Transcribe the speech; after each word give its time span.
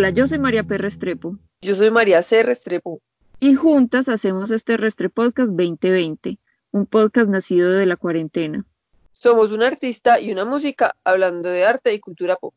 Hola, 0.00 0.08
yo 0.08 0.26
soy 0.26 0.38
María 0.38 0.62
P. 0.62 0.78
Restrepo. 0.78 1.36
Yo 1.60 1.74
soy 1.74 1.90
María 1.90 2.22
C. 2.22 2.42
Restrepo. 2.42 3.02
Y 3.38 3.54
juntas 3.54 4.08
hacemos 4.08 4.50
este 4.50 4.78
Podcast 5.10 5.52
2020, 5.52 6.38
un 6.70 6.86
podcast 6.86 7.28
nacido 7.28 7.70
de 7.70 7.84
la 7.84 7.96
cuarentena. 7.96 8.64
Somos 9.12 9.50
un 9.50 9.62
artista 9.62 10.18
y 10.18 10.32
una 10.32 10.46
música 10.46 10.96
hablando 11.04 11.50
de 11.50 11.66
arte 11.66 11.92
y 11.92 12.00
cultura 12.00 12.36
pop. 12.36 12.54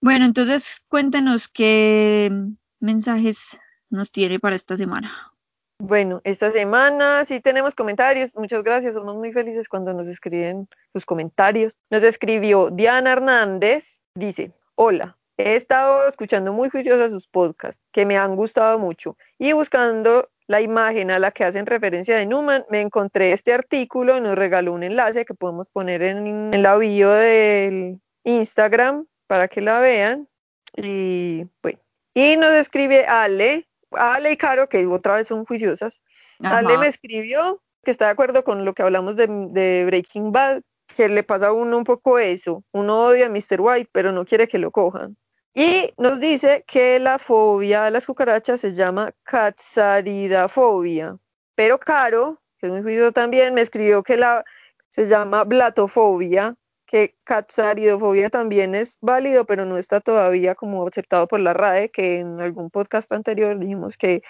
Bueno, 0.00 0.24
entonces 0.24 0.84
cuéntanos 0.86 1.48
qué 1.48 2.30
mensajes 2.78 3.58
nos 3.88 4.12
tiene 4.12 4.38
para 4.38 4.54
esta 4.54 4.76
semana. 4.76 5.32
Bueno, 5.80 6.20
esta 6.22 6.52
semana 6.52 7.24
sí 7.24 7.40
tenemos 7.40 7.74
comentarios. 7.74 8.30
Muchas 8.36 8.62
gracias. 8.62 8.94
Somos 8.94 9.16
muy 9.16 9.32
felices 9.32 9.68
cuando 9.68 9.92
nos 9.92 10.06
escriben 10.06 10.68
sus 10.92 11.04
comentarios. 11.04 11.76
Nos 11.90 12.04
escribió 12.04 12.70
Diana 12.70 13.10
Hernández. 13.10 14.00
Dice, 14.14 14.52
hola, 14.76 15.16
He 15.40 15.56
estado 15.56 16.06
escuchando 16.06 16.52
muy 16.52 16.70
juiciosa 16.70 17.08
sus 17.08 17.26
podcasts, 17.26 17.80
que 17.92 18.06
me 18.06 18.16
han 18.16 18.36
gustado 18.36 18.78
mucho, 18.78 19.16
y 19.38 19.52
buscando 19.52 20.28
la 20.50 20.60
imagen 20.60 21.12
a 21.12 21.20
la 21.20 21.30
que 21.30 21.44
hacen 21.44 21.64
referencia 21.64 22.16
de 22.16 22.26
Newman, 22.26 22.64
me 22.70 22.80
encontré 22.80 23.32
este 23.32 23.52
artículo 23.52 24.18
nos 24.20 24.34
regaló 24.34 24.72
un 24.72 24.82
enlace 24.82 25.24
que 25.24 25.32
podemos 25.32 25.68
poner 25.68 26.02
en, 26.02 26.50
la 26.60 26.76
bio 26.76 27.08
del 27.10 28.00
Instagram 28.24 29.06
para 29.28 29.46
que 29.46 29.60
la 29.60 29.78
vean. 29.78 30.28
Y 30.76 31.46
bueno, 31.62 31.78
y 32.14 32.36
nos 32.36 32.50
escribe 32.50 33.06
Ale, 33.06 33.68
Ale 33.92 34.32
y 34.32 34.36
Caro, 34.36 34.68
que 34.68 34.84
otra 34.86 35.14
vez 35.14 35.28
son 35.28 35.44
juiciosas. 35.44 36.02
Ale 36.42 36.78
me 36.78 36.88
escribió 36.88 37.62
que 37.84 37.92
está 37.92 38.06
de 38.06 38.10
acuerdo 38.10 38.42
con 38.42 38.64
lo 38.64 38.74
que 38.74 38.82
hablamos 38.82 39.14
de, 39.14 39.28
de 39.28 39.84
Breaking 39.86 40.32
Bad, 40.32 40.62
que 40.96 41.08
le 41.08 41.22
pasa 41.22 41.48
a 41.48 41.52
uno 41.52 41.78
un 41.78 41.84
poco 41.84 42.18
eso. 42.18 42.64
Uno 42.72 43.04
odia 43.04 43.26
a 43.26 43.30
Mr. 43.30 43.60
White, 43.60 43.90
pero 43.92 44.10
no 44.10 44.24
quiere 44.24 44.48
que 44.48 44.58
lo 44.58 44.72
cojan. 44.72 45.16
Y 45.54 45.92
nos 45.98 46.20
dice 46.20 46.64
que 46.66 47.00
la 47.00 47.18
fobia 47.18 47.86
a 47.86 47.90
las 47.90 48.06
cucarachas 48.06 48.60
se 48.60 48.74
llama 48.74 49.12
catsaridafobia. 49.24 51.16
Pero 51.54 51.78
Caro, 51.78 52.40
que 52.58 52.66
es 52.66 52.72
muy 52.72 52.82
juicio 52.82 53.12
también, 53.12 53.54
me 53.54 53.60
escribió 53.60 54.02
que 54.02 54.16
la 54.16 54.44
se 54.90 55.06
llama 55.06 55.44
blatofobia, 55.44 56.56
que 56.86 57.16
catsaridofobia 57.24 58.30
también 58.30 58.74
es 58.74 58.98
válido, 59.00 59.44
pero 59.44 59.64
no 59.64 59.78
está 59.78 60.00
todavía 60.00 60.54
como 60.54 60.86
aceptado 60.86 61.28
por 61.28 61.40
la 61.40 61.52
RAE, 61.52 61.90
que 61.90 62.18
en 62.18 62.40
algún 62.40 62.70
podcast 62.70 63.12
anterior 63.12 63.58
dijimos 63.58 63.96
que 63.96 64.22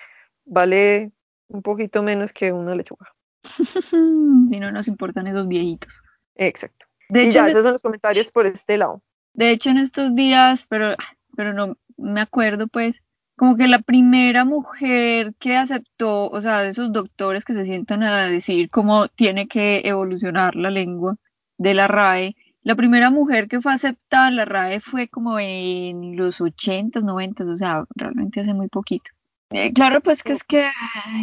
vale 0.44 1.12
un 1.48 1.62
poquito 1.62 2.02
menos 2.02 2.32
que 2.32 2.52
una 2.52 2.74
lechuga. 2.74 3.06
si 3.90 4.60
no 4.60 4.70
nos 4.70 4.88
importan 4.88 5.26
esos 5.26 5.48
viejitos. 5.48 5.90
Exacto. 6.36 6.86
De 7.08 7.24
y 7.24 7.30
ya, 7.32 7.48
esos 7.48 7.62
son 7.62 7.72
los 7.72 7.82
comentarios 7.82 8.30
por 8.30 8.46
este 8.46 8.76
lado. 8.76 9.02
De 9.34 9.50
hecho, 9.50 9.70
en 9.70 9.78
estos 9.78 10.14
días, 10.14 10.66
pero, 10.68 10.96
pero 11.36 11.52
no 11.52 11.76
me 11.96 12.20
acuerdo, 12.20 12.68
pues, 12.68 13.02
como 13.36 13.56
que 13.56 13.68
la 13.68 13.80
primera 13.80 14.44
mujer 14.44 15.34
que 15.38 15.56
aceptó, 15.56 16.28
o 16.28 16.40
sea, 16.40 16.60
de 16.60 16.68
esos 16.70 16.92
doctores 16.92 17.44
que 17.44 17.54
se 17.54 17.64
sientan 17.64 18.02
a 18.02 18.28
decir 18.28 18.68
cómo 18.68 19.08
tiene 19.08 19.48
que 19.48 19.80
evolucionar 19.84 20.56
la 20.56 20.70
lengua 20.70 21.16
de 21.56 21.74
la 21.74 21.88
RAE, 21.88 22.36
la 22.62 22.74
primera 22.74 23.10
mujer 23.10 23.48
que 23.48 23.60
fue 23.62 23.72
aceptada 23.72 24.30
la 24.30 24.44
RAE 24.44 24.80
fue 24.80 25.08
como 25.08 25.38
en 25.38 26.16
los 26.16 26.40
80s, 26.40 27.02
90 27.02 27.44
o 27.44 27.56
sea, 27.56 27.84
realmente 27.96 28.40
hace 28.40 28.52
muy 28.52 28.68
poquito. 28.68 29.10
Eh, 29.52 29.72
claro, 29.72 30.00
pues 30.00 30.22
que 30.22 30.34
es 30.34 30.44
que 30.44 30.70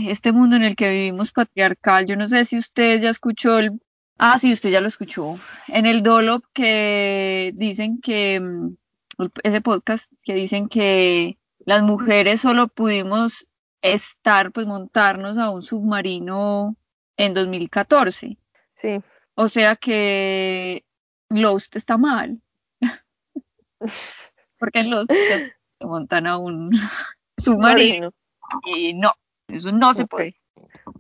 este 0.08 0.32
mundo 0.32 0.56
en 0.56 0.64
el 0.64 0.76
que 0.76 0.90
vivimos 0.90 1.32
patriarcal, 1.32 2.08
yo 2.08 2.16
no 2.18 2.28
sé 2.28 2.44
si 2.46 2.58
usted 2.58 3.00
ya 3.00 3.10
escuchó 3.10 3.60
el 3.60 3.80
Ah, 4.18 4.40
sí, 4.40 4.52
usted 4.52 4.70
ya 4.70 4.82
lo 4.82 4.88
escuchó. 4.88 5.40
En 5.68 5.86
el 5.86 6.02
Dolop 6.02 6.44
que 6.54 7.52
dicen 7.56 8.02
que, 8.02 8.40
mm, 8.40 8.76
ese 9.44 9.62
podcast, 9.62 10.12
que 10.24 10.34
dicen 10.34 10.70
que 10.70 11.38
las 11.60 11.84
mujeres 11.84 12.42
solo 12.42 12.68
pudimos 12.68 13.48
estar, 13.82 14.52
pues 14.52 14.66
montarnos 14.66 15.38
a 15.38 15.50
un 15.50 15.62
submarino 15.62 16.76
en 17.18 17.34
2014. 17.34 18.38
Sí. 18.74 19.02
O 19.36 19.50
sea 19.50 19.76
que 19.76 20.84
Lost 21.30 21.76
está 21.76 21.98
mal. 21.98 22.42
Porque 24.60 24.80
en 24.80 24.90
Lost 24.90 25.12
se 25.12 25.54
montan 25.82 26.26
a 26.26 26.38
un 26.38 26.72
submarino. 27.38 28.12
Y 28.66 28.94
no, 28.94 29.12
eso 29.48 29.72
no 29.72 29.94
se 29.94 30.08
puede. 30.08 30.36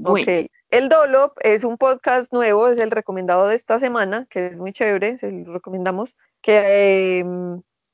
Ok. 0.04 0.50
El 0.70 0.90
Dolop 0.90 1.38
es 1.42 1.64
un 1.64 1.78
podcast 1.78 2.34
nuevo, 2.34 2.68
es 2.68 2.80
el 2.82 2.92
recomendado 2.92 3.48
de 3.48 3.56
esta 3.56 3.80
semana, 3.80 4.26
que 4.30 4.48
es 4.48 4.58
muy 4.58 4.74
chévere, 4.74 5.18
se 5.18 5.32
lo 5.32 5.54
recomendamos, 5.54 6.16
que 6.42 7.24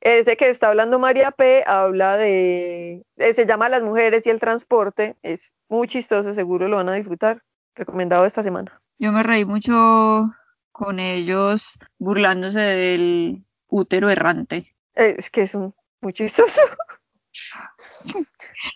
es 0.01 0.25
de 0.25 0.37
que 0.37 0.49
está 0.49 0.69
hablando 0.69 0.97
María 0.97 1.31
P, 1.31 1.63
habla 1.67 2.17
de, 2.17 3.05
eh, 3.17 3.33
se 3.33 3.45
llama 3.45 3.69
Las 3.69 3.83
mujeres 3.83 4.25
y 4.25 4.31
el 4.31 4.39
transporte, 4.39 5.15
es 5.21 5.53
muy 5.69 5.87
chistoso, 5.87 6.33
seguro 6.33 6.67
lo 6.67 6.77
van 6.77 6.89
a 6.89 6.95
disfrutar, 6.95 7.43
recomendado 7.75 8.25
esta 8.25 8.41
semana. 8.41 8.81
Yo 8.97 9.11
me 9.11 9.23
reí 9.23 9.45
mucho 9.45 10.31
con 10.71 10.99
ellos 10.99 11.73
burlándose 11.99 12.59
del 12.59 13.45
útero 13.67 14.09
errante. 14.09 14.75
Es 14.95 15.29
que 15.29 15.43
es 15.43 15.53
un, 15.55 15.73
muy 16.01 16.13
chistoso. 16.13 16.61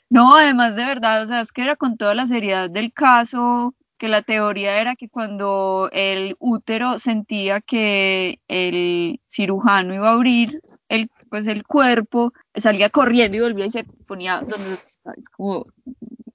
No, 0.09 0.35
además 0.35 0.75
de 0.75 0.85
verdad, 0.85 1.23
o 1.23 1.27
sea, 1.27 1.41
es 1.41 1.51
que 1.51 1.61
era 1.61 1.75
con 1.75 1.97
toda 1.97 2.13
la 2.13 2.27
seriedad 2.27 2.69
del 2.69 2.91
caso, 2.91 3.73
que 3.97 4.07
la 4.07 4.21
teoría 4.21 4.79
era 4.79 4.95
que 4.95 5.09
cuando 5.09 5.89
el 5.91 6.35
útero 6.39 6.99
sentía 6.99 7.61
que 7.61 8.39
el 8.47 9.19
cirujano 9.27 9.93
iba 9.93 10.09
a 10.09 10.13
abrir 10.13 10.61
el, 10.89 11.09
pues 11.29 11.47
el 11.47 11.65
cuerpo, 11.65 12.33
salía 12.55 12.89
corriendo 12.89 13.37
y 13.37 13.41
volvía 13.41 13.65
y 13.65 13.71
se 13.71 13.83
ponía 13.83 14.39
donde 14.41 14.73
es 14.73 15.29
como, 15.35 15.65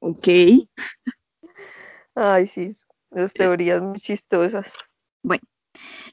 ok. 0.00 0.28
Ay, 2.14 2.46
sí, 2.46 2.76
esas 3.10 3.32
teorías 3.32 3.80
muy 3.80 3.98
chistosas. 4.00 4.74
Bueno, 5.22 5.42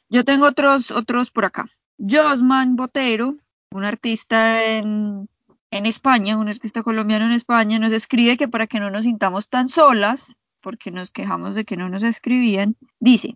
yo 0.10 0.24
tengo 0.24 0.46
otros, 0.46 0.92
otros 0.92 1.32
por 1.32 1.46
acá. 1.46 1.66
Josman 1.98 2.76
Botero, 2.76 3.36
un 3.72 3.86
artista 3.86 4.64
en, 4.66 5.28
en 5.72 5.86
España, 5.86 6.38
un 6.38 6.50
artista 6.50 6.84
colombiano 6.84 7.26
en 7.26 7.32
España, 7.32 7.80
nos 7.80 7.94
escribe 7.94 8.38
que 8.38 8.48
para 8.48 8.68
que 8.68 8.80
no 8.80 8.90
nos 8.90 9.06
sintamos 9.06 9.50
tan 9.50 9.70
solas, 9.70 10.38
porque 10.62 10.92
nos 10.92 11.12
quejamos 11.12 11.56
de 11.56 11.66
que 11.66 11.78
no 11.78 11.90
nos 11.90 12.04
escribían, 12.04 12.76
dice, 13.00 13.36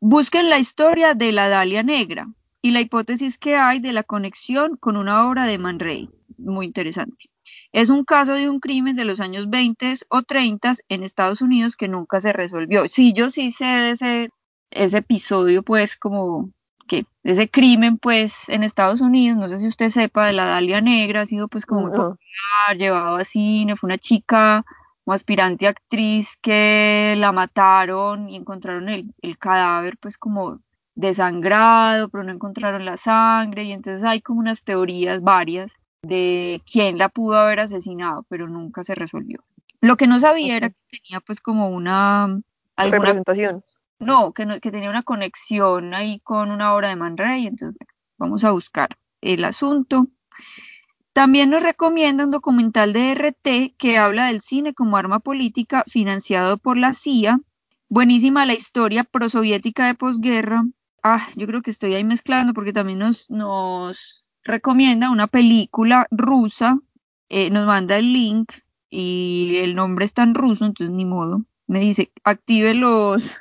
busquen 0.00 0.48
la 0.48 0.58
historia 0.58 1.14
de 1.14 1.32
la 1.32 1.48
Dalia 1.48 1.82
Negra 1.82 2.28
y 2.62 2.70
la 2.70 2.80
hipótesis 2.80 3.38
que 3.38 3.56
hay 3.56 3.80
de 3.80 3.92
la 3.92 4.02
conexión 4.02 4.76
con 4.76 4.96
una 4.96 5.26
obra 5.28 5.46
de 5.46 5.58
Man 5.58 5.78
Ray. 5.78 6.08
Muy 6.38 6.66
interesante. 6.66 7.30
Es 7.72 7.90
un 7.90 8.04
caso 8.04 8.32
de 8.32 8.48
un 8.48 8.60
crimen 8.60 8.96
de 8.96 9.04
los 9.04 9.20
años 9.20 9.48
20 9.48 9.94
o 10.08 10.22
30 10.22 10.74
en 10.88 11.02
Estados 11.02 11.40
Unidos 11.40 11.76
que 11.76 11.88
nunca 11.88 12.20
se 12.20 12.32
resolvió. 12.32 12.86
Sí, 12.90 13.12
yo 13.12 13.30
sí 13.30 13.52
sé 13.52 13.90
ese, 13.90 14.30
ese 14.70 14.98
episodio, 14.98 15.62
pues 15.62 15.96
como 15.96 16.50
que 16.86 17.06
ese 17.24 17.48
crimen, 17.48 17.98
pues 17.98 18.48
en 18.48 18.62
Estados 18.62 19.00
Unidos, 19.00 19.38
no 19.38 19.48
sé 19.48 19.60
si 19.60 19.66
usted 19.66 19.88
sepa, 19.88 20.26
de 20.26 20.32
la 20.32 20.46
Dalia 20.46 20.80
Negra, 20.80 21.22
ha 21.22 21.26
sido 21.26 21.48
pues 21.48 21.66
como 21.66 21.82
muy 21.82 21.90
popular, 21.90 22.76
llevado 22.76 23.16
a 23.16 23.24
cine, 23.24 23.76
fue 23.76 23.88
una 23.88 23.98
chica 23.98 24.64
como 25.04 25.14
aspirante 25.14 25.68
actriz 25.68 26.36
que 26.42 27.14
la 27.16 27.32
mataron 27.32 28.28
y 28.28 28.36
encontraron 28.36 28.88
el, 28.88 29.14
cadáver 29.38 29.98
pues 29.98 30.18
como 30.18 30.60
desangrado, 30.94 32.08
pero 32.08 32.24
no 32.24 32.32
encontraron 32.32 32.84
la 32.84 32.96
sangre 32.96 33.64
y 33.64 33.72
entonces 33.72 34.02
hay 34.04 34.20
como 34.20 34.40
unas 34.40 34.64
teorías 34.64 35.22
varias 35.22 35.72
de 36.02 36.62
quién 36.70 36.98
la 36.98 37.08
pudo 37.08 37.36
haber 37.36 37.60
asesinado, 37.60 38.24
pero 38.28 38.48
nunca 38.48 38.82
se 38.84 38.94
resolvió. 38.94 39.44
Lo 39.80 39.96
que 39.96 40.06
no 40.06 40.18
sabía 40.20 40.56
era 40.56 40.70
que 40.70 40.76
tenía 40.90 41.20
pues 41.20 41.40
como 41.40 41.68
una... 41.68 42.40
representación. 42.76 43.62
No, 43.98 44.32
que, 44.32 44.46
tenía 44.60 44.90
una 44.90 45.02
conexión 45.02 45.94
ahí 45.94 46.20
con 46.20 46.50
una 46.50 46.74
obra 46.74 46.88
de 46.88 46.96
Man 46.96 47.16
Ray, 47.16 47.46
entonces 47.46 47.78
vamos 48.18 48.44
a 48.44 48.50
buscar 48.50 48.96
el 49.22 49.44
asunto. 49.44 50.08
También 51.14 51.48
nos 51.48 51.62
recomienda 51.62 52.24
un 52.24 52.30
documental 52.30 52.92
de 52.92 53.12
RT 53.12 53.74
que 53.78 53.96
habla 53.96 54.26
del 54.26 54.42
cine 54.42 54.74
como 54.74 54.98
arma 54.98 55.18
política 55.18 55.82
financiado 55.86 56.58
por 56.58 56.76
la 56.76 56.92
CIA. 56.92 57.40
Buenísima 57.88 58.44
la 58.44 58.52
historia 58.52 59.02
prosoviética 59.02 59.86
de 59.86 59.94
posguerra. 59.94 60.64
Ah, 61.02 61.26
yo 61.36 61.46
creo 61.46 61.62
que 61.62 61.70
estoy 61.70 61.94
ahí 61.94 62.04
mezclando 62.04 62.52
porque 62.52 62.74
también 62.74 62.98
nos, 62.98 63.26
recomienda 64.44 65.10
una 65.10 65.26
película 65.26 66.06
rusa. 66.10 66.78
Eh, 67.30 67.48
nos 67.48 67.66
manda 67.66 67.96
el 67.96 68.12
link 68.12 68.52
y 68.90 69.56
el 69.56 69.74
nombre 69.74 70.04
está 70.04 70.22
en 70.22 70.34
ruso, 70.34 70.66
entonces 70.66 70.94
ni 70.94 71.06
modo. 71.06 71.44
Me 71.66 71.80
dice, 71.80 72.12
active 72.24 72.74
los, 72.74 73.36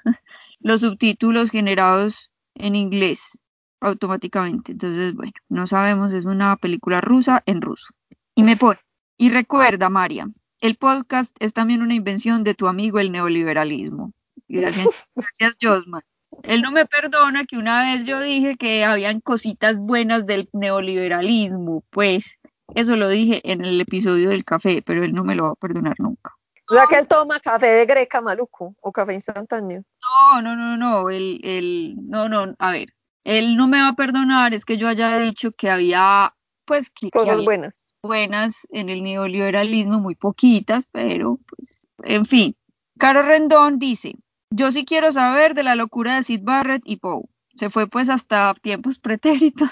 los 0.65 0.81
subtítulos 0.81 1.51
generados 1.51 2.31
en 2.55 2.73
inglés 2.73 3.37
automáticamente. 3.81 4.71
Entonces, 4.71 5.13
bueno, 5.13 5.31
no 5.47 5.67
sabemos, 5.67 6.11
es 6.11 6.25
una 6.25 6.55
película 6.55 7.01
rusa 7.01 7.43
en 7.45 7.61
ruso. 7.61 7.93
Y 8.33 8.41
me 8.41 8.57
pone, 8.57 8.79
y 9.15 9.29
recuerda, 9.29 9.89
María, 9.89 10.27
el 10.59 10.75
podcast 10.75 11.35
es 11.39 11.53
también 11.53 11.83
una 11.83 11.93
invención 11.93 12.43
de 12.43 12.55
tu 12.55 12.67
amigo 12.67 12.97
el 12.97 13.11
neoliberalismo. 13.11 14.11
Gracias, 14.47 14.87
gracias 15.15 15.57
Josman. 15.61 16.01
Él 16.41 16.63
no 16.63 16.71
me 16.71 16.87
perdona 16.87 17.45
que 17.45 17.57
una 17.57 17.83
vez 17.83 18.03
yo 18.05 18.19
dije 18.19 18.57
que 18.57 18.83
habían 18.83 19.21
cositas 19.21 19.77
buenas 19.77 20.25
del 20.25 20.49
neoliberalismo, 20.51 21.83
pues, 21.91 22.39
Eso 22.73 22.95
lo 22.95 23.07
dije 23.07 23.39
en 23.43 23.63
el 23.63 23.79
episodio 23.79 24.31
del 24.31 24.43
café, 24.43 24.81
pero 24.83 25.03
él 25.03 25.13
no 25.13 25.23
me 25.23 25.35
lo 25.35 25.43
va 25.43 25.49
a 25.51 25.55
perdonar 25.55 25.95
nunca. 25.99 26.33
O 26.67 26.73
sea 26.73 26.85
que 26.89 26.95
él 26.97 27.07
toma 27.07 27.39
café 27.39 27.67
de 27.67 27.85
greca 27.85 28.21
maluco 28.21 28.75
o 28.81 28.91
café 28.91 29.13
instantáneo. 29.13 29.83
No, 30.05 30.41
no, 30.41 30.55
no, 30.55 30.77
no, 30.77 31.09
él, 31.09 31.39
él, 31.43 31.95
no, 31.97 32.29
no, 32.29 32.55
a 32.59 32.71
ver, 32.71 32.93
él 33.23 33.55
no 33.55 33.67
me 33.67 33.79
va 33.81 33.89
a 33.89 33.95
perdonar, 33.95 34.53
es 34.53 34.65
que 34.65 34.77
yo 34.77 34.87
haya 34.87 35.17
dicho 35.17 35.51
que 35.51 35.69
había, 35.69 36.33
pues, 36.65 36.89
que, 36.89 37.07
que 37.07 37.11
Cosas 37.11 37.33
había 37.33 37.45
buenas. 37.45 37.73
buenas 38.03 38.67
en 38.71 38.89
el 38.89 39.03
neoliberalismo, 39.03 39.99
muy 39.99 40.15
poquitas, 40.15 40.87
pero, 40.91 41.39
pues, 41.47 41.87
en 42.03 42.25
fin. 42.25 42.55
Caro 42.97 43.23
Rendón 43.23 43.79
dice, 43.79 44.15
yo 44.49 44.71
sí 44.71 44.85
quiero 44.85 45.11
saber 45.11 45.53
de 45.53 45.63
la 45.63 45.75
locura 45.75 46.15
de 46.15 46.23
Sid 46.23 46.41
Barrett 46.43 46.83
y 46.85 46.97
Poe. 46.97 47.23
Se 47.55 47.69
fue 47.69 47.87
pues 47.87 48.09
hasta 48.09 48.53
tiempos 48.61 48.99
pretéritos. 48.99 49.69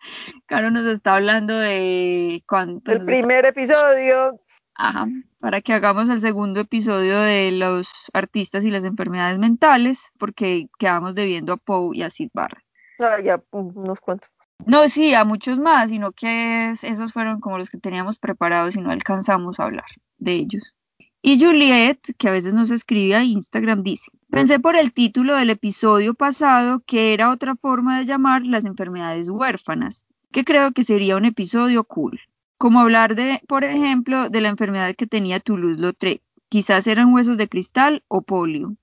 Caro 0.46 0.70
nos 0.70 0.86
está 0.86 1.16
hablando 1.16 1.58
de 1.58 2.42
cuánto 2.46 2.92
El 2.92 2.98
nos 2.98 3.06
primer 3.06 3.44
episodio, 3.44 4.40
Ajá, 4.82 5.06
para 5.40 5.60
que 5.60 5.74
hagamos 5.74 6.08
el 6.08 6.22
segundo 6.22 6.60
episodio 6.60 7.20
de 7.20 7.52
los 7.52 7.90
artistas 8.14 8.64
y 8.64 8.70
las 8.70 8.84
enfermedades 8.84 9.38
mentales, 9.38 10.00
porque 10.18 10.68
quedamos 10.78 11.14
debiendo 11.14 11.52
a 11.52 11.56
Poe 11.58 11.94
y 11.98 12.02
a 12.02 12.08
Sid 12.08 12.30
Barrett. 12.32 12.64
ah, 12.98 13.20
ya 13.22 13.36
mm, 13.52 13.76
unos 13.78 14.00
cuantos. 14.00 14.30
No, 14.64 14.88
sí, 14.88 15.12
a 15.14 15.24
muchos 15.24 15.58
más, 15.58 15.90
sino 15.90 16.12
que 16.12 16.70
es- 16.70 16.84
esos 16.84 17.12
fueron 17.12 17.40
como 17.40 17.58
los 17.58 17.68
que 17.68 17.76
teníamos 17.78 18.18
preparados 18.18 18.74
y 18.76 18.80
no 18.80 18.90
alcanzamos 18.90 19.60
a 19.60 19.64
hablar 19.64 19.84
de 20.18 20.32
ellos. 20.32 20.74
Y 21.22 21.38
Juliet, 21.38 21.98
que 22.16 22.28
a 22.28 22.32
veces 22.32 22.54
nos 22.54 22.70
escribe 22.70 23.14
a 23.16 23.22
Instagram, 23.24 23.82
dice, 23.82 24.10
pensé 24.30 24.58
por 24.60 24.76
el 24.76 24.94
título 24.94 25.36
del 25.36 25.50
episodio 25.50 26.14
pasado 26.14 26.82
que 26.86 27.12
era 27.12 27.28
otra 27.30 27.54
forma 27.54 27.98
de 27.98 28.06
llamar 28.06 28.46
las 28.46 28.64
enfermedades 28.64 29.28
huérfanas, 29.28 30.06
que 30.32 30.44
creo 30.44 30.72
que 30.72 30.84
sería 30.84 31.16
un 31.18 31.26
episodio 31.26 31.84
cool. 31.84 32.18
Como 32.60 32.80
hablar 32.80 33.14
de, 33.14 33.40
por 33.48 33.64
ejemplo, 33.64 34.28
de 34.28 34.42
la 34.42 34.50
enfermedad 34.50 34.94
que 34.94 35.06
tenía 35.06 35.40
Toulouse-Lautrec. 35.40 36.20
Quizás 36.50 36.86
eran 36.86 37.10
huesos 37.10 37.38
de 37.38 37.48
cristal 37.48 38.04
o 38.06 38.20
polio. 38.20 38.76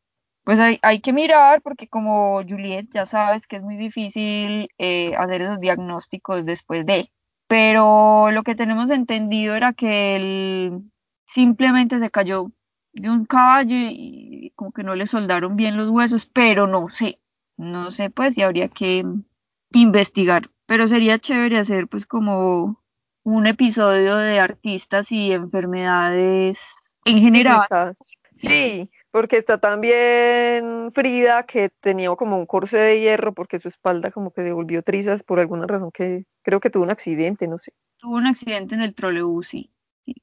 Pues 0.44 0.60
hay, 0.60 1.00
que 1.02 1.14
mirar 1.14 1.62
porque 1.62 1.88
como 1.88 2.42
Juliet 2.42 2.88
ya 2.90 3.06
sabes 3.06 3.46
que 3.46 3.58
es 3.58 3.62
muy 3.62 3.78
difícil 3.78 4.70
eh, 4.80 5.16
hacer 5.16 5.44
esos 5.44 5.60
diagnósticos 5.60 6.44
después 6.44 6.88
de, 6.88 7.12
pero 7.48 8.32
lo 8.32 8.42
que 8.42 8.56
tenemos 8.56 8.90
entendido 8.90 9.54
era 9.54 9.74
que 9.74 10.16
él 10.16 10.82
simplemente 11.28 12.00
se 12.00 12.10
cayó 12.10 12.52
de 12.94 13.12
un 13.12 13.26
caballo 13.26 13.76
y 13.78 14.54
como 14.56 14.72
que 14.72 14.82
no 14.82 14.96
le 14.96 15.06
soldaron 15.06 15.56
bien 15.56 15.78
los 15.78 15.92
huesos, 15.92 16.26
pero 16.26 16.66
no 16.66 16.90
sé, 16.90 17.20
no 17.58 17.92
sé 17.92 18.10
pues 18.10 18.40
y 18.40 18.42
habría 18.42 18.70
que 18.70 19.06
investigar, 19.74 20.50
pero 20.66 20.88
sería 20.88 21.20
chévere 21.20 21.60
hacer 21.60 21.88
pues 21.88 22.08
como 22.08 22.82
un 23.36 23.46
episodio 23.46 24.16
de 24.16 24.40
artistas 24.40 25.12
y 25.12 25.34
enfermedades 25.34 26.64
en 27.04 27.18
general. 27.20 27.96
Sí, 28.38 28.90
porque 29.12 29.38
está 29.38 29.58
también 29.58 30.92
Frida, 30.94 31.44
que 31.44 31.70
tenía 31.82 32.16
como 32.16 32.38
un 32.38 32.46
corse 32.46 32.78
de 32.78 33.02
hierro 33.02 33.34
porque 33.34 33.60
su 33.60 33.68
espalda 33.68 34.12
como 34.12 34.32
que 34.32 34.44
se 34.44 34.54
volvió 34.54 34.82
trizas 34.82 35.24
por 35.24 35.42
alguna 35.42 35.68
razón 35.68 35.92
que 35.92 36.24
creo 36.42 36.62
que 36.62 36.70
tuvo 36.70 36.84
un 36.84 36.90
accidente, 36.90 37.50
no 37.50 37.58
sé. 37.58 37.74
tuvo 37.98 38.16
un 38.16 38.28
accidente 38.28 38.76
en 38.76 38.82
el 38.82 38.96
trolebús, 38.96 39.50
sí. 39.50 39.72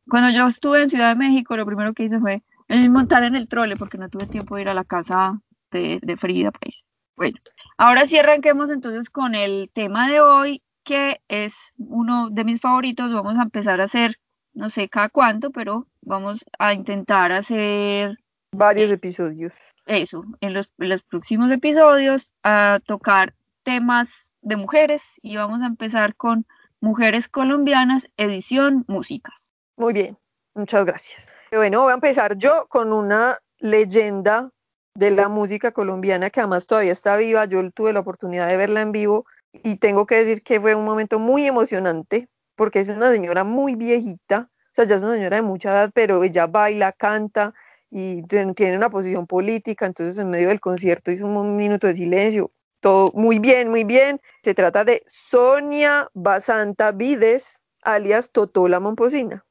Cuando 0.08 0.30
yo 0.30 0.46
estuve 0.46 0.82
en 0.82 0.88
Ciudad 0.88 1.10
de 1.10 1.16
México, 1.16 1.58
lo 1.58 1.66
primero 1.66 1.92
que 1.92 2.04
hice 2.04 2.18
fue 2.18 2.42
montar 2.88 3.22
en 3.24 3.36
el 3.36 3.48
trole 3.48 3.76
porque 3.76 3.98
no 3.98 4.08
tuve 4.08 4.26
tiempo 4.28 4.56
de 4.56 4.62
ir 4.62 4.68
a 4.70 4.74
la 4.74 4.84
casa 4.84 5.38
de, 5.70 5.98
de 6.00 6.16
Frida, 6.16 6.52
pues. 6.52 6.86
Bueno, 7.16 7.36
ahora 7.76 8.06
sí 8.06 8.16
arranquemos 8.16 8.70
entonces 8.70 9.10
con 9.10 9.34
el 9.34 9.70
tema 9.74 10.08
de 10.08 10.20
hoy, 10.20 10.63
que 10.84 11.20
es 11.28 11.72
uno 11.78 12.30
de 12.30 12.44
mis 12.44 12.60
favoritos. 12.60 13.12
Vamos 13.12 13.38
a 13.38 13.42
empezar 13.42 13.80
a 13.80 13.84
hacer, 13.84 14.16
no 14.52 14.70
sé 14.70 14.88
cada 14.88 15.08
cuánto, 15.08 15.50
pero 15.50 15.88
vamos 16.02 16.44
a 16.58 16.74
intentar 16.74 17.32
hacer 17.32 18.18
Varios 18.52 18.90
episodios. 18.90 19.52
eso 19.86 20.24
en 20.40 20.54
los, 20.54 20.70
en 20.78 20.90
los 20.90 21.02
próximos 21.02 21.50
episodios, 21.50 22.32
a 22.44 22.80
tocar 22.86 23.34
temas 23.64 24.34
de 24.42 24.56
mujeres 24.56 25.02
y 25.22 25.36
vamos 25.36 25.62
a 25.62 25.66
empezar 25.66 26.14
con 26.14 26.46
Mujeres 26.80 27.28
Colombianas, 27.28 28.10
edición 28.16 28.84
Músicas. 28.86 29.54
Muy 29.76 29.92
bien, 29.92 30.18
muchas 30.54 30.84
gracias. 30.84 31.32
Bueno, 31.50 31.82
voy 31.82 31.92
a 31.92 31.94
empezar 31.94 32.36
yo 32.36 32.66
con 32.68 32.92
una 32.92 33.38
leyenda 33.58 34.50
de 34.94 35.10
la 35.10 35.28
música 35.28 35.72
colombiana 35.72 36.30
que 36.30 36.40
además 36.40 36.66
todavía 36.66 36.92
está 36.92 37.16
viva. 37.16 37.44
Yo 37.46 37.68
tuve 37.72 37.92
la 37.92 38.00
oportunidad 38.00 38.46
de 38.48 38.56
verla 38.56 38.82
en 38.82 38.92
vivo 38.92 39.26
y 39.62 39.76
tengo 39.76 40.06
que 40.06 40.16
decir 40.16 40.42
que 40.42 40.60
fue 40.60 40.74
un 40.74 40.84
momento 40.84 41.18
muy 41.18 41.46
emocionante 41.46 42.28
porque 42.56 42.80
es 42.80 42.88
una 42.88 43.10
señora 43.10 43.44
muy 43.44 43.74
viejita, 43.74 44.50
o 44.50 44.74
sea, 44.74 44.84
ya 44.84 44.96
es 44.96 45.02
una 45.02 45.14
señora 45.14 45.36
de 45.36 45.42
mucha 45.42 45.70
edad, 45.70 45.90
pero 45.94 46.22
ella 46.24 46.46
baila, 46.46 46.92
canta 46.92 47.54
y 47.90 48.22
tiene 48.24 48.76
una 48.76 48.90
posición 48.90 49.26
política, 49.26 49.86
entonces 49.86 50.18
en 50.18 50.30
medio 50.30 50.48
del 50.48 50.60
concierto 50.60 51.12
hizo 51.12 51.26
un 51.26 51.56
minuto 51.56 51.86
de 51.86 51.94
silencio. 51.94 52.50
Todo 52.80 53.12
muy 53.14 53.38
bien, 53.38 53.70
muy 53.70 53.84
bien. 53.84 54.20
Se 54.42 54.52
trata 54.52 54.84
de 54.84 55.04
Sonia 55.06 56.10
Basanta 56.12 56.92
Vides, 56.92 57.62
alias 57.82 58.30
Totola 58.32 58.80
Momposina. 58.80 59.44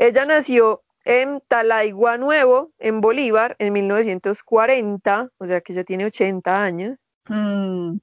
Ella 0.00 0.24
nació 0.24 0.82
en 1.04 1.42
Talaigua 1.48 2.16
Nuevo, 2.16 2.72
en 2.78 3.00
Bolívar, 3.00 3.56
en 3.58 3.72
1940, 3.72 5.30
o 5.38 5.46
sea 5.46 5.60
que 5.60 5.72
ya 5.72 5.84
tiene 5.84 6.06
80 6.06 6.62
años. 6.62 6.98
Mm, 7.28 7.96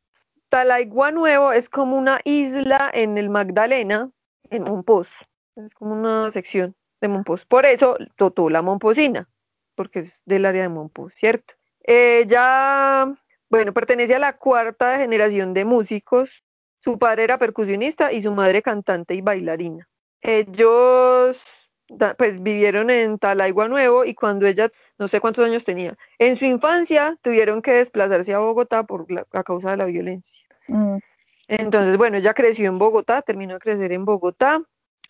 Talaigua 0.49 1.11
Nuevo 1.11 1.51
es 1.51 1.69
como 1.69 1.97
una 1.97 2.19
isla 2.23 2.89
en 2.93 3.17
el 3.17 3.29
Magdalena, 3.29 4.11
en 4.49 4.63
Monpós. 4.63 5.11
Es 5.55 5.73
como 5.73 5.93
una 5.93 6.31
sección 6.31 6.75
de 7.01 7.07
Monpós. 7.07 7.45
Por 7.45 7.65
eso 7.65 7.97
Totola 8.15 8.61
Momposina, 8.61 9.29
porque 9.75 9.99
es 9.99 10.21
del 10.25 10.45
área 10.45 10.63
de 10.63 10.69
Monpós, 10.69 11.13
¿cierto? 11.13 11.53
Ella, 11.81 13.13
bueno, 13.49 13.73
pertenece 13.73 14.15
a 14.15 14.19
la 14.19 14.37
cuarta 14.37 14.97
generación 14.97 15.53
de 15.53 15.65
músicos. 15.65 16.43
Su 16.81 16.97
padre 16.97 17.25
era 17.25 17.37
percusionista 17.37 18.11
y 18.11 18.21
su 18.21 18.31
madre 18.31 18.61
cantante 18.61 19.13
y 19.13 19.21
bailarina. 19.21 19.87
Ellos 20.21 21.41
pues 22.17 22.41
vivieron 22.41 22.89
en 22.89 23.17
Talaigua 23.19 23.67
Nuevo 23.67 24.05
y 24.05 24.13
cuando 24.15 24.45
ella, 24.47 24.69
no 24.97 25.07
sé 25.07 25.19
cuántos 25.19 25.45
años 25.45 25.63
tenía, 25.63 25.97
en 26.19 26.35
su 26.35 26.45
infancia 26.45 27.17
tuvieron 27.21 27.61
que 27.61 27.73
desplazarse 27.73 28.33
a 28.33 28.39
Bogotá 28.39 28.83
por 28.83 29.11
la, 29.11 29.25
a 29.31 29.43
causa 29.43 29.71
de 29.71 29.77
la 29.77 29.85
violencia. 29.85 30.45
mm, 30.67 30.99
Entonces, 31.47 31.97
bueno, 31.97 32.17
ella 32.17 32.33
creció 32.33 32.69
en 32.69 32.77
Bogotá, 32.77 33.21
terminó 33.21 33.55
de 33.55 33.59
crecer 33.59 33.91
en 33.91 34.05
Bogotá, 34.05 34.61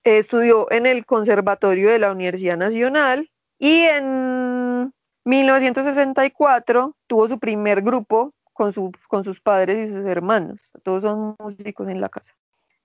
eh, 0.04 0.20
estudió 0.20 0.72
en 0.72 0.86
el 0.86 1.06
Conservatorio 1.06 1.90
de 1.92 2.00
la 2.00 2.12
Universidad 2.12 2.58
Nacional 2.58 3.30
y 3.58 3.82
en 3.84 4.94
1964 5.26 6.96
tuvo 7.08 7.28
su 7.28 7.40
primer 7.40 7.82
grupo 7.82 8.34
con, 8.54 8.74
su- 8.74 8.92
con 9.08 9.24
sus 9.24 9.42
padres 9.42 9.90
y 9.90 9.94
sus 9.94 10.06
hermanos. 10.06 10.60
Todos 10.84 11.04
son 11.04 11.36
músicos 11.40 11.90
en 11.90 12.02
la 12.02 12.10
casa. 12.10 12.34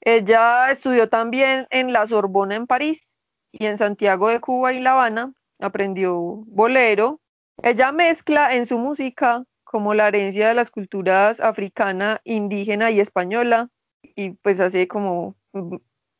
Ella 0.01 0.71
estudió 0.71 1.09
también 1.09 1.67
en 1.71 1.93
la 1.93 2.07
Sorbona 2.07 2.57
en 2.57 2.67
París 2.67 3.14
y 3.59 3.67
en 3.67 3.79
Santiago 3.79 4.29
de 4.29 4.41
Cuba 4.41 4.73
y 4.73 4.81
La 4.81 4.93
Habana. 4.93 5.33
Aprendió 5.61 6.17
bolero. 6.47 7.21
Ella 7.63 7.93
mezcla 7.93 8.55
en 8.55 8.67
su 8.67 8.79
música 8.79 9.45
como 9.63 9.95
la 9.95 10.09
herencia 10.09 10.49
de 10.49 10.55
las 10.55 10.71
culturas 10.71 11.41
africana, 11.41 12.21
indígena 12.25 12.91
y 12.91 13.01
española 13.01 13.71
y 14.03 14.31
pues 14.31 14.61
hace 14.61 14.89
como 14.89 15.37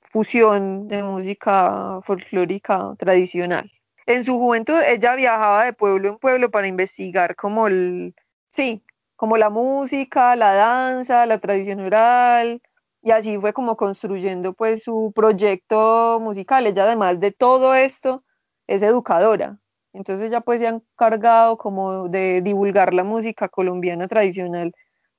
fusión 0.03 0.89
de 0.89 1.03
música 1.03 2.01
folclórica 2.03 2.95
tradicional. 2.99 3.71
En 4.07 4.25
su 4.25 4.39
juventud 4.39 4.81
ella 4.87 5.17
viajaba 5.17 5.65
de 5.65 5.73
pueblo 5.73 6.11
en 6.11 6.19
pueblo 6.19 6.51
para 6.51 6.67
investigar 6.67 7.37
como 7.37 7.67
el, 7.67 8.15
sí, 8.53 8.85
como 9.17 9.37
la 9.37 9.51
música, 9.51 10.37
la 10.37 10.55
danza, 10.55 11.27
la 11.27 11.39
tradición 11.39 11.81
oral, 11.81 12.63
y 13.05 13.11
así 13.11 13.39
fue 13.39 13.53
como 13.53 13.77
construyendo 13.77 14.55
pues 14.55 14.83
su 14.83 15.13
proyecto 15.15 16.19
musical. 16.21 16.67
Ella 16.67 16.85
además 16.85 17.21
de 17.21 17.33
todo 17.33 17.75
esto 17.75 18.25
es 18.67 18.83
educadora, 18.83 19.59
entonces 19.93 20.29
ella 20.29 20.41
pues 20.41 20.61
se 20.61 20.67
ha 20.67 20.71
encargado 20.71 21.59
como 21.59 22.09
de 22.09 22.41
divulgar 22.41 22.95
la 22.95 23.05
música 23.05 23.49
colombiana 23.49 24.09
tradicional 24.09 24.73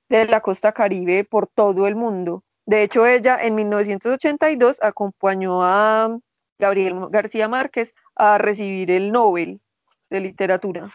de 0.10 0.26
la 0.26 0.42
costa 0.42 0.72
caribe 0.72 1.24
por 1.24 1.48
todo 1.48 1.86
el 1.88 1.96
mundo. 1.96 2.44
De 2.66 2.82
hecho, 2.82 3.06
ella 3.06 3.38
en 3.40 3.54
1982 3.54 4.82
acompañó 4.82 5.64
a 5.64 6.18
Gabriel 6.58 6.96
García 7.12 7.48
Márquez 7.48 7.94
a 8.16 8.40
recibir 8.40 8.90
el 8.90 9.12
Nobel 9.12 9.62
de 10.10 10.20
literatura. 10.20 10.90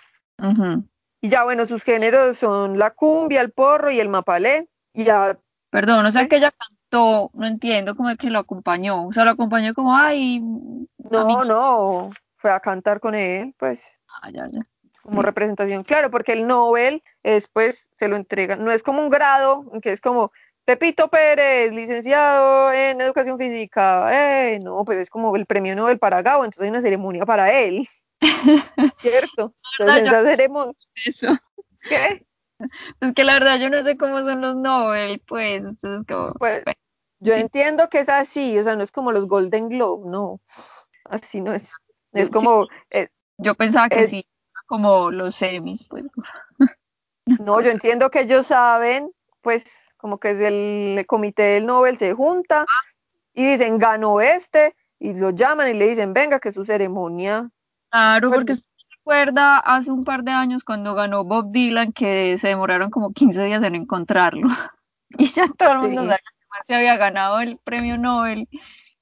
Y 1.21 1.29
ya 1.29 1.45
bueno, 1.45 1.67
sus 1.67 1.85
géneros 1.85 2.39
son 2.39 2.79
la 2.79 2.91
cumbia, 2.91 3.43
el 3.43 3.53
porro 3.53 3.93
y 3.93 4.01
el 4.01 4.09
mapalé. 4.09 4.69
Y 4.93 5.05
ya 5.05 5.39
Perdón, 5.71 6.05
o 6.05 6.13
sea 6.13 6.23
¿Eh? 6.23 6.29
que 6.29 6.37
ella 6.37 6.51
cantó, 6.51 6.80
no 6.91 7.47
entiendo 7.47 7.95
cómo 7.95 8.11
es 8.11 8.19
que 8.19 8.31
lo 8.31 8.39
acompañó. 8.39 9.07
O 9.07 9.13
sea, 9.13 9.25
lo 9.25 9.31
acompañó 9.31 9.75
como, 9.75 9.97
ay, 9.97 10.41
no, 10.41 11.45
no, 11.45 12.11
fue 12.37 12.51
a 12.51 12.61
cantar 12.61 13.01
con 13.01 13.15
él, 13.15 13.55
pues 13.59 13.99
Ah, 14.23 14.31
ya, 14.31 14.45
ya. 14.51 14.61
como 15.03 15.23
representación, 15.23 15.83
claro, 15.85 16.11
porque 16.11 16.33
el 16.33 16.47
Nobel 16.47 17.03
es 17.23 17.47
pues, 17.49 17.89
se 17.97 18.09
lo 18.09 18.17
entregan, 18.17 18.65
no 18.65 18.73
es 18.73 18.83
como 18.83 19.01
un 19.03 19.09
grado, 19.09 19.65
que 19.83 19.93
es 19.93 20.01
como 20.01 20.33
Pepito 20.65 21.09
Pérez, 21.09 21.73
licenciado 21.73 22.73
en 22.73 23.01
educación 23.01 23.39
física. 23.39 24.09
Eh, 24.13 24.61
no, 24.61 24.85
pues 24.85 24.99
es 24.99 25.11
como 25.11 25.35
el 25.37 25.47
premio 25.47 25.75
Nobel 25.75 25.99
para 25.99 26.23
Gabo, 26.23 26.45
entonces 26.45 26.65
hay 26.65 26.71
una 26.71 26.81
ceremonia 26.81 27.25
para 27.25 27.53
él. 27.53 27.89
¿Cierto? 29.01 29.55
Entonces 29.79 30.07
esa 30.07 30.23
ceremonia. 30.23 30.75
Eso. 31.05 31.29
¿Qué? 31.89 32.25
Es 33.00 33.12
que 33.14 33.25
la 33.25 33.35
verdad 33.35 33.59
yo 33.59 33.71
no 33.71 33.83
sé 33.83 33.97
cómo 33.97 34.23
son 34.23 34.40
los 34.40 34.57
Nobel, 34.57 35.21
pues. 35.26 35.62
Entonces, 35.64 36.07
como, 36.07 36.33
Pues, 36.35 36.62
yo 37.21 37.35
entiendo 37.35 37.88
que 37.88 38.00
es 38.00 38.09
así, 38.09 38.59
o 38.59 38.64
sea, 38.64 38.76
no 38.76 38.83
es 38.83 38.93
como 38.93 39.12
los 39.12 39.26
Golden 39.26 39.69
Globe, 39.69 40.09
no. 40.09 40.40
Así 41.05 41.40
no 41.40 41.52
es. 41.52 41.75
Es 42.12 42.26
Sí. 42.26 42.33
como, 42.33 42.67
eh, 42.90 43.09
yo 43.38 43.55
pensaba 43.55 43.88
que 43.88 44.00
es- 44.02 44.11
sí, 44.11 44.26
como 44.67 45.11
los 45.11 45.35
semis, 45.37 45.85
pues. 45.88 46.05
no, 47.26 47.61
yo 47.61 47.71
entiendo 47.71 48.11
que 48.11 48.21
ellos 48.21 48.47
saben, 48.47 49.12
pues, 49.43 49.87
como 49.97 50.19
que 50.19 50.31
es 50.31 50.40
el 50.40 51.05
comité 51.07 51.43
del 51.43 51.67
Nobel 51.67 51.97
se 51.99 52.14
junta 52.14 52.64
y 53.35 53.47
dicen, 53.47 53.79
ganó 53.79 54.21
este, 54.21 54.75
y 54.99 55.14
lo 55.14 55.31
llaman 55.31 55.69
y 55.69 55.75
le 55.75 55.88
dicen, 55.88 56.12
venga, 56.12 56.40
que 56.40 56.49
es 56.50 56.55
su 56.55 56.64
ceremonia. 56.64 57.49
Claro, 57.90 58.29
Pues- 58.29 58.38
porque 58.38 58.52
usted 58.52 58.70
se 59.04 59.11
acuerda 59.11 59.59
hace 59.59 59.90
un 59.90 60.04
par 60.04 60.23
de 60.25 60.30
años 60.33 60.64
cuando 60.64 60.95
ganó 60.95 61.25
Bob 61.25 61.50
Dylan 61.52 61.92
que 61.92 62.37
se 62.38 62.49
demoraron 62.49 62.90
como 62.90 63.12
15 63.12 63.45
días 63.45 63.62
en 63.62 63.75
encontrarlo. 63.75 64.47
Y 65.19 65.25
ya 65.26 65.49
todo 65.59 65.73
el 65.73 65.78
mundo 65.80 66.02
Sí. 66.02 66.07
sabía 66.07 66.19
que 66.19 66.66
se 66.66 66.75
había 66.76 66.97
ganado 66.97 67.40
el 67.40 67.59
premio 67.59 67.99
Nobel 67.99 68.49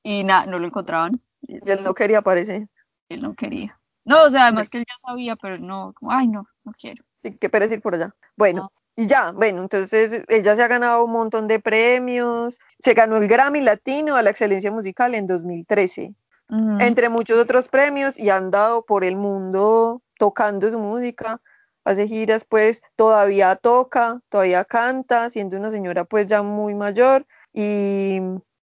y 0.03 0.25
nada, 0.25 0.47
no 0.47 0.59
lo 0.59 0.67
encontraban. 0.67 1.13
Y 1.43 1.59
él 1.71 1.81
no 1.85 1.93
quería 1.93 2.19
aparecer. 2.19 2.67
Él 3.11 3.21
no 3.21 3.35
quería. 3.35 3.79
No, 4.07 4.23
o 4.23 4.31
sea, 4.31 4.45
además 4.45 4.71
que 4.71 4.79
él 4.79 4.85
ya 4.89 4.95
sabía, 5.07 5.37
pero 5.37 5.59
no, 5.59 5.93
como, 5.93 6.11
ay, 6.13 6.27
no, 6.29 6.49
no 6.65 6.73
quiero. 6.73 7.05
Sí, 7.23 7.37
qué 7.37 7.51
pereza 7.51 7.75
ir 7.75 7.83
por 7.83 7.95
allá. 7.95 8.15
Bueno, 8.37 8.73
y 8.97 9.07
ya, 9.07 9.33
bueno, 9.33 9.61
entonces 9.61 10.25
ella 10.29 10.57
se 10.57 10.63
ha 10.63 10.69
ganado 10.69 11.05
un 11.05 11.13
montón 11.13 11.47
de 11.47 11.61
premios. 11.61 12.59
Se 12.79 12.95
ganó 12.95 13.19
el 13.19 13.29
Grammy 13.29 13.61
Latino 13.61 14.17
a 14.17 14.23
la 14.23 14.31
excelencia 14.31 14.73
musical 14.73 15.15
en 15.15 15.27
2013, 15.27 16.15
Entre 16.51 17.11
muchos 17.11 17.39
otros 17.39 17.69
premios, 17.69 18.19
y 18.19 18.31
ha 18.31 18.37
andado 18.37 18.83
por 18.85 19.05
el 19.05 19.17
mundo 19.17 20.01
tocando 20.19 20.71
su 20.71 20.79
música. 20.79 21.41
Hace 21.85 22.09
giras, 22.09 22.45
pues 22.45 22.83
todavía 22.97 23.57
toca, 23.57 24.21
todavía 24.29 24.65
canta, 24.65 25.31
siendo 25.31 25.57
una 25.57 25.71
señora 25.71 26.05
pues 26.05 26.27
ya 26.27 26.43
muy 26.43 26.75
mayor. 26.75 27.27
Y 27.53 28.21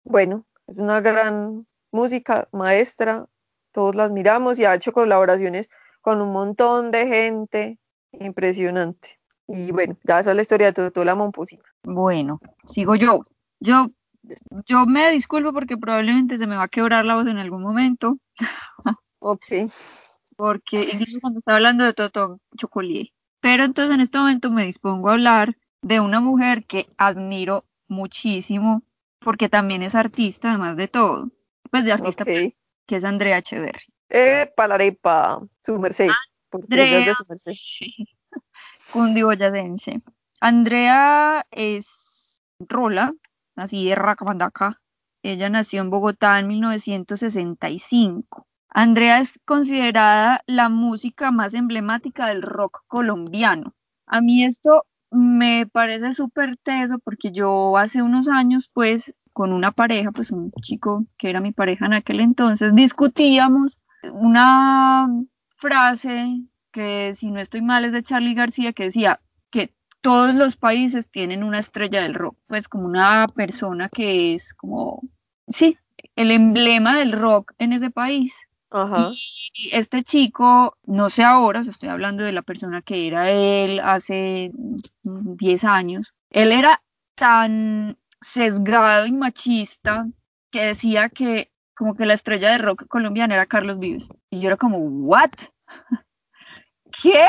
bueno, 0.03 0.45
es 0.67 0.77
una 0.77 1.01
gran 1.01 1.65
música, 1.91 2.47
maestra, 2.51 3.25
todos 3.71 3.95
la 3.95 4.05
admiramos 4.05 4.59
y 4.59 4.65
ha 4.65 4.75
hecho 4.75 4.93
colaboraciones 4.93 5.69
con 6.01 6.21
un 6.21 6.31
montón 6.31 6.91
de 6.91 7.07
gente 7.07 7.79
impresionante. 8.11 9.19
Y 9.47 9.71
bueno, 9.71 9.97
ya 10.03 10.19
esa 10.19 10.31
es 10.31 10.35
la 10.35 10.41
historia 10.41 10.67
de 10.67 10.73
Totó 10.73 11.03
la 11.03 11.15
Momposina. 11.15 11.63
Bueno, 11.83 12.39
sigo 12.65 12.95
yo. 12.95 13.21
Yo, 13.59 13.87
yo 14.67 14.85
me 14.85 15.11
disculpo 15.11 15.53
porque 15.53 15.77
probablemente 15.77 16.37
se 16.37 16.47
me 16.47 16.55
va 16.55 16.63
a 16.63 16.69
quebrar 16.69 17.05
la 17.05 17.15
voz 17.15 17.27
en 17.27 17.37
algún 17.37 17.61
momento, 17.61 18.17
Ok, 19.19 19.45
porque 20.35 20.87
incluso 20.91 21.19
cuando 21.21 21.39
estaba 21.39 21.57
hablando 21.57 21.85
de 21.85 21.93
Totó 21.93 22.39
Chocolí. 22.57 23.13
Pero 23.39 23.63
entonces 23.63 23.93
en 23.93 24.01
este 24.01 24.17
momento 24.17 24.51
me 24.51 24.65
dispongo 24.65 25.09
a 25.09 25.13
hablar 25.13 25.57
de 25.81 25.99
una 25.99 26.19
mujer 26.19 26.65
que 26.65 26.87
admiro 26.97 27.65
muchísimo, 27.87 28.83
porque 29.19 29.49
también 29.49 29.83
es 29.83 29.95
artista, 29.95 30.49
además 30.49 30.77
de 30.77 30.87
todo. 30.87 31.29
Pues 31.71 31.85
de 31.85 31.93
artista, 31.93 32.23
ok. 32.23 32.53
que 32.85 32.95
es 32.95 33.03
Andrea 33.03 33.37
Echeverry. 33.37 33.85
Eh, 34.09 34.51
palarepa, 34.55 35.41
su 35.65 35.79
merced. 35.79 36.07
es 36.07 36.67
de 36.67 36.81
Andrea. 36.81 37.15
su 37.15 37.25
merced. 37.27 37.53
Sí. 37.61 37.93
Cundiboyacense. 38.93 40.01
Andrea 40.39 41.45
es 41.51 42.41
rola, 42.59 43.13
así 43.55 43.87
de 43.87 43.95
racamandaca. 43.95 44.81
Ella 45.23 45.49
nació 45.49 45.81
en 45.81 45.89
Bogotá 45.89 46.39
en 46.39 46.47
1965. 46.47 48.45
Andrea 48.69 49.19
es 49.19 49.39
considerada 49.45 50.41
la 50.47 50.69
música 50.69 51.31
más 51.31 51.53
emblemática 51.53 52.27
del 52.27 52.41
rock 52.41 52.83
colombiano. 52.87 53.73
A 54.07 54.19
mí 54.19 54.43
esto 54.43 54.85
me 55.11 55.67
parece 55.67 56.11
súper 56.13 56.57
teso 56.57 56.97
porque 56.99 57.31
yo 57.31 57.77
hace 57.77 58.01
unos 58.01 58.27
años, 58.27 58.69
pues, 58.73 59.15
con 59.31 59.53
una 59.53 59.71
pareja, 59.71 60.11
pues 60.11 60.31
un 60.31 60.51
chico 60.61 61.05
que 61.17 61.29
era 61.29 61.39
mi 61.39 61.51
pareja 61.51 61.85
en 61.85 61.93
aquel 61.93 62.19
entonces, 62.19 62.75
discutíamos 62.75 63.79
una 64.13 65.07
frase 65.57 66.43
que 66.71 67.13
si 67.13 67.31
no 67.31 67.39
estoy 67.39 67.61
mal 67.61 67.85
es 67.85 67.93
de 67.93 68.03
Charlie 68.03 68.33
García, 68.33 68.73
que 68.73 68.85
decía 68.85 69.21
todos 70.03 70.35
los 70.35 70.57
países 70.57 71.09
tienen 71.09 71.45
una 71.45 71.59
estrella 71.59 72.01
del 72.01 72.13
rock, 72.13 72.37
pues 72.47 72.67
como 72.67 72.85
una 72.85 73.25
persona 73.33 73.87
que 73.87 74.35
es 74.35 74.53
como, 74.53 75.01
sí, 75.47 75.77
el 76.17 76.29
emblema 76.29 76.97
del 76.97 77.13
rock 77.13 77.53
en 77.57 77.71
ese 77.71 77.89
país. 77.89 78.49
Ajá. 78.69 79.11
Y 79.53 79.69
este 79.71 80.03
chico, 80.03 80.77
no 80.83 81.09
sé 81.09 81.23
ahora, 81.23 81.61
o 81.61 81.63
sea, 81.63 81.71
estoy 81.71 81.87
hablando 81.87 82.25
de 82.25 82.33
la 82.33 82.41
persona 82.41 82.81
que 82.81 83.07
era 83.07 83.31
él 83.31 83.79
hace 83.79 84.51
mm, 85.03 85.35
10 85.37 85.63
años, 85.63 86.13
él 86.31 86.51
era 86.51 86.81
tan 87.15 87.97
sesgado 88.19 89.05
y 89.05 89.13
machista 89.13 90.05
que 90.51 90.65
decía 90.65 91.07
que 91.07 91.49
como 91.77 91.95
que 91.95 92.05
la 92.05 92.13
estrella 92.13 92.51
de 92.51 92.57
rock 92.57 92.87
colombiana 92.87 93.35
era 93.35 93.45
Carlos 93.45 93.79
Vives. 93.79 94.09
Y 94.29 94.41
yo 94.41 94.47
era 94.47 94.57
como, 94.57 94.79
¿what? 94.79 95.31
¿Qué? 97.01 97.25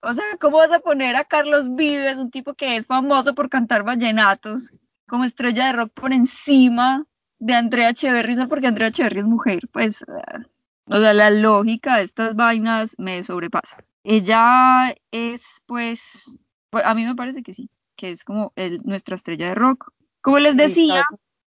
O 0.00 0.14
sea, 0.14 0.24
¿cómo 0.40 0.58
vas 0.58 0.72
a 0.72 0.80
poner 0.80 1.16
a 1.16 1.24
Carlos 1.24 1.74
Vives, 1.74 2.18
un 2.18 2.30
tipo 2.30 2.54
que 2.54 2.76
es 2.76 2.86
famoso 2.86 3.34
por 3.34 3.48
cantar 3.48 3.82
vallenatos, 3.82 4.78
como 5.06 5.24
estrella 5.24 5.66
de 5.66 5.72
rock 5.72 5.92
por 5.94 6.12
encima 6.12 7.06
de 7.38 7.54
Andrea 7.54 7.90
Echeverry? 7.90 8.36
¿Solo 8.36 8.48
porque 8.48 8.66
Andrea 8.66 8.88
Echeverry 8.88 9.20
es 9.20 9.26
mujer? 9.26 9.68
Pues, 9.72 10.02
uh, 10.02 10.42
o 10.88 11.00
sea, 11.00 11.12
la 11.12 11.30
lógica 11.30 11.96
de 11.96 12.04
estas 12.04 12.36
vainas 12.36 12.94
me 12.98 13.22
sobrepasa. 13.22 13.78
Ella 14.04 14.94
es, 15.10 15.62
pues, 15.66 16.38
pues, 16.70 16.84
a 16.84 16.94
mí 16.94 17.04
me 17.04 17.16
parece 17.16 17.42
que 17.42 17.52
sí, 17.52 17.68
que 17.96 18.10
es 18.10 18.22
como 18.22 18.52
el, 18.54 18.80
nuestra 18.84 19.16
estrella 19.16 19.48
de 19.48 19.54
rock. 19.56 19.92
Como 20.20 20.38
les 20.38 20.56
decía, 20.56 21.04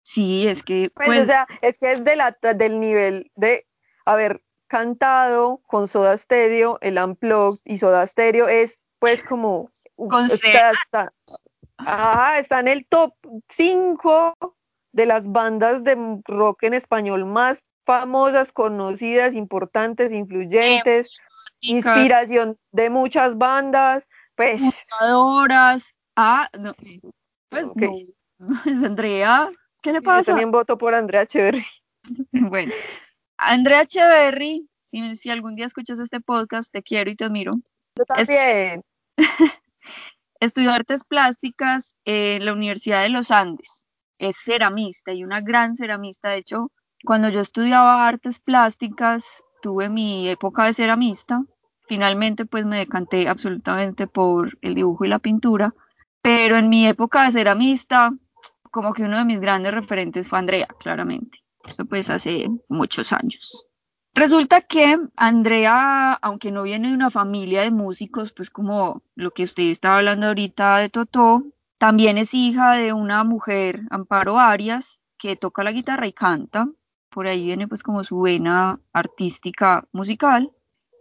sí, 0.02 0.46
es 0.46 0.62
que, 0.62 0.90
Pues, 0.94 1.06
pues, 1.06 1.22
o 1.22 1.26
sea, 1.26 1.46
es 1.62 1.78
que 1.78 1.92
es 1.92 2.04
de 2.04 2.16
la, 2.16 2.36
del 2.54 2.80
nivel 2.80 3.30
de 3.36 3.66
haber 4.04 4.42
cantado 4.72 5.60
con 5.66 5.86
Soda 5.86 6.16
Stereo, 6.16 6.78
el 6.80 6.96
Unplugged, 6.96 7.60
y 7.66 7.76
Soda 7.76 8.06
Stereo 8.06 8.48
es 8.48 8.82
pues 9.00 9.22
como 9.22 9.70
Con 9.96 10.24
está, 10.30 10.70
está, 10.70 11.12
ajá, 11.76 12.38
está 12.38 12.60
en 12.60 12.68
el 12.68 12.86
top 12.86 13.12
5 13.50 14.32
de 14.92 15.04
las 15.04 15.30
bandas 15.30 15.84
de 15.84 16.22
rock 16.24 16.62
en 16.62 16.72
español 16.72 17.26
más 17.26 17.62
famosas, 17.84 18.50
conocidas, 18.50 19.34
importantes, 19.34 20.10
influyentes, 20.10 21.10
inspiración 21.60 22.56
de 22.70 22.88
muchas 22.88 23.36
bandas, 23.36 24.08
pues 24.36 24.86
horas. 25.02 25.94
Ah, 26.16 26.48
no, 26.58 26.72
pues 27.50 27.66
Ok. 27.66 27.76
no, 27.76 27.92
Andrea, 28.86 29.50
¿qué 29.82 29.92
le 29.92 30.00
yo 30.00 30.04
pasa? 30.04 30.30
también 30.30 30.50
voto 30.50 30.78
por 30.78 30.94
Andrea 30.94 31.22
Echeverry. 31.22 31.62
Bueno, 32.32 32.72
Andrea 33.44 33.82
Echeverry, 33.82 34.68
si, 34.82 35.16
si 35.16 35.30
algún 35.30 35.56
día 35.56 35.66
escuchas 35.66 35.98
este 35.98 36.20
podcast, 36.20 36.72
te 36.72 36.82
quiero 36.82 37.10
y 37.10 37.16
te 37.16 37.24
admiro. 37.24 37.52
Yo 37.96 38.04
también. 38.04 38.82
Estudió 40.40 40.72
artes 40.72 41.04
plásticas 41.04 41.94
en 42.04 42.44
la 42.44 42.52
Universidad 42.52 43.02
de 43.02 43.08
los 43.08 43.30
Andes. 43.30 43.84
Es 44.18 44.36
ceramista 44.36 45.12
y 45.12 45.24
una 45.24 45.40
gran 45.40 45.76
ceramista. 45.76 46.30
De 46.30 46.38
hecho, 46.38 46.70
cuando 47.04 47.28
yo 47.28 47.40
estudiaba 47.40 48.06
artes 48.06 48.40
plásticas, 48.40 49.44
tuve 49.60 49.88
mi 49.88 50.28
época 50.28 50.64
de 50.64 50.74
ceramista. 50.74 51.42
Finalmente, 51.86 52.44
pues 52.44 52.64
me 52.64 52.78
decanté 52.78 53.28
absolutamente 53.28 54.06
por 54.06 54.58
el 54.62 54.74
dibujo 54.74 55.04
y 55.04 55.08
la 55.08 55.18
pintura. 55.18 55.74
Pero 56.22 56.56
en 56.56 56.68
mi 56.68 56.86
época 56.86 57.24
de 57.24 57.32
ceramista, 57.32 58.12
como 58.70 58.92
que 58.92 59.02
uno 59.02 59.18
de 59.18 59.24
mis 59.24 59.40
grandes 59.40 59.74
referentes 59.74 60.28
fue 60.28 60.38
Andrea, 60.38 60.68
claramente. 60.78 61.38
Esto 61.64 61.84
pues 61.84 62.10
hace 62.10 62.48
muchos 62.68 63.12
años. 63.12 63.66
Resulta 64.14 64.60
que 64.60 64.98
Andrea, 65.16 66.12
aunque 66.14 66.50
no 66.50 66.64
viene 66.64 66.88
de 66.88 66.94
una 66.94 67.10
familia 67.10 67.62
de 67.62 67.70
músicos, 67.70 68.32
pues 68.32 68.50
como 68.50 69.02
lo 69.14 69.30
que 69.30 69.44
usted 69.44 69.64
estaba 69.64 69.98
hablando 69.98 70.26
ahorita 70.26 70.78
de 70.78 70.90
Totó, 70.90 71.44
también 71.78 72.18
es 72.18 72.34
hija 72.34 72.72
de 72.72 72.92
una 72.92 73.24
mujer, 73.24 73.80
Amparo 73.90 74.38
Arias, 74.38 75.02
que 75.16 75.36
toca 75.36 75.64
la 75.64 75.72
guitarra 75.72 76.06
y 76.06 76.12
canta. 76.12 76.68
Por 77.08 77.26
ahí 77.26 77.44
viene 77.44 77.68
pues 77.68 77.82
como 77.82 78.04
su 78.04 78.20
vena 78.20 78.78
artística 78.92 79.88
musical. 79.92 80.50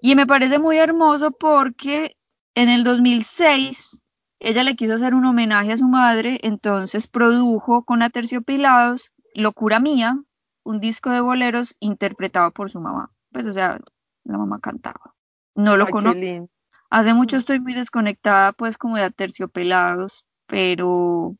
Y 0.01 0.15
me 0.15 0.25
parece 0.25 0.57
muy 0.57 0.77
hermoso 0.77 1.31
porque 1.31 2.15
en 2.55 2.69
el 2.69 2.83
2006 2.83 4.03
ella 4.39 4.63
le 4.63 4.75
quiso 4.75 4.95
hacer 4.95 5.13
un 5.13 5.25
homenaje 5.25 5.73
a 5.73 5.77
su 5.77 5.87
madre, 5.87 6.39
entonces 6.41 7.07
produjo 7.07 7.83
con 7.83 8.01
Aterciopilados 8.01 9.11
Locura 9.35 9.79
Mía, 9.79 10.17
un 10.63 10.79
disco 10.79 11.09
de 11.09 11.21
boleros 11.21 11.75
interpretado 11.79 12.51
por 12.51 12.69
su 12.69 12.79
mamá. 12.79 13.11
Pues, 13.31 13.47
o 13.47 13.53
sea, 13.53 13.79
la 14.23 14.37
mamá 14.37 14.59
cantaba. 14.59 15.15
No 15.55 15.77
lo 15.77 15.85
Ay, 15.85 15.91
conozco. 15.91 16.49
Hace 16.89 17.13
mucho 17.13 17.37
estoy 17.37 17.59
muy 17.59 17.73
desconectada, 17.73 18.51
pues, 18.51 18.77
como 18.77 18.97
de 18.97 19.03
Aterciopelados, 19.03 20.25
pero 20.45 21.37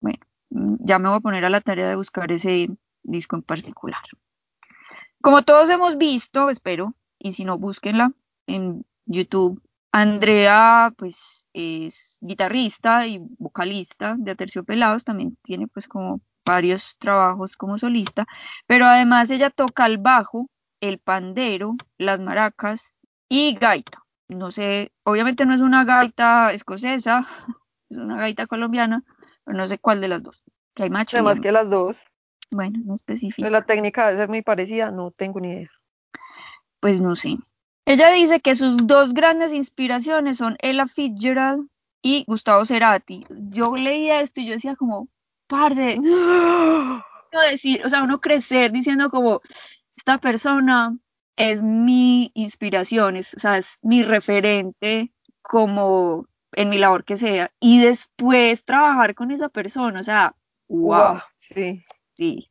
bueno, 0.00 0.18
mm, 0.50 0.76
ya 0.80 0.98
me 0.98 1.08
voy 1.08 1.18
a 1.18 1.20
poner 1.20 1.44
a 1.44 1.50
la 1.50 1.60
tarea 1.60 1.88
de 1.88 1.96
buscar 1.96 2.32
ese 2.32 2.70
disco 3.02 3.36
en 3.36 3.42
particular. 3.42 4.00
Como 5.20 5.42
todos 5.42 5.68
hemos 5.70 5.98
visto, 5.98 6.50
espero, 6.50 6.94
y 7.18 7.32
si 7.32 7.44
no, 7.44 7.58
búsquenla 7.58 8.12
en 8.46 8.84
YouTube. 9.06 9.62
Andrea, 9.92 10.92
pues, 10.96 11.46
es 11.52 12.18
guitarrista 12.20 13.06
y 13.06 13.20
vocalista 13.38 14.16
de 14.18 14.32
Aterciopelados, 14.32 15.04
también 15.04 15.36
tiene 15.42 15.68
pues 15.68 15.86
como 15.86 16.20
varios 16.44 16.96
trabajos 16.98 17.56
como 17.56 17.78
solista, 17.78 18.26
pero 18.66 18.86
además 18.86 19.30
ella 19.30 19.50
toca 19.50 19.86
el 19.86 19.98
bajo, 19.98 20.48
el 20.80 20.98
pandero, 20.98 21.76
las 21.98 22.20
maracas 22.20 22.94
y 23.28 23.54
gaita. 23.54 24.02
No 24.28 24.50
sé, 24.50 24.92
obviamente 25.04 25.46
no 25.46 25.54
es 25.54 25.60
una 25.60 25.84
gaita 25.84 26.52
escocesa, 26.52 27.26
es 27.90 27.98
una 27.98 28.16
gaita 28.16 28.46
colombiana, 28.46 29.02
pero 29.44 29.58
no 29.58 29.66
sé 29.66 29.78
cuál 29.78 30.00
de 30.00 30.08
las 30.08 30.22
dos. 30.22 30.42
Que 30.74 30.84
hay 30.84 30.90
macho. 30.90 31.16
Además 31.16 31.40
que 31.40 31.52
las 31.52 31.70
dos. 31.70 32.02
Bueno, 32.50 32.80
no 32.84 32.94
específico. 32.94 33.48
La 33.48 33.64
técnica 33.64 34.06
debe 34.06 34.18
ser 34.18 34.28
muy 34.28 34.42
parecida, 34.42 34.90
no 34.90 35.10
tengo 35.10 35.40
ni 35.40 35.50
idea. 35.50 35.70
Pues 36.80 37.00
no 37.00 37.16
sé. 37.16 37.36
Ella 37.86 38.10
dice 38.10 38.40
que 38.40 38.54
sus 38.54 38.86
dos 38.86 39.12
grandes 39.12 39.52
inspiraciones 39.52 40.38
son 40.38 40.56
Ella 40.60 40.86
Fitzgerald 40.86 41.68
y 42.02 42.24
Gustavo 42.26 42.64
Cerati. 42.64 43.26
Yo 43.28 43.76
leía 43.76 44.20
esto 44.20 44.40
y 44.40 44.46
yo 44.46 44.52
decía 44.52 44.76
como, 44.76 45.08
parce, 45.46 45.98
decir, 47.50 47.82
o 47.84 47.88
sea, 47.88 48.02
uno 48.02 48.20
crecer 48.20 48.72
diciendo 48.72 49.10
como, 49.10 49.40
esta 49.96 50.18
persona 50.18 50.96
es 51.36 51.62
mi 51.62 52.30
inspiración, 52.34 53.16
es, 53.16 53.34
o 53.34 53.38
sea, 53.38 53.58
es 53.58 53.78
mi 53.82 54.02
referente 54.02 55.12
como 55.42 56.26
en 56.52 56.70
mi 56.70 56.78
labor 56.78 57.04
que 57.04 57.16
sea, 57.16 57.50
y 57.60 57.82
después 57.82 58.64
trabajar 58.64 59.14
con 59.14 59.30
esa 59.30 59.48
persona, 59.48 60.00
o 60.00 60.04
sea, 60.04 60.34
wow. 60.68 61.18
sí. 61.36 61.84
Sí. 62.14 62.48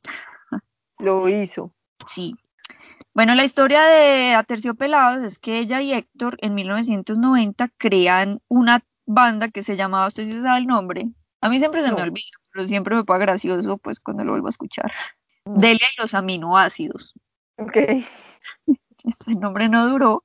Lo 0.99 1.29
hizo. 1.29 1.73
Sí. 2.05 2.35
Bueno, 3.13 3.35
la 3.35 3.43
historia 3.43 3.83
de 3.83 4.33
Aterciopelados 4.33 5.23
es 5.23 5.39
que 5.39 5.59
ella 5.59 5.81
y 5.81 5.93
Héctor 5.93 6.37
en 6.41 6.55
1990 6.55 7.69
crean 7.77 8.41
una 8.47 8.83
banda 9.05 9.49
que 9.49 9.63
se 9.63 9.75
llamaba, 9.75 10.07
usted 10.07 10.25
sí 10.25 10.41
sabe 10.41 10.59
el 10.59 10.67
nombre, 10.67 11.09
a 11.41 11.49
mí 11.49 11.59
siempre 11.59 11.81
se 11.81 11.91
me 11.91 12.01
olvida, 12.01 12.37
pero 12.53 12.65
siempre 12.65 12.95
me 12.95 13.03
pasa 13.03 13.19
gracioso 13.19 13.77
pues 13.77 13.99
cuando 13.99 14.23
lo 14.23 14.31
vuelvo 14.31 14.47
a 14.47 14.51
escuchar. 14.51 14.91
Delia 15.45 15.87
y 15.97 16.01
los 16.01 16.13
aminoácidos. 16.13 17.13
Ok. 17.57 17.77
Ese 19.03 19.35
nombre 19.35 19.67
no 19.67 19.87
duró. 19.87 20.23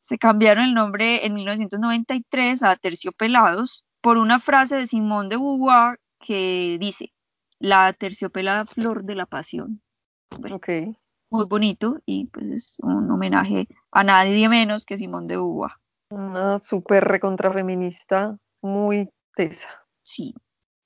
Se 0.00 0.18
cambiaron 0.18 0.64
el 0.64 0.74
nombre 0.74 1.26
en 1.26 1.34
1993 1.34 2.62
a 2.62 2.76
Terciopelados 2.76 3.84
por 4.00 4.16
una 4.16 4.38
frase 4.38 4.76
de 4.76 4.86
Simón 4.86 5.28
de 5.28 5.36
Beauvoir 5.36 5.98
que 6.20 6.76
dice, 6.80 7.12
la 7.58 7.92
terciopelada 7.92 8.64
flor 8.64 9.04
de 9.04 9.14
la 9.16 9.26
pasión. 9.26 9.82
ok 10.50 10.68
muy 11.30 11.44
bonito 11.44 11.98
y 12.06 12.26
pues 12.26 12.46
es 12.46 12.76
un 12.80 13.10
homenaje 13.10 13.68
a 13.90 14.04
nadie 14.04 14.48
menos 14.48 14.84
que 14.84 14.98
Simón 14.98 15.26
de 15.26 15.36
Beauvoir. 15.36 15.72
Una 16.10 16.58
súper 16.58 17.04
recontrafeminista, 17.04 18.38
muy 18.62 19.10
tesa. 19.34 19.68
Sí. 20.02 20.34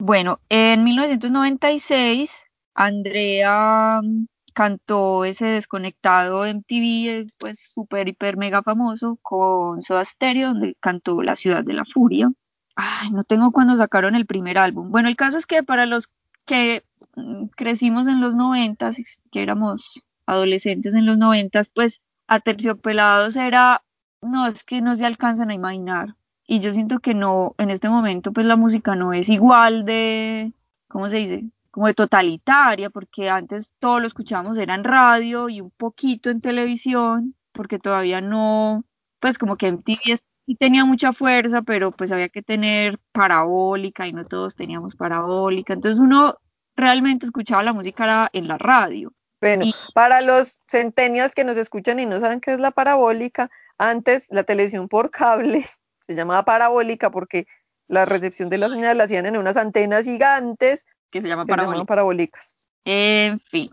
Bueno, 0.05 0.41
en 0.49 0.83
1996 0.83 2.51
Andrea 2.75 4.01
mm, 4.03 4.27
cantó 4.53 5.25
ese 5.25 5.47
desconectado 5.47 6.45
MTV, 6.45 7.29
pues 7.39 7.71
súper, 7.73 8.09
hiper, 8.09 8.37
mega 8.37 8.65
famoso, 8.65 9.21
con 9.23 9.85
Soda 9.85 10.05
Stereo, 10.05 10.49
donde 10.49 10.75
cantó 10.81 11.23
La 11.23 11.37
Ciudad 11.37 11.63
de 11.63 11.75
la 11.75 11.85
Furia. 11.85 12.33
Ay, 12.75 13.13
no 13.13 13.23
tengo 13.23 13.53
cuando 13.53 13.77
sacaron 13.77 14.17
el 14.17 14.27
primer 14.27 14.59
álbum. 14.59 14.91
Bueno, 14.91 15.09
el 15.09 15.15
caso 15.15 15.39
es 15.39 15.47
que 15.47 15.63
para 15.63 15.87
los 15.87 16.09
que 16.47 16.83
mm, 17.15 17.47
crecimos 17.57 18.09
en 18.09 18.21
los 18.21 18.35
noventas, 18.35 18.97
que 19.31 19.41
éramos 19.41 20.03
adolescentes 20.27 20.95
en 20.95 21.07
los 21.07 21.17
noventas, 21.17 21.71
pues 21.73 22.03
Aterciopelados 22.27 23.37
era, 23.37 23.85
no, 24.21 24.49
es 24.49 24.65
que 24.65 24.81
no 24.81 24.97
se 24.97 25.07
alcanzan 25.07 25.51
a 25.51 25.55
imaginar. 25.55 26.17
Y 26.53 26.61
yo 26.61 26.71
siento 26.75 27.01
que 27.01 27.15
no, 27.15 27.55
en 27.57 27.71
este 27.71 27.89
momento, 27.89 28.31
pues 28.31 28.45
la 28.45 28.57
música 28.57 28.95
no 28.95 29.15
es 29.15 29.31
igual 29.31 29.87
de, 29.87 30.53
¿cómo 30.87 31.09
se 31.09 31.17
dice? 31.17 31.45
Como 31.71 31.87
de 31.87 31.95
totalitaria, 31.95 32.91
porque 32.91 33.31
antes 33.31 33.73
todo 33.79 34.01
lo 34.01 34.07
escuchábamos 34.07 34.59
era 34.59 34.75
en 34.75 34.85
radio 34.85 35.49
y 35.49 35.63
un 35.63 35.71
poquito 35.71 36.29
en 36.29 36.43
televisión, 36.43 37.35
porque 37.53 37.79
todavía 37.79 38.21
no, 38.21 38.85
pues 39.19 39.39
como 39.39 39.57
que 39.57 39.69
MTV 39.69 40.19
sí 40.45 40.55
tenía 40.57 40.85
mucha 40.85 41.15
fuerza, 41.15 41.63
pero 41.63 41.91
pues 41.91 42.13
había 42.13 42.29
que 42.29 42.43
tener 42.43 42.99
parabólica 43.13 44.07
y 44.07 44.13
no 44.13 44.23
todos 44.23 44.55
teníamos 44.55 44.95
parabólica. 44.95 45.73
Entonces 45.73 46.03
uno 46.03 46.37
realmente 46.77 47.25
escuchaba 47.25 47.63
la 47.63 47.73
música 47.73 48.29
en 48.35 48.47
la 48.47 48.59
radio. 48.59 49.11
Bueno, 49.41 49.65
para 49.95 50.21
los 50.21 50.59
centenias 50.67 51.35
que 51.35 51.45
nos 51.45 51.57
escuchan 51.57 51.99
y 51.99 52.05
no 52.05 52.21
saben 52.21 52.43
qué 52.43 52.53
es 52.53 52.61
la 52.61 52.73
parabólica, 52.73 53.51
antes 53.79 54.27
la 54.29 54.45
televisión 54.45 54.87
por 54.89 55.11
cable 55.11 55.65
se 56.13 56.23
llamaba 56.23 56.45
parabólica 56.45 57.11
porque 57.11 57.47
la 57.89 58.05
recepción 58.05 58.49
de 58.49 58.59
la 58.59 58.69
señal 58.69 58.99
la 58.99 59.05
hacían 59.05 59.27
en 59.27 59.37
unas 59.37 59.57
antenas 59.57 60.05
gigantes 60.05 60.87
que 61.11 61.21
se 61.21 61.29
llaman 61.29 61.47
parabólicas. 61.87 62.69
En 62.85 63.39
fin. 63.41 63.71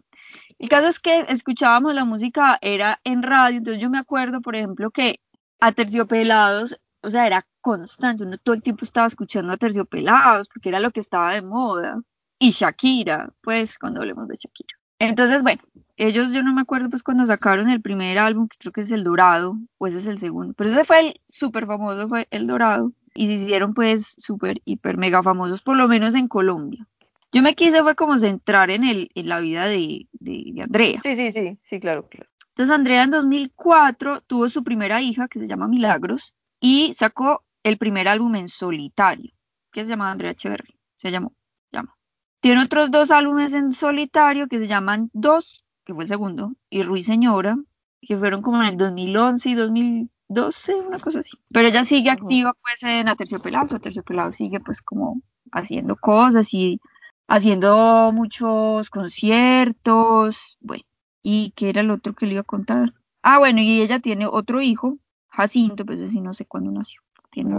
El 0.57 0.67
caso 0.67 0.87
es 0.87 0.99
que 0.99 1.21
escuchábamos 1.29 1.95
la 1.95 2.03
música, 2.03 2.57
era 2.61 2.99
en 3.05 3.23
radio, 3.23 3.59
entonces 3.59 3.81
yo 3.81 3.89
me 3.89 3.97
acuerdo, 3.97 4.41
por 4.41 4.57
ejemplo, 4.57 4.91
que 4.91 5.21
a 5.61 5.71
Terciopelados, 5.71 6.79
o 7.01 7.09
sea, 7.09 7.25
era 7.25 7.47
constante, 7.61 8.23
uno 8.23 8.37
todo 8.37 8.55
el 8.55 8.61
tiempo 8.61 8.83
estaba 8.83 9.07
escuchando 9.07 9.53
a 9.53 9.57
Terciopelados 9.57 10.49
porque 10.49 10.69
era 10.69 10.81
lo 10.81 10.91
que 10.91 10.99
estaba 10.99 11.33
de 11.33 11.41
moda. 11.41 12.01
Y 12.37 12.51
Shakira, 12.51 13.29
pues, 13.41 13.77
cuando 13.77 14.01
hablemos 14.01 14.27
de 14.27 14.35
Shakira. 14.35 14.78
Entonces, 14.99 15.41
bueno, 15.41 15.61
ellos, 15.95 16.31
yo 16.31 16.43
no 16.43 16.53
me 16.53 16.61
acuerdo 16.61 16.89
pues 16.89 17.03
cuando 17.03 17.25
sacaron 17.25 17.69
el 17.69 17.81
primer 17.81 18.19
álbum, 18.19 18.47
que 18.47 18.57
creo 18.57 18.73
que 18.73 18.81
es 18.81 18.91
El 18.91 19.03
Dorado, 19.03 19.57
o 19.77 19.87
ese 19.87 19.99
es 19.99 20.07
el 20.07 20.19
segundo, 20.19 20.53
pero 20.53 20.69
ese 20.69 20.83
fue 20.83 20.99
el 20.99 21.21
súper 21.29 21.65
famoso, 21.65 22.07
fue 22.07 22.27
El 22.31 22.47
Dorado, 22.47 22.91
y 23.13 23.27
se 23.27 23.33
hicieron 23.33 23.73
pues 23.73 24.15
súper, 24.17 24.61
hiper, 24.65 24.97
mega 24.97 25.23
famosos, 25.23 25.61
por 25.61 25.77
lo 25.77 25.87
menos 25.87 26.15
en 26.15 26.27
Colombia. 26.27 26.85
Yo 27.31 27.41
me 27.41 27.53
quise 27.53 27.83
fue 27.83 27.95
como 27.95 28.17
centrar 28.17 28.71
en, 28.71 28.83
el, 28.83 29.09
en 29.13 29.29
la 29.29 29.39
vida 29.39 29.67
de, 29.67 30.07
de, 30.13 30.61
Andrea. 30.61 30.99
Sí, 31.03 31.15
sí, 31.15 31.31
sí, 31.31 31.59
sí, 31.69 31.79
claro, 31.79 32.07
claro. 32.07 32.29
Entonces 32.49 32.75
Andrea 32.75 33.03
en 33.03 33.11
2004 33.11 34.21
tuvo 34.21 34.49
su 34.49 34.63
primera 34.63 35.01
hija 35.01 35.27
que 35.27 35.39
se 35.39 35.47
llama 35.47 35.67
Milagros 35.67 36.33
y 36.59 36.93
sacó 36.93 37.43
el 37.63 37.77
primer 37.77 38.07
álbum 38.07 38.35
en 38.35 38.47
solitario, 38.47 39.31
que 39.71 39.83
se 39.83 39.89
llama 39.89 40.11
Andrea 40.11 40.31
Echeverry, 40.31 40.75
se 40.95 41.11
llamó, 41.11 41.33
llama. 41.71 41.95
Tiene 42.41 42.63
otros 42.63 42.89
dos 42.89 43.11
álbumes 43.11 43.53
en 43.53 43.73
solitario 43.73 44.47
que 44.47 44.59
se 44.59 44.67
llaman 44.67 45.09
Dos, 45.13 45.65
que 45.83 45.93
fue 45.93 46.03
el 46.03 46.07
segundo, 46.07 46.53
y 46.69 46.83
Ruiseñora, 46.83 47.57
que 48.01 48.17
fueron 48.17 48.41
como 48.41 48.61
en 48.61 48.69
el 48.69 48.77
2011 48.77 49.49
y 49.49 49.55
2012, 49.55 50.75
una 50.75 50.99
cosa 50.99 51.19
así. 51.19 51.31
Pero 51.49 51.67
ella 51.67 51.83
sigue 51.83 52.09
activa 52.09 52.53
pues 52.61 52.83
en 52.83 53.09
Aterciopelados, 53.09 53.73
Aterciopelados 53.73 54.37
sigue 54.37 54.59
pues 54.61 54.81
como 54.81 55.21
haciendo 55.51 55.97
cosas 55.97 56.53
y 56.53 56.79
haciendo 57.27 58.11
muchos 58.13 58.89
conciertos, 58.89 60.57
bueno, 60.61 60.83
¿y 61.21 61.51
qué 61.57 61.69
era 61.69 61.81
el 61.81 61.91
otro 61.91 62.13
que 62.13 62.25
le 62.25 62.33
iba 62.33 62.41
a 62.41 62.45
contar? 62.45 62.93
Ah, 63.21 63.37
bueno, 63.37 63.59
y 63.59 63.81
ella 63.81 63.99
tiene 63.99 64.27
otro 64.27 64.61
hijo, 64.61 64.97
Jacinto, 65.27 65.85
pues 65.85 66.01
así 66.01 66.21
no 66.21 66.33
sé 66.33 66.45
cuándo 66.45 66.71
nació. 66.71 67.01
Tiene 67.31 67.55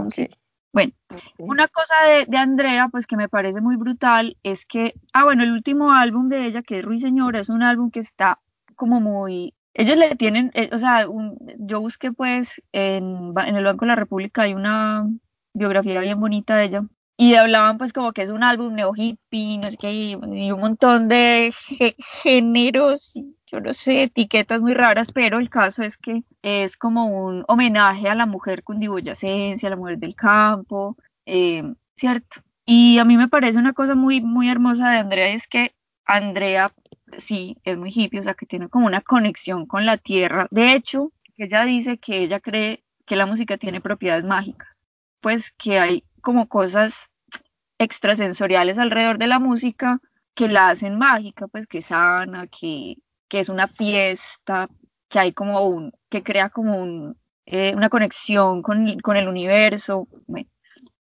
bueno, 0.73 0.93
una 1.37 1.67
cosa 1.67 1.95
de, 2.27 2.37
Andrea, 2.37 2.87
pues 2.89 3.07
que 3.07 3.17
me 3.17 3.29
parece 3.29 3.61
muy 3.61 3.75
brutal, 3.75 4.37
es 4.43 4.65
que, 4.65 4.95
ah, 5.13 5.23
bueno, 5.23 5.43
el 5.43 5.51
último 5.51 5.91
álbum 5.91 6.29
de 6.29 6.45
ella, 6.45 6.61
que 6.61 6.79
es 6.79 6.85
Ruiseñora, 6.85 7.39
es 7.39 7.49
un 7.49 7.61
álbum 7.61 7.91
que 7.91 7.99
está 7.99 8.39
como 8.75 9.01
muy, 9.01 9.53
ellos 9.73 9.97
le 9.97 10.15
tienen, 10.15 10.51
eh, 10.53 10.69
o 10.71 10.77
sea, 10.77 11.05
yo 11.57 11.79
busqué 11.81 12.11
pues 12.11 12.61
en, 12.71 13.33
en 13.37 13.55
el 13.55 13.63
Banco 13.63 13.85
de 13.85 13.89
la 13.89 13.95
República, 13.95 14.43
hay 14.43 14.53
una 14.53 15.07
biografía 15.53 15.99
bien 15.99 16.19
bonita 16.19 16.55
de 16.55 16.65
ella, 16.65 16.85
y 17.17 17.35
hablaban 17.35 17.77
pues 17.77 17.93
como 17.93 18.13
que 18.13 18.23
es 18.23 18.29
un 18.29 18.43
álbum 18.43 18.73
neo 18.73 18.93
hippie, 18.95 19.59
no 19.59 19.69
sé 19.69 19.77
qué, 19.77 19.91
y, 19.93 20.15
un 20.15 20.59
montón 20.59 21.07
de 21.07 21.53
géneros, 22.23 23.13
yo 23.47 23.59
no 23.59 23.73
sé, 23.73 24.03
etiquetas 24.03 24.61
muy 24.61 24.73
raras, 24.73 25.11
pero 25.13 25.39
el 25.39 25.49
caso 25.49 25.83
es 25.83 25.97
que 25.97 26.23
es 26.41 26.77
como 26.77 27.05
un 27.07 27.43
homenaje 27.47 28.09
a 28.09 28.15
la 28.15 28.25
mujer 28.25 28.63
cundiboyacense, 28.63 29.67
a 29.67 29.69
la 29.69 29.75
mujer 29.75 29.97
del 29.99 30.15
campo, 30.15 30.97
eh, 31.25 31.63
¿cierto? 31.95 32.41
Y 32.65 32.97
a 32.99 33.05
mí 33.05 33.17
me 33.17 33.27
parece 33.27 33.59
una 33.59 33.73
cosa 33.73 33.95
muy, 33.95 34.21
muy 34.21 34.49
hermosa 34.49 34.91
de 34.91 34.99
Andrea, 34.99 35.27
es 35.29 35.47
que 35.47 35.73
Andrea 36.05 36.71
sí 37.17 37.57
es 37.63 37.77
muy 37.77 37.91
hippie, 37.93 38.19
o 38.19 38.23
sea 38.23 38.33
que 38.33 38.45
tiene 38.45 38.69
como 38.69 38.87
una 38.87 39.01
conexión 39.01 39.65
con 39.65 39.85
la 39.85 39.97
tierra. 39.97 40.47
De 40.51 40.73
hecho, 40.73 41.11
ella 41.37 41.65
dice 41.65 41.97
que 41.97 42.19
ella 42.19 42.39
cree 42.39 42.83
que 43.05 43.15
la 43.15 43.25
música 43.25 43.57
tiene 43.57 43.81
propiedades 43.81 44.23
mágicas, 44.23 44.85
pues 45.21 45.51
que 45.51 45.79
hay 45.79 46.03
como 46.21 46.47
cosas 46.47 47.11
extrasensoriales 47.79 48.77
alrededor 48.77 49.17
de 49.17 49.27
la 49.27 49.39
música 49.39 49.99
que 50.35 50.47
la 50.47 50.69
hacen 50.69 50.97
mágica, 50.97 51.47
pues 51.47 51.67
que 51.67 51.81
sana, 51.81 52.47
que, 52.47 52.97
que 53.27 53.39
es 53.39 53.49
una 53.49 53.67
fiesta, 53.67 54.69
que 55.09 55.19
hay 55.19 55.33
como 55.33 55.67
un, 55.67 55.91
que 56.09 56.23
crea 56.23 56.49
como 56.49 56.77
un, 56.77 57.17
eh, 57.45 57.73
una 57.75 57.89
conexión 57.89 58.61
con, 58.61 58.99
con, 58.99 59.17
el 59.17 59.27
universo. 59.27 60.07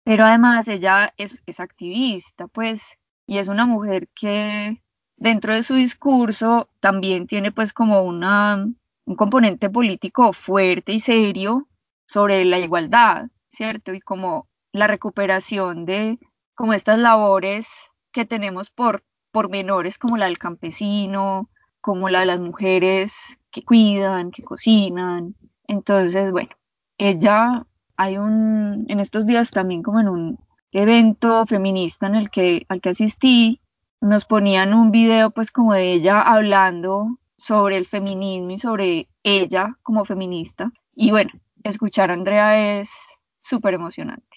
Pero 0.03 0.25
además 0.25 0.67
ella 0.67 1.13
es, 1.17 1.41
es 1.45 1.59
activista, 1.59 2.47
pues 2.47 2.97
y 3.25 3.39
es 3.39 3.47
una 3.47 3.65
mujer 3.65 4.07
que 4.13 4.81
dentro 5.17 5.53
de 5.53 5.63
su 5.63 5.75
discurso 5.75 6.69
también 6.79 7.27
tiene 7.27 7.51
pues 7.51 7.73
como 7.73 8.03
una, 8.03 8.67
un 9.05 9.15
componente 9.15 9.69
político 9.69 10.33
fuerte 10.33 10.93
y 10.93 10.99
serio 10.99 11.67
sobre 12.07 12.45
la 12.45 12.59
igualdad, 12.59 13.27
¿cierto? 13.49 13.93
Y 13.93 13.99
como 14.01 14.47
la 14.75 14.87
recuperación 14.87 15.85
de 15.85 16.19
como 16.53 16.73
estas 16.73 16.99
labores 16.99 17.91
que 18.11 18.25
tenemos 18.25 18.69
por, 18.69 19.03
por 19.31 19.49
menores 19.49 19.97
como 19.97 20.17
la 20.17 20.25
del 20.25 20.37
campesino, 20.37 21.49
como 21.81 22.09
la 22.09 22.21
de 22.21 22.25
las 22.25 22.41
mujeres 22.41 23.39
que 23.51 23.63
cuidan, 23.63 24.31
que 24.31 24.43
cocinan. 24.43 25.35
Entonces, 25.67 26.31
bueno, 26.31 26.49
ella 26.97 27.65
hay 27.95 28.17
un, 28.17 28.85
en 28.89 28.99
estos 28.99 29.25
días 29.25 29.51
también 29.51 29.81
como 29.81 30.01
en 30.01 30.09
un 30.09 30.39
evento 30.71 31.45
feminista 31.45 32.07
en 32.07 32.15
el 32.15 32.29
que, 32.29 32.65
al 32.67 32.81
que 32.81 32.89
asistí, 32.89 33.61
nos 34.01 34.25
ponían 34.25 34.73
un 34.73 34.91
video 34.91 35.31
pues 35.31 35.51
como 35.51 35.73
de 35.73 35.93
ella 35.93 36.21
hablando 36.21 37.17
sobre 37.37 37.77
el 37.77 37.85
feminismo 37.85 38.51
y 38.51 38.59
sobre 38.59 39.07
ella 39.23 39.77
como 39.83 40.03
feminista. 40.03 40.71
Y 40.93 41.11
bueno, 41.11 41.31
escuchar 41.63 42.11
a 42.11 42.13
Andrea 42.13 42.79
es 42.79 43.23
súper 43.41 43.75
emocionante. 43.75 44.34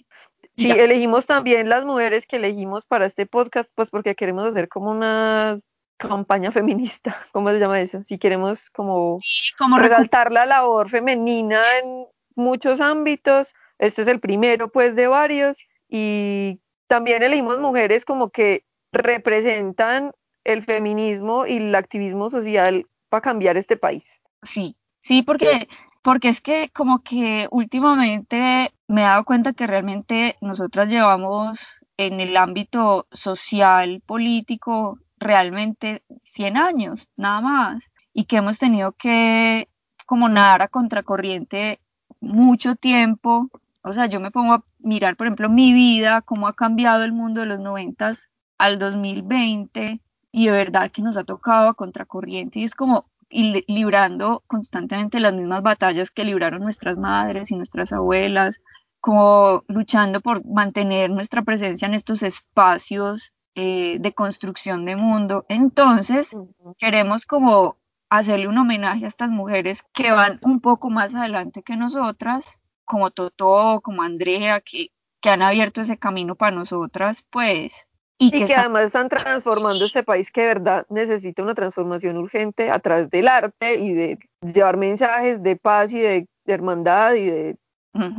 Sí, 0.58 0.70
elegimos 0.72 1.24
también 1.26 1.68
las 1.68 1.84
mujeres 1.84 2.26
que 2.26 2.36
elegimos 2.36 2.84
para 2.84 3.06
este 3.06 3.26
podcast, 3.26 3.70
pues 3.74 3.90
porque 3.90 4.16
queremos 4.16 4.44
hacer 4.44 4.68
como 4.68 4.90
una 4.90 5.60
campaña 5.96 6.50
feminista, 6.50 7.16
¿cómo 7.32 7.50
se 7.50 7.60
llama 7.60 7.80
eso? 7.80 8.02
Si 8.04 8.18
queremos 8.18 8.68
como, 8.70 9.18
como 9.56 9.78
resaltar 9.78 10.32
la 10.32 10.46
labor 10.46 10.88
femenina 10.88 11.62
en 11.82 12.06
muchos 12.34 12.80
ámbitos, 12.80 13.48
este 13.78 14.02
es 14.02 14.08
el 14.08 14.18
primero 14.18 14.70
pues 14.70 14.96
de 14.96 15.06
varios. 15.06 15.58
Y 15.88 16.60
también 16.88 17.22
elegimos 17.22 17.58
mujeres 17.60 18.04
como 18.04 18.30
que 18.30 18.64
representan 18.92 20.12
el 20.44 20.62
feminismo 20.62 21.46
y 21.46 21.58
el 21.58 21.74
activismo 21.74 22.30
social 22.30 22.86
para 23.08 23.20
cambiar 23.20 23.56
este 23.56 23.76
país. 23.76 24.20
Sí, 24.42 24.76
sí, 25.00 25.22
porque, 25.22 25.68
porque 26.02 26.28
es 26.28 26.40
que 26.40 26.70
como 26.70 27.02
que 27.02 27.48
últimamente 27.50 28.72
me 28.86 29.02
he 29.02 29.04
dado 29.04 29.24
cuenta 29.24 29.52
que 29.52 29.66
realmente 29.66 30.36
nosotras 30.40 30.88
llevamos 30.88 31.80
en 31.96 32.20
el 32.20 32.36
ámbito 32.36 33.06
social, 33.12 34.02
político, 34.06 34.98
realmente 35.18 36.02
100 36.24 36.56
años, 36.56 37.08
nada 37.16 37.40
más, 37.40 37.90
y 38.12 38.24
que 38.24 38.36
hemos 38.36 38.58
tenido 38.58 38.92
que 38.92 39.68
como 40.06 40.28
nadar 40.28 40.62
a 40.62 40.68
contracorriente 40.68 41.80
mucho 42.20 42.76
tiempo. 42.76 43.50
O 43.82 43.92
sea, 43.92 44.06
yo 44.06 44.20
me 44.20 44.30
pongo 44.30 44.54
a 44.54 44.64
mirar, 44.78 45.16
por 45.16 45.26
ejemplo, 45.26 45.48
mi 45.48 45.72
vida, 45.72 46.22
cómo 46.22 46.48
ha 46.48 46.52
cambiado 46.52 47.04
el 47.04 47.12
mundo 47.12 47.40
de 47.40 47.46
los 47.46 47.60
90 47.60 48.12
al 48.58 48.78
2020 48.78 50.00
y 50.32 50.46
de 50.46 50.50
verdad 50.50 50.90
que 50.90 51.02
nos 51.02 51.16
ha 51.16 51.24
tocado 51.24 51.68
a 51.68 51.74
contracorriente 51.74 52.60
y 52.60 52.64
es 52.64 52.74
como 52.74 53.06
librando 53.30 54.42
constantemente 54.46 55.20
las 55.20 55.34
mismas 55.34 55.62
batallas 55.62 56.10
que 56.10 56.24
libraron 56.24 56.62
nuestras 56.62 56.96
madres 56.96 57.50
y 57.50 57.56
nuestras 57.56 57.92
abuelas, 57.92 58.60
como 59.00 59.64
luchando 59.68 60.20
por 60.20 60.44
mantener 60.44 61.10
nuestra 61.10 61.42
presencia 61.42 61.86
en 61.86 61.94
estos 61.94 62.22
espacios 62.22 63.32
eh, 63.54 63.98
de 64.00 64.12
construcción 64.12 64.84
de 64.84 64.96
mundo. 64.96 65.44
Entonces, 65.48 66.36
queremos 66.78 67.26
como 67.26 67.76
hacerle 68.08 68.48
un 68.48 68.58
homenaje 68.58 69.04
a 69.04 69.08
estas 69.08 69.30
mujeres 69.30 69.82
que 69.92 70.12
van 70.12 70.38
un 70.42 70.60
poco 70.60 70.90
más 70.90 71.14
adelante 71.14 71.62
que 71.62 71.76
nosotras, 71.76 72.60
como 72.84 73.10
Totó, 73.10 73.80
como 73.82 74.02
Andrea, 74.02 74.60
que, 74.60 74.92
que 75.20 75.30
han 75.30 75.42
abierto 75.42 75.80
ese 75.80 75.98
camino 75.98 76.34
para 76.36 76.56
nosotras, 76.56 77.24
pues. 77.30 77.87
Y, 78.20 78.44
que, 78.46 78.54
además 78.54 78.86
están 78.86 79.08
transformando 79.08 79.84
este 79.84 80.02
país 80.02 80.32
que 80.32 80.40
de 80.40 80.46
verdad 80.48 80.86
necesita 80.90 81.42
una 81.42 81.54
transformación 81.54 82.16
urgente 82.16 82.70
a 82.70 82.80
través 82.80 83.08
del 83.10 83.28
arte 83.28 83.76
y 83.76 83.92
de 83.92 84.18
llevar 84.40 84.76
mensajes 84.76 85.40
de 85.42 85.54
paz 85.54 85.92
y 85.92 86.00
de, 86.00 86.26
hermandad 86.46 87.14
y 87.14 87.26
de 87.26 87.56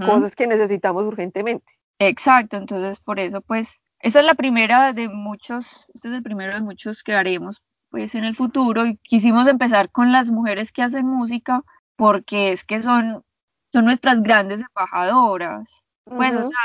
cosas 0.05 0.35
que 0.35 0.47
necesitamos 0.47 1.05
urgentemente. 1.05 1.65
Exacto, 1.99 2.57
entonces 2.57 2.99
por 2.99 3.19
eso 3.19 3.41
pues 3.41 3.81
esa 3.99 4.19
es 4.19 4.25
la 4.25 4.35
primera 4.35 4.93
de 4.93 5.09
muchos, 5.09 5.87
este 5.93 6.09
es 6.09 6.13
el 6.13 6.23
primero 6.23 6.53
de 6.53 6.61
muchos 6.61 7.03
que 7.03 7.13
haremos 7.13 7.61
pues 7.89 8.15
en 8.15 8.23
el 8.23 8.35
futuro 8.35 8.85
y 8.85 8.97
quisimos 8.97 9.47
empezar 9.47 9.89
con 9.91 10.11
las 10.11 10.29
mujeres 10.29 10.71
que 10.71 10.83
hacen 10.83 11.05
música 11.05 11.63
porque 11.95 12.51
es 12.51 12.63
que 12.63 12.81
son, 12.81 13.23
son 13.71 13.85
nuestras 13.85 14.21
grandes 14.21 14.61
embajadoras. 14.61 15.83
Pues, 16.05 16.33
o 16.33 16.43
sea, 16.47 16.57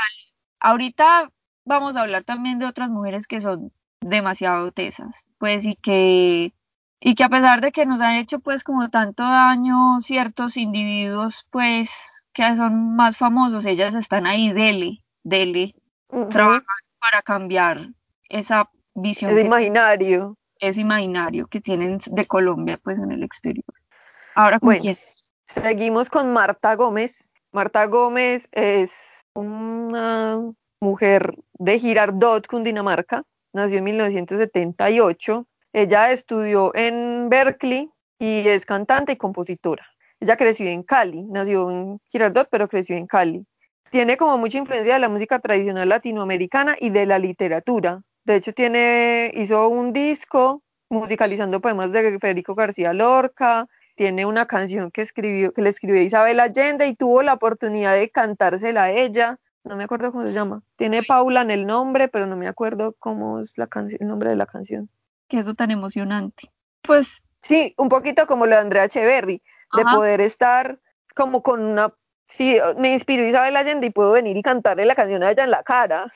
ahorita 0.59 1.29
vamos 1.65 1.95
a 1.95 2.01
hablar 2.01 2.23
también 2.23 2.59
de 2.59 2.65
otras 2.65 2.89
mujeres 2.89 3.27
que 3.27 3.41
son 3.41 3.71
demasiado 4.01 4.71
tesas, 4.71 5.27
pues 5.37 5.65
y 5.65 5.75
que 5.75 6.53
y 6.99 7.15
que 7.15 7.23
a 7.23 7.29
pesar 7.29 7.61
de 7.61 7.71
que 7.71 7.85
nos 7.85 8.01
han 8.01 8.15
hecho 8.15 8.39
pues 8.39 8.63
como 8.63 8.89
tanto 8.89 9.23
daño 9.23 9.99
ciertos 10.01 10.57
individuos 10.57 11.45
pues 11.49 12.23
que 12.33 12.55
son 12.55 12.95
más 12.95 13.17
famosos, 13.17 13.65
ellas 13.65 13.95
están 13.95 14.27
ahí 14.27 14.53
dele, 14.53 15.03
dele, 15.23 15.75
trabajando 16.29 16.65
para 16.99 17.21
cambiar 17.21 17.89
esa 18.29 18.69
visión. 18.93 19.31
Es 19.31 19.45
imaginario 19.45 20.37
es 20.59 20.77
imaginario 20.77 21.47
que 21.47 21.61
tienen 21.61 21.99
de 22.05 22.25
Colombia 22.25 22.79
pues 22.81 22.97
en 22.97 23.11
el 23.11 23.23
exterior. 23.23 23.65
Ahora 24.35 24.59
¿con 24.59 24.67
bueno, 24.67 24.93
Seguimos 25.45 26.09
con 26.09 26.33
Marta 26.33 26.75
Gómez. 26.75 27.29
Marta 27.51 27.85
Gómez 27.85 28.47
es 28.51 29.23
una 29.33 30.41
mujer 30.79 31.35
de 31.53 31.79
Girardot, 31.79 32.47
Cundinamarca. 32.47 33.23
Nació 33.53 33.77
en 33.79 33.83
1978. 33.85 35.47
Ella 35.73 36.11
estudió 36.11 36.75
en 36.75 37.29
Berkeley 37.29 37.89
y 38.19 38.47
es 38.47 38.65
cantante 38.65 39.13
y 39.13 39.17
compositora. 39.17 39.85
Ella 40.19 40.37
creció 40.37 40.67
en 40.67 40.83
Cali, 40.83 41.23
nació 41.23 41.69
en 41.69 41.99
Girardot, 42.11 42.47
pero 42.49 42.67
creció 42.67 42.95
en 42.95 43.07
Cali. 43.07 43.45
Tiene 43.91 44.17
como 44.17 44.37
mucha 44.37 44.57
influencia 44.57 44.93
de 44.93 44.99
la 44.99 45.09
música 45.09 45.39
tradicional 45.39 45.89
latinoamericana 45.89 46.75
y 46.79 46.89
de 46.89 47.05
la 47.05 47.19
literatura. 47.19 48.01
De 48.23 48.35
hecho, 48.37 48.53
tiene, 48.53 49.31
hizo 49.35 49.67
un 49.67 49.93
disco 49.93 50.63
musicalizando 50.89 51.61
poemas 51.61 51.91
de 51.91 52.17
Federico 52.19 52.55
García 52.55 52.93
Lorca, 52.93 53.67
tiene 53.95 54.25
una 54.25 54.45
canción 54.45 54.91
que 54.91 55.01
escribió, 55.01 55.53
que 55.53 55.61
le 55.61 55.69
escribió 55.69 56.01
Isabel 56.01 56.39
Allende 56.39 56.87
y 56.87 56.95
tuvo 56.95 57.23
la 57.23 57.33
oportunidad 57.33 57.93
de 57.93 58.09
cantársela 58.09 58.83
a 58.83 58.91
ella. 58.91 59.37
No 59.65 59.75
me 59.75 59.83
acuerdo 59.83 60.11
cómo 60.11 60.25
se 60.25 60.33
llama. 60.33 60.61
Tiene 60.75 61.01
Paula 61.03 61.41
en 61.41 61.51
el 61.51 61.65
nombre, 61.65 62.07
pero 62.07 62.27
no 62.27 62.35
me 62.35 62.47
acuerdo 62.47 62.95
cómo 62.99 63.39
es 63.39 63.57
la 63.57 63.67
el 63.99 64.07
nombre 64.07 64.29
de 64.29 64.35
la 64.35 64.45
canción. 64.45 64.89
Qué 65.27 65.39
eso 65.39 65.55
tan 65.55 65.71
emocionante. 65.71 66.51
Pues 66.83 67.23
sí, 67.41 67.73
un 67.77 67.89
poquito 67.89 68.27
como 68.27 68.45
lo 68.45 68.55
de 68.55 68.61
Andrea 68.61 68.85
Echeverry, 68.85 69.41
de 69.75 69.83
poder 69.83 70.21
estar 70.21 70.79
como 71.15 71.41
con 71.41 71.61
una 71.61 71.93
sí, 72.27 72.57
me 72.77 72.93
inspiró 72.93 73.25
Isabel 73.25 73.55
Allende 73.55 73.87
y 73.87 73.91
puedo 73.91 74.11
venir 74.11 74.37
y 74.37 74.41
cantarle 74.41 74.85
la 74.85 74.95
canción 74.95 75.23
a 75.23 75.31
ella 75.31 75.43
en 75.43 75.51
la 75.51 75.63
cara. 75.63 76.11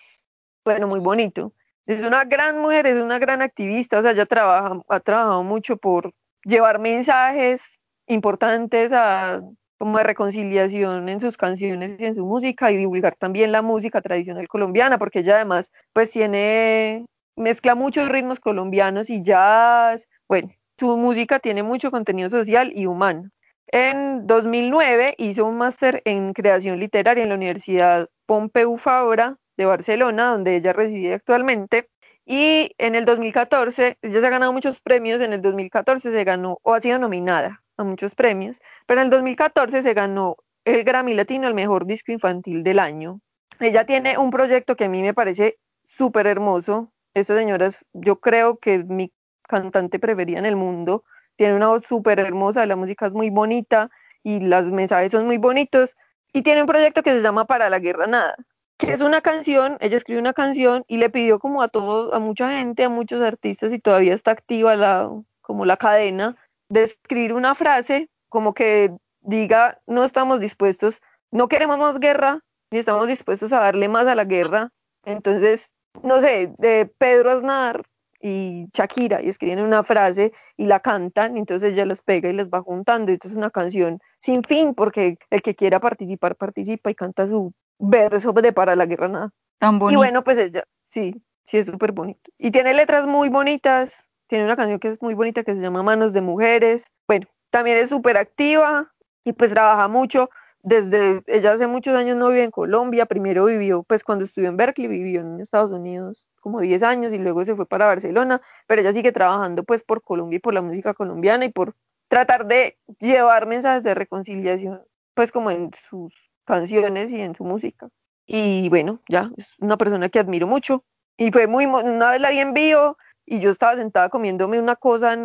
Bueno, 0.64 0.88
muy 0.88 1.00
bonito. 1.00 1.54
Es 1.86 2.04
una 2.04 2.26
gran 2.26 2.60
mujer, 2.60 2.86
es 2.86 3.02
una 3.02 3.18
gran 3.18 3.42
activista, 3.42 3.98
o 3.98 4.04
sea, 4.04 4.12
ella 4.12 4.28
trabaja, 4.28 4.80
ha 4.88 5.00
trabajado 5.00 5.44
mucho 5.44 5.78
por 5.78 6.14
llevar 6.44 6.78
mensajes 6.78 7.64
importantes 8.06 8.92
a, 8.92 9.42
como 9.80 9.98
de 9.98 10.04
reconciliación 10.04 11.08
en 11.08 11.22
sus 11.22 11.38
canciones 11.38 11.96
y 12.00 12.06
en 12.06 12.14
su 12.14 12.26
música 12.26 12.70
y 12.70 12.78
divulgar 12.78 13.16
también 13.16 13.54
la 13.54 13.62
música 13.62 14.02
tradicional 14.02 14.48
colombiana, 14.50 15.00
porque 15.00 15.20
ella 15.20 15.36
además 15.36 15.72
pues 15.94 16.12
tiene, 16.12 17.06
mezcla 17.38 17.76
muchos 17.76 18.10
ritmos 18.10 18.42
colombianos 18.42 19.10
y 19.10 19.24
jazz, 19.24 20.08
bueno, 20.28 20.50
su 20.78 20.98
música 20.98 21.40
tiene 21.40 21.64
mucho 21.64 21.92
contenido 21.92 22.30
social 22.30 22.74
y 22.76 22.88
humano. 22.88 23.30
En 23.68 24.28
2009 24.28 25.16
hizo 25.18 25.46
un 25.46 25.58
máster 25.58 26.02
en 26.06 26.34
creación 26.34 26.80
literaria 26.80 27.24
en 27.24 27.30
la 27.30 27.36
Universidad 27.36 28.10
Pompeu 28.26 28.78
Fabra 28.78 29.38
de 29.58 29.66
Barcelona, 29.66 30.32
donde 30.32 30.58
ella 30.58 30.74
reside 30.74 31.14
actualmente. 31.14 31.88
Y 32.26 32.72
en 32.78 32.96
el 32.96 33.06
2014, 33.06 33.98
ella 34.02 34.20
se 34.20 34.28
ha 34.28 34.30
ganado 34.30 34.52
muchos 34.54 34.82
premios, 34.82 35.22
en 35.22 35.34
el 35.34 35.42
2014 35.42 36.12
se 36.12 36.24
ganó 36.26 36.58
o 36.64 36.74
ha 36.74 36.82
sido 36.82 37.00
nominada 37.00 37.64
a 37.80 37.84
muchos 37.84 38.16
premios, 38.16 38.60
pero 38.86 39.02
en 39.02 39.06
el 39.06 39.12
2014 39.12 39.82
se 39.82 39.94
ganó 39.94 40.38
el 40.66 40.84
Grammy 40.84 41.14
Latino, 41.14 41.48
el 41.48 41.54
mejor 41.54 41.86
disco 41.86 42.12
infantil 42.12 42.64
del 42.64 42.80
año. 42.80 43.22
Ella 43.60 43.86
tiene 43.86 44.18
un 44.18 44.30
proyecto 44.30 44.76
que 44.76 44.86
a 44.86 44.90
mí 44.90 45.02
me 45.02 45.14
parece 45.14 45.58
súper 45.86 46.28
hermoso. 46.28 46.92
Esta 47.14 47.36
señora 47.36 47.66
es, 47.66 47.86
yo 47.94 48.20
creo 48.20 48.58
que 48.58 48.76
es 48.76 48.86
mi 48.86 49.12
cantante 49.42 50.00
preferida 50.00 50.40
en 50.40 50.46
el 50.46 50.56
mundo. 50.56 51.04
Tiene 51.36 51.56
una 51.56 51.68
voz 51.68 51.84
súper 51.86 52.20
hermosa, 52.20 52.66
la 52.66 52.76
música 52.76 53.08
es 53.08 53.14
muy 53.14 53.30
bonita 53.30 53.90
y 54.24 54.42
los 54.42 54.68
mensajes 54.68 55.12
son 55.12 55.26
muy 55.26 55.38
bonitos. 55.38 55.96
Y 56.34 56.44
tiene 56.44 56.62
un 56.62 56.68
proyecto 56.68 57.02
que 57.02 57.12
se 57.12 57.22
llama 57.22 57.46
Para 57.46 57.70
la 57.70 57.80
Guerra 57.80 58.08
Nada 58.08 58.36
que 58.80 58.94
es 58.94 59.02
una 59.02 59.20
canción, 59.20 59.78
ella 59.82 59.98
escribió 59.98 60.22
una 60.22 60.32
canción 60.32 60.86
y 60.88 60.98
le 60.98 61.10
pidió 61.10 61.38
como 61.38 61.62
a 61.62 61.68
todos, 61.68 62.14
a 62.14 62.20
mucha 62.20 62.50
gente, 62.50 62.86
a 62.86 62.90
muchos 62.90 63.22
artistas 63.22 63.74
y 63.74 63.80
todavía 63.80 64.14
está 64.14 64.32
activa 64.32 65.12
como 65.42 65.66
la 65.66 65.76
cadena, 65.76 66.38
de 66.70 66.84
escribir 66.84 67.34
una 67.34 67.56
frase 67.56 68.10
como 68.30 68.54
que 68.54 68.92
diga, 69.22 69.80
no 69.88 70.04
estamos 70.04 70.40
dispuestos, 70.40 71.02
no 71.32 71.48
queremos 71.48 71.78
más 71.80 72.00
guerra, 72.00 72.40
ni 72.72 72.80
estamos 72.80 73.08
dispuestos 73.08 73.52
a 73.54 73.60
darle 73.60 73.88
más 73.90 74.08
a 74.08 74.16
la 74.16 74.26
guerra, 74.26 74.72
entonces 75.04 75.72
no 76.04 76.22
sé, 76.22 76.54
de 76.58 76.86
Pedro 76.98 77.32
Aznar 77.32 77.84
y 78.22 78.68
Shakira 78.74 79.22
y 79.22 79.30
escriben 79.30 79.62
una 79.62 79.84
frase 79.84 80.34
y 80.58 80.66
la 80.66 80.80
cantan, 80.82 81.38
entonces 81.38 81.74
ella 81.74 81.86
las 81.86 82.02
pega 82.02 82.30
y 82.30 82.34
las 82.34 82.50
va 82.50 82.62
juntando. 82.62 83.12
Y 83.12 83.16
esto 83.16 83.28
es 83.28 83.36
una 83.36 83.50
canción 83.50 84.00
sin 84.20 84.44
fin 84.44 84.74
porque 84.76 85.18
el 85.30 85.42
que 85.42 85.56
quiera 85.56 85.80
participar 85.80 86.36
participa 86.36 86.92
y 86.92 86.96
canta 86.96 87.28
su 87.28 87.54
verso 87.78 88.34
de 88.34 88.54
Para 88.54 88.76
la 88.76 88.86
Guerra 88.86 89.08
Nada. 89.08 89.30
Tan 89.58 89.80
bonito. 89.80 89.94
Y 89.94 89.98
bueno, 89.98 90.24
pues 90.24 90.38
ella, 90.38 90.64
sí, 90.88 91.22
sí 91.46 91.58
es 91.58 91.66
súper 91.66 91.92
bonito. 91.92 92.30
Y 92.38 92.52
tiene 92.52 92.74
letras 92.74 93.06
muy 93.06 93.30
bonitas, 93.30 94.08
tiene 94.30 94.46
una 94.46 94.56
canción 94.56 94.80
que 94.80 94.88
es 94.88 95.02
muy 95.02 95.16
bonita 95.16 95.44
que 95.44 95.56
se 95.56 95.62
llama 95.62 95.84
Manos 95.84 96.14
de 96.14 96.22
Mujeres. 96.22 96.86
Bueno, 97.08 97.28
también 97.50 97.78
es 97.78 97.90
súper 97.90 98.16
activa 98.16 98.94
y 99.26 99.34
pues 99.34 99.52
trabaja 99.52 99.88
mucho 99.88 100.30
desde, 100.62 101.22
ella 101.28 101.54
hace 101.54 101.68
muchos 101.68 101.96
años 101.96 102.18
no 102.18 102.30
vive 102.30 102.44
en 102.44 102.52
Colombia, 102.52 103.06
primero 103.06 103.46
vivió, 103.46 103.84
pues 103.84 104.04
cuando 104.04 104.26
estudió 104.26 104.50
en 104.50 104.58
Berkeley, 104.58 104.88
vivió 104.88 105.22
en 105.22 105.40
Estados 105.40 105.72
Unidos 105.72 106.26
como 106.42 106.60
10 106.60 106.84
años 106.84 107.14
y 107.14 107.18
luego 107.18 107.46
se 107.46 107.56
fue 107.56 107.66
para 107.66 107.86
Barcelona, 107.86 108.42
pero 108.68 108.82
ella 108.82 108.94
sigue 108.94 109.12
trabajando 109.12 109.64
pues 109.64 109.84
por 109.84 110.04
Colombia 110.04 110.38
y 110.38 110.40
por 110.40 110.54
la 110.54 110.62
música 110.62 110.94
colombiana 110.94 111.46
y 111.46 111.50
por 111.50 111.76
tratar 112.08 112.46
de 112.46 112.78
llevar 113.00 113.48
mensajes 113.48 113.84
de 113.84 113.94
reconciliación, 113.94 114.82
pues 115.14 115.32
como 115.32 115.52
en 115.52 115.72
sus 115.90 116.14
canciones 116.46 117.12
y 117.12 117.22
en 117.22 117.36
su 117.36 117.46
música. 117.46 117.90
Y 118.26 118.70
bueno, 118.70 119.02
ya, 119.08 119.32
es 119.38 119.48
una 119.60 119.78
persona 119.78 120.10
que 120.10 120.20
admiro 120.20 120.46
mucho. 120.46 120.84
Y 121.18 121.32
fue 121.32 121.48
muy, 121.48 121.66
una 121.66 122.12
vez 122.12 122.22
la 122.22 122.32
vi 122.32 122.40
en 122.40 122.54
vivo 122.54 122.98
y 123.30 123.40
yo 123.40 123.52
estaba 123.52 123.76
sentada 123.76 124.10
comiéndome 124.10 124.60
una 124.60 124.76
cosa 124.76 125.16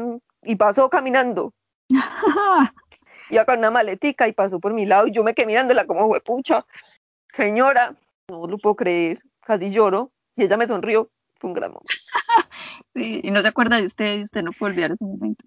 y 0.42 0.56
pasó 0.56 0.90
caminando. 0.90 1.54
iba 3.30 3.44
con 3.46 3.58
una 3.58 3.70
maletica 3.70 4.28
y 4.28 4.32
pasó 4.32 4.60
por 4.60 4.74
mi 4.74 4.84
lado 4.84 5.06
y 5.06 5.12
yo 5.12 5.24
me 5.24 5.34
quedé 5.34 5.46
mirándola 5.46 5.86
como 5.86 6.06
fue 6.08 6.20
pucha, 6.20 6.66
señora, 7.32 7.96
no 8.28 8.46
lo 8.46 8.58
puedo 8.58 8.76
creer, 8.76 9.22
casi 9.40 9.70
lloro 9.70 10.12
y 10.36 10.44
ella 10.44 10.58
me 10.58 10.66
sonrió, 10.66 11.10
fue 11.40 11.48
un 11.48 11.54
gran 11.54 11.70
momento. 11.70 11.88
Sí, 12.96 13.20
y 13.24 13.30
no 13.32 13.42
se 13.42 13.48
acuerda 13.48 13.76
de 13.76 13.86
usted 13.86 14.18
y 14.18 14.22
usted 14.22 14.42
no 14.42 14.52
puede 14.52 14.72
olvidar 14.72 14.92
ese 14.92 15.04
momento. 15.04 15.44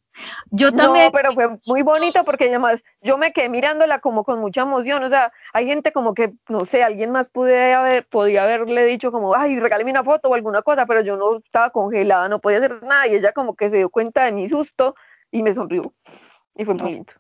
Yo 0.52 0.74
también. 0.74 1.06
No, 1.06 1.12
pero 1.12 1.34
fue 1.34 1.60
muy 1.66 1.82
bonito 1.82 2.24
porque 2.24 2.46
además 2.46 2.84
yo 3.02 3.18
me 3.18 3.34
quedé 3.34 3.50
mirándola 3.50 4.00
como 4.00 4.24
con 4.24 4.40
mucha 4.40 4.62
emoción, 4.62 5.04
o 5.04 5.10
sea, 5.10 5.32
hay 5.54 5.68
gente 5.68 5.92
como 5.92 6.14
que, 6.14 6.34
no 6.48 6.66
sé, 6.66 6.84
alguien 6.84 7.12
más 7.12 7.30
pude 7.30 7.74
haber, 7.74 8.06
podía 8.08 8.44
haberle 8.44 8.84
dicho 8.86 9.12
como, 9.12 9.36
ay, 9.36 9.60
regáleme 9.60 9.92
una 9.92 10.04
foto 10.04 10.30
o 10.30 10.34
alguna 10.34 10.62
cosa, 10.62 10.86
pero 10.86 11.02
yo 11.02 11.18
no 11.18 11.38
estaba 11.38 11.70
congelada, 11.70 12.30
no 12.30 12.40
podía 12.40 12.58
hacer 12.60 12.82
nada 12.84 13.08
y 13.08 13.16
ella 13.16 13.34
como 13.34 13.56
que 13.56 13.70
se 13.70 13.78
dio 13.78 13.90
cuenta 13.90 14.26
de 14.26 14.32
mi 14.32 14.50
susto 14.50 14.96
y 15.32 15.44
me 15.44 15.54
sonrió 15.54 15.94
y 16.56 16.66
fue 16.66 16.74
muy 16.74 16.94
lindo 16.94 17.14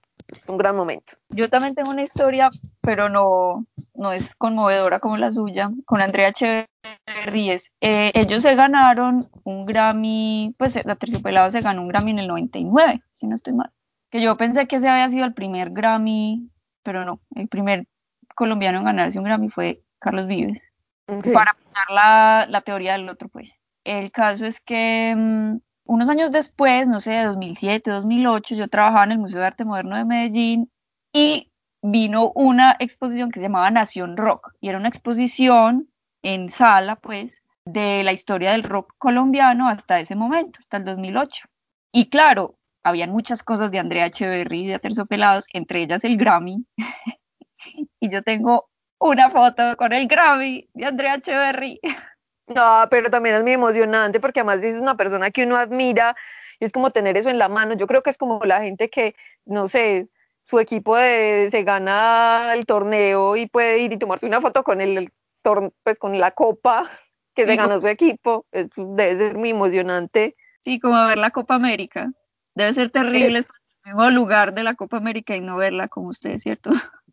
un 0.48 0.58
gran 0.58 0.76
momento. 0.76 1.14
Yo 1.30 1.50
también 1.50 1.76
tengo 1.76 1.92
una 1.92 2.04
historia, 2.04 2.50
pero 2.82 3.10
no, 3.10 3.66
no 3.96 4.12
es 4.12 4.36
conmovedora 4.36 5.00
como 5.00 5.18
la 5.18 5.32
suya, 5.32 5.72
con 5.86 6.02
Andrea 6.02 6.30
Echeverríes. 6.30 7.72
Eh, 7.82 8.12
ellos 8.14 8.42
se 8.42 8.56
ganaron 8.56 9.24
un 9.44 9.66
Grammy, 9.66 10.54
pues 10.58 10.84
la 10.86 10.96
Terciopelado 10.96 11.52
se 11.52 11.62
ganó 11.62 11.82
un 11.82 11.88
Grammy 11.88 12.12
en 12.12 12.20
el 12.20 12.28
99, 12.28 13.02
si 13.14 13.28
no 13.28 13.36
estoy 13.36 13.54
mal. 13.54 13.72
Que 14.10 14.22
yo 14.22 14.38
pensé 14.38 14.68
que 14.68 14.78
ese 14.78 14.88
había 14.88 15.10
sido 15.10 15.26
el 15.26 15.34
primer 15.34 15.72
Grammy, 15.72 16.50
pero 16.84 17.06
no, 17.06 17.22
el 17.36 17.48
primer 17.48 17.88
colombiano 18.36 18.80
en 18.80 18.86
ganarse 18.86 19.20
un 19.20 19.26
Grammy 19.26 19.50
fue 19.50 19.82
Carlos 20.00 20.28
Vives. 20.28 20.68
Para 21.06 21.52
apoyar 21.52 21.90
la, 21.90 22.48
la 22.50 22.62
teoría 22.62 22.94
del 22.94 23.10
otro, 23.10 23.30
pues. 23.30 23.60
El 23.86 24.12
caso 24.12 24.46
es 24.46 24.60
que 24.60 25.14
mm, 25.16 25.58
unos 25.88 26.10
años 26.10 26.32
después, 26.32 26.88
no 26.88 27.00
sé, 27.00 27.12
de 27.12 27.26
2007, 27.26 27.90
2008, 27.90 28.56
yo 28.56 28.68
trabajaba 28.68 29.06
en 29.06 29.14
el 29.14 29.18
Museo 29.20 29.40
de 29.40 29.48
Arte 29.48 29.66
Moderno 29.66 29.98
de 29.98 30.06
Medellín 30.06 30.72
y 31.14 31.52
vino 31.82 32.32
una 32.36 32.76
exposición 32.80 33.32
que 33.32 33.40
se 33.40 33.46
llamaba 33.46 33.72
Nación 33.72 34.18
Rock 34.18 34.54
y 34.60 34.70
era 34.70 34.78
una 34.78 34.90
exposición 34.90 35.90
en 36.24 36.50
sala, 36.50 36.98
pues, 36.98 37.42
de 37.66 38.04
la 38.04 38.14
historia 38.14 38.52
del 38.52 38.64
rock 38.64 38.94
colombiano 38.98 39.68
hasta 39.68 40.00
ese 40.00 40.16
momento, 40.16 40.60
hasta 40.60 40.78
el 40.78 40.86
2008. 40.86 41.48
Y 41.94 42.10
claro, 42.10 42.56
habían 42.84 43.12
muchas 43.12 43.44
cosas 43.44 43.72
de 43.72 43.80
Andrea 43.80 44.08
Echeverry 44.08 44.64
y 44.64 44.68
de 44.68 44.76
Aterciopelados, 44.76 45.46
entre 45.54 45.82
ellas 45.84 46.04
el 46.04 46.18
Grammy. 46.18 46.66
y 48.00 48.10
yo 48.10 48.24
tengo 48.24 48.70
una 49.00 49.30
foto 49.30 49.76
con 49.78 49.94
el 49.94 50.08
Grammy 50.08 50.70
de 50.74 50.86
Andrea 50.86 51.16
Echeverry. 51.16 51.80
No, 52.48 52.88
pero 52.90 53.10
también 53.10 53.36
es 53.36 53.44
muy 53.44 53.54
emocionante 53.54 54.20
porque 54.20 54.40
además 54.40 54.64
es 54.64 54.76
una 54.76 54.96
persona 54.96 55.32
que 55.32 55.44
uno 55.44 55.58
admira 55.58 56.16
y 56.60 56.66
es 56.66 56.72
como 56.72 56.92
tener 56.92 57.18
eso 57.18 57.30
en 57.30 57.38
la 57.38 57.50
mano. 57.50 57.76
Yo 57.76 57.88
creo 57.88 58.02
que 58.02 58.10
es 58.10 58.18
como 58.18 58.40
la 58.44 58.62
gente 58.62 58.90
que, 58.90 59.16
no 59.46 59.68
sé, 59.68 60.08
su 60.44 60.60
equipo 60.60 60.96
de, 60.96 61.50
se 61.52 61.64
gana 61.64 62.54
el 62.54 62.66
torneo 62.66 63.36
y 63.36 63.48
puede 63.48 63.80
ir 63.80 63.92
y 63.92 63.98
tomarse 63.98 64.26
una 64.26 64.40
foto 64.42 64.64
con 64.64 64.80
el, 64.80 65.12
pues 65.84 66.00
con 66.00 66.18
la 66.18 66.32
copa 66.32 66.90
que 67.36 67.46
se 67.46 67.56
ganó 67.56 67.80
su 67.80 67.88
equipo. 67.88 68.46
debe 68.52 69.18
ser 69.18 69.38
muy 69.38 69.50
emocionante. 69.50 70.36
Sí, 70.64 70.80
como 70.80 71.06
ver 71.06 71.18
la 71.18 71.32
Copa 71.32 71.56
América. 71.56 72.12
Debe 72.56 72.74
ser 72.74 72.90
terrible 72.90 73.40
estar 73.40 73.56
en 73.84 73.92
el 73.92 73.96
mismo 73.96 74.10
lugar 74.10 74.54
de 74.54 74.64
la 74.64 74.74
Copa 74.74 74.98
América 74.98 75.36
y 75.36 75.42
no 75.42 75.56
verla 75.58 75.88
como 75.88 76.10
usted, 76.10 76.38
¿cierto? 76.40 76.72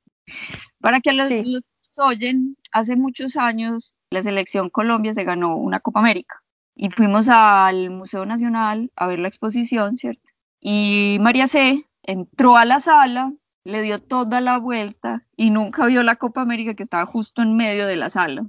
Para 0.81 1.01
que 1.01 1.13
los, 1.13 1.31
los 1.31 1.63
oyen, 1.99 2.57
hace 2.73 2.97
muchos 2.97 3.37
años 3.37 3.95
la 4.15 4.23
selección 4.23 4.71
Colombia 4.71 5.13
se 5.13 5.25
ganó 5.25 5.57
una 5.57 5.81
Copa 5.81 6.01
América 6.01 6.43
y 6.75 6.91
fuimos 6.91 7.29
al 7.29 7.91
Museo 7.91 8.25
Nacional 8.25 8.91
a 8.97 9.07
ver 9.07 9.21
la 9.21 9.29
exposición, 9.29 9.99
¿cierto? 9.99 10.33
Y 10.61 11.19
María 11.21 11.47
C 11.47 11.85
entró 12.03 12.57
a 12.57 12.65
la 12.65 12.81
sala, 12.81 13.33
le 13.65 13.83
dio 13.83 14.01
toda 14.01 14.41
la 14.41 14.59
vuelta 14.59 15.27
y 15.37 15.51
nunca 15.51 15.87
vio 15.87 16.03
la 16.03 16.17
Copa 16.17 16.43
América 16.43 16.75
que 16.75 16.83
estaba 16.83 17.07
justo 17.07 17.43
en 17.43 17.57
medio 17.57 17.87
de 17.87 17.97
la 17.97 18.09
sala. 18.11 18.47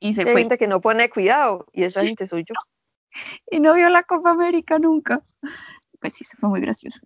Y 0.00 0.14
se 0.14 0.22
Hay 0.22 0.28
fue. 0.28 0.40
gente 0.42 0.58
que 0.58 0.66
no 0.66 0.80
pone 0.80 1.10
cuidado 1.10 1.66
y 1.72 1.84
esa 1.84 2.04
gente 2.04 2.26
soy 2.26 2.44
yo. 2.48 2.54
Y 3.50 3.58
no 3.58 3.74
vio 3.74 3.88
la 3.88 4.04
Copa 4.04 4.30
América 4.30 4.78
nunca. 4.78 5.20
Pues 6.00 6.14
sí, 6.14 6.24
se 6.24 6.36
fue 6.36 6.48
muy 6.48 6.60
gracioso. 6.60 7.00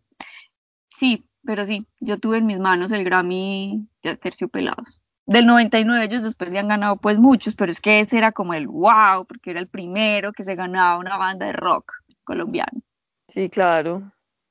Sí, 0.90 1.26
pero 1.42 1.64
sí, 1.64 1.86
yo 1.98 2.20
tuve 2.20 2.38
en 2.38 2.46
mis 2.46 2.58
manos 2.58 2.92
el 2.92 3.04
Grammy 3.04 3.88
de 4.02 4.16
Terciopelados 4.16 5.00
del 5.26 5.46
99 5.46 6.04
ellos 6.04 6.22
después 6.22 6.50
se 6.50 6.58
han 6.58 6.68
ganado 6.68 6.96
pues 6.96 7.18
muchos, 7.18 7.54
pero 7.54 7.72
es 7.72 7.80
que 7.80 8.00
ese 8.00 8.18
era 8.18 8.32
como 8.32 8.54
el 8.54 8.66
wow, 8.66 9.24
porque 9.26 9.50
era 9.50 9.60
el 9.60 9.68
primero 9.68 10.32
que 10.32 10.44
se 10.44 10.54
ganaba 10.54 10.98
una 10.98 11.16
banda 11.16 11.46
de 11.46 11.52
rock 11.52 11.92
colombiano. 12.24 12.82
Sí, 13.28 13.48
claro. 13.48 14.02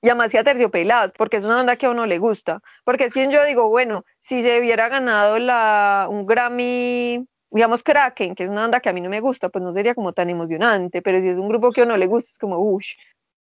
Y 0.01 0.09
además 0.09 0.31
sea 0.31 0.43
terciopelados, 0.43 1.13
porque 1.17 1.37
es 1.37 1.45
una 1.45 1.55
banda 1.55 1.77
que 1.77 1.85
a 1.85 1.91
uno 1.91 2.05
le 2.05 2.17
gusta. 2.17 2.61
Porque 2.83 3.09
si 3.09 3.31
yo 3.31 3.45
digo, 3.45 3.69
bueno, 3.69 4.03
si 4.19 4.41
se 4.41 4.59
hubiera 4.59 4.89
ganado 4.89 5.39
la, 5.39 6.07
un 6.09 6.25
Grammy, 6.25 7.25
digamos 7.51 7.83
Kraken, 7.83 8.35
que 8.35 8.43
es 8.43 8.49
una 8.49 8.61
banda 8.61 8.81
que 8.81 8.89
a 8.89 8.93
mí 8.93 8.99
no 8.99 9.09
me 9.09 9.21
gusta, 9.21 9.49
pues 9.49 9.63
no 9.63 9.73
sería 9.73 9.95
como 9.95 10.11
tan 10.11 10.29
emocionante, 10.29 11.01
pero 11.01 11.21
si 11.21 11.29
es 11.29 11.37
un 11.37 11.47
grupo 11.47 11.71
que 11.71 11.81
a 11.81 11.83
uno 11.85 11.95
le 11.95 12.07
gusta, 12.07 12.31
es 12.31 12.37
como, 12.37 12.57
uff. 12.57 12.83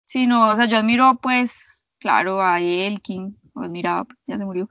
Sí, 0.04 0.26
no, 0.26 0.50
o 0.50 0.56
sea, 0.56 0.66
yo 0.66 0.76
admiro 0.76 1.18
pues, 1.20 1.84
claro, 1.98 2.40
a 2.42 2.60
Elkin, 2.60 3.36
admiraba, 3.56 4.06
ya 4.26 4.38
se 4.38 4.44
murió, 4.44 4.68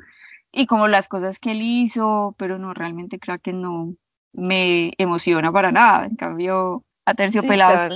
y 0.51 0.65
como 0.65 0.87
las 0.87 1.07
cosas 1.07 1.39
que 1.39 1.51
él 1.51 1.61
hizo, 1.61 2.35
pero 2.37 2.57
no, 2.57 2.73
realmente 2.73 3.19
creo 3.19 3.39
que 3.39 3.53
no 3.53 3.95
me 4.33 4.93
emociona 4.97 5.51
para 5.51 5.71
nada. 5.71 6.05
En 6.05 6.15
cambio, 6.15 6.83
a 7.05 7.13
Terciopelado 7.13 7.95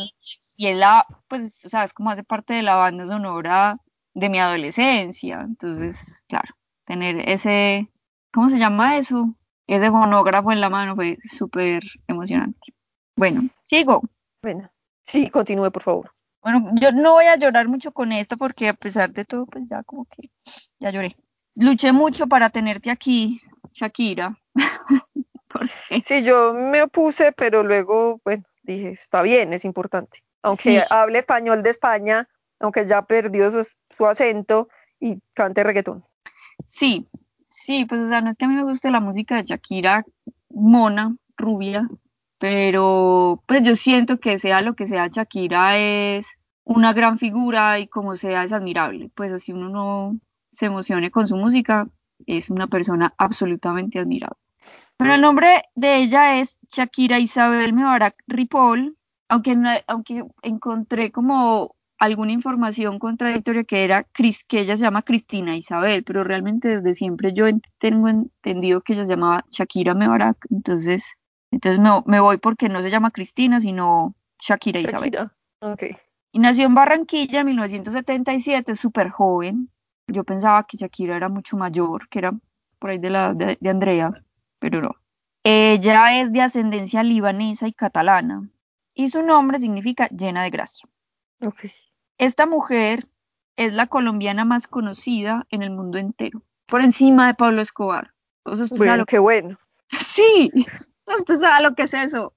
y 0.57 0.67
él 0.67 0.79
la, 0.79 1.05
pues, 1.27 1.65
o 1.65 1.69
sea, 1.69 1.83
es 1.83 1.93
como 1.93 2.11
hace 2.11 2.23
parte 2.23 2.53
de 2.53 2.63
la 2.63 2.75
banda 2.75 3.05
sonora 3.07 3.77
de 4.13 4.29
mi 4.29 4.39
adolescencia. 4.39 5.41
Entonces, 5.41 6.23
claro, 6.27 6.55
tener 6.85 7.29
ese, 7.29 7.91
¿cómo 8.31 8.49
se 8.49 8.57
llama 8.57 8.97
eso? 8.97 9.35
Ese 9.67 9.89
fonógrafo 9.89 10.51
en 10.51 10.61
la 10.61 10.69
mano 10.69 10.95
fue 10.95 11.17
súper 11.23 11.83
emocionante. 12.07 12.73
Bueno, 13.17 13.49
sigo. 13.63 14.01
Bueno, 14.41 14.69
sí, 15.05 15.29
continúe, 15.29 15.71
por 15.71 15.83
favor. 15.83 16.11
Bueno, 16.41 16.69
yo 16.79 16.91
no 16.91 17.13
voy 17.13 17.25
a 17.25 17.37
llorar 17.37 17.67
mucho 17.67 17.91
con 17.91 18.11
esto 18.11 18.37
porque 18.37 18.69
a 18.69 18.73
pesar 18.73 19.11
de 19.11 19.25
todo, 19.25 19.47
pues 19.47 19.67
ya 19.67 19.83
como 19.83 20.05
que 20.05 20.29
ya 20.79 20.91
lloré 20.91 21.17
luché 21.55 21.91
mucho 21.91 22.27
para 22.27 22.49
tenerte 22.49 22.91
aquí, 22.91 23.41
Shakira. 23.73 24.37
sí, 26.05 26.23
yo 26.23 26.53
me 26.53 26.83
opuse, 26.83 27.31
pero 27.31 27.63
luego, 27.63 28.21
bueno, 28.23 28.43
dije, 28.63 28.89
está 28.89 29.21
bien, 29.21 29.53
es 29.53 29.65
importante. 29.65 30.23
Aunque 30.41 30.83
hable 30.89 31.19
español 31.19 31.63
de 31.63 31.71
España, 31.71 32.27
aunque 32.59 32.85
ya 32.85 33.01
perdió 33.03 33.51
su, 33.51 34.05
acento 34.05 34.67
y 34.99 35.19
cante 35.33 35.63
reggaetón. 35.63 36.05
Sí, 36.67 37.07
sí, 37.49 37.85
pues 37.85 38.01
o 38.01 38.07
sea, 38.07 38.21
no 38.21 38.31
es 38.31 38.37
que 38.37 38.45
a 38.45 38.47
mí 38.47 38.55
me 38.55 38.63
guste 38.63 38.91
la 38.91 38.99
música 38.99 39.37
de 39.37 39.43
Shakira 39.43 40.05
mona, 40.49 41.15
rubia, 41.35 41.89
pero 42.37 43.43
pues 43.47 43.63
yo 43.63 43.75
siento 43.75 44.19
que 44.19 44.37
sea 44.37 44.61
lo 44.61 44.75
que 44.75 44.85
sea, 44.85 45.07
Shakira 45.07 45.77
es 45.77 46.37
una 46.63 46.93
gran 46.93 47.19
figura 47.19 47.79
y 47.79 47.87
como 47.87 48.15
sea 48.15 48.43
es 48.43 48.53
admirable. 48.53 49.09
Pues 49.15 49.31
así 49.31 49.51
uno 49.51 49.69
no, 49.69 50.19
se 50.55 50.65
emocione 50.65 51.11
con 51.11 51.27
su 51.27 51.35
música, 51.35 51.87
es 52.25 52.49
una 52.49 52.67
persona 52.67 53.13
absolutamente 53.17 53.99
admirable. 53.99 54.39
Pero 54.97 55.13
el 55.13 55.21
nombre 55.21 55.63
de 55.75 55.97
ella 55.97 56.39
es 56.39 56.57
Shakira 56.71 57.19
Isabel 57.19 57.73
Mebarak 57.73 58.15
Ripoll, 58.27 58.97
aunque, 59.29 59.83
aunque 59.87 60.23
encontré 60.41 61.11
como 61.11 61.75
alguna 61.97 62.31
información 62.31 62.99
contradictoria 62.99 63.63
que 63.63 63.83
era 63.83 64.03
que 64.03 64.59
ella 64.59 64.77
se 64.77 64.83
llama 64.83 65.03
Cristina 65.03 65.55
Isabel, 65.55 66.03
pero 66.03 66.23
realmente 66.23 66.77
desde 66.77 66.93
siempre 66.93 67.33
yo 67.33 67.45
tengo 67.77 68.07
entendido 68.07 68.81
que 68.81 68.93
ella 68.93 69.05
se 69.05 69.13
llamaba 69.13 69.45
Shakira 69.49 69.93
Mebarak, 69.93 70.37
entonces 70.49 71.17
Entonces 71.51 71.79
me, 71.79 71.89
me 72.05 72.19
voy 72.19 72.37
porque 72.37 72.69
no 72.69 72.81
se 72.81 72.89
llama 72.89 73.11
Cristina, 73.11 73.59
sino 73.59 74.15
Shakira 74.39 74.79
Isabel. 74.79 75.11
Shakira. 75.11 75.33
Ok. 75.59 75.83
Y 76.31 76.39
nació 76.39 76.65
en 76.65 76.75
Barranquilla 76.75 77.41
en 77.41 77.45
1977, 77.45 78.75
súper 78.75 79.09
joven. 79.09 79.69
Yo 80.07 80.23
pensaba 80.23 80.65
que 80.65 80.77
Shakira 80.77 81.15
era 81.15 81.29
mucho 81.29 81.57
mayor, 81.57 82.07
que 82.09 82.19
era 82.19 82.31
por 82.79 82.89
ahí 82.89 82.97
de 82.97 83.09
la 83.09 83.33
de, 83.33 83.57
de 83.59 83.69
Andrea, 83.69 84.11
pero 84.59 84.81
no. 84.81 84.95
Ella 85.43 86.21
es 86.21 86.31
de 86.31 86.41
ascendencia 86.41 87.03
libanesa 87.03 87.67
y 87.67 87.73
catalana 87.73 88.49
y 88.95 89.09
su 89.09 89.21
nombre 89.21 89.59
significa 89.59 90.07
llena 90.07 90.43
de 90.43 90.49
gracia. 90.49 90.89
Ok. 91.41 91.65
Esta 92.17 92.45
mujer 92.45 93.07
es 93.57 93.73
la 93.73 93.87
colombiana 93.87 94.45
más 94.45 94.67
conocida 94.67 95.45
en 95.51 95.61
el 95.61 95.69
mundo 95.69 95.97
entero, 95.97 96.41
por 96.65 96.81
encima 96.81 97.27
de 97.27 97.35
Pablo 97.35 97.61
Escobar. 97.61 98.13
Entonces, 98.43 98.65
usted 98.65 98.77
sabe 98.77 98.89
Bueno, 98.89 99.01
lo 99.01 99.05
qué 99.05 99.19
bueno. 99.19 99.59
Sí, 99.99 100.51
usted 101.05 101.35
sabe 101.35 101.63
lo 101.63 101.75
que 101.75 101.83
es 101.83 101.93
eso. 101.93 102.33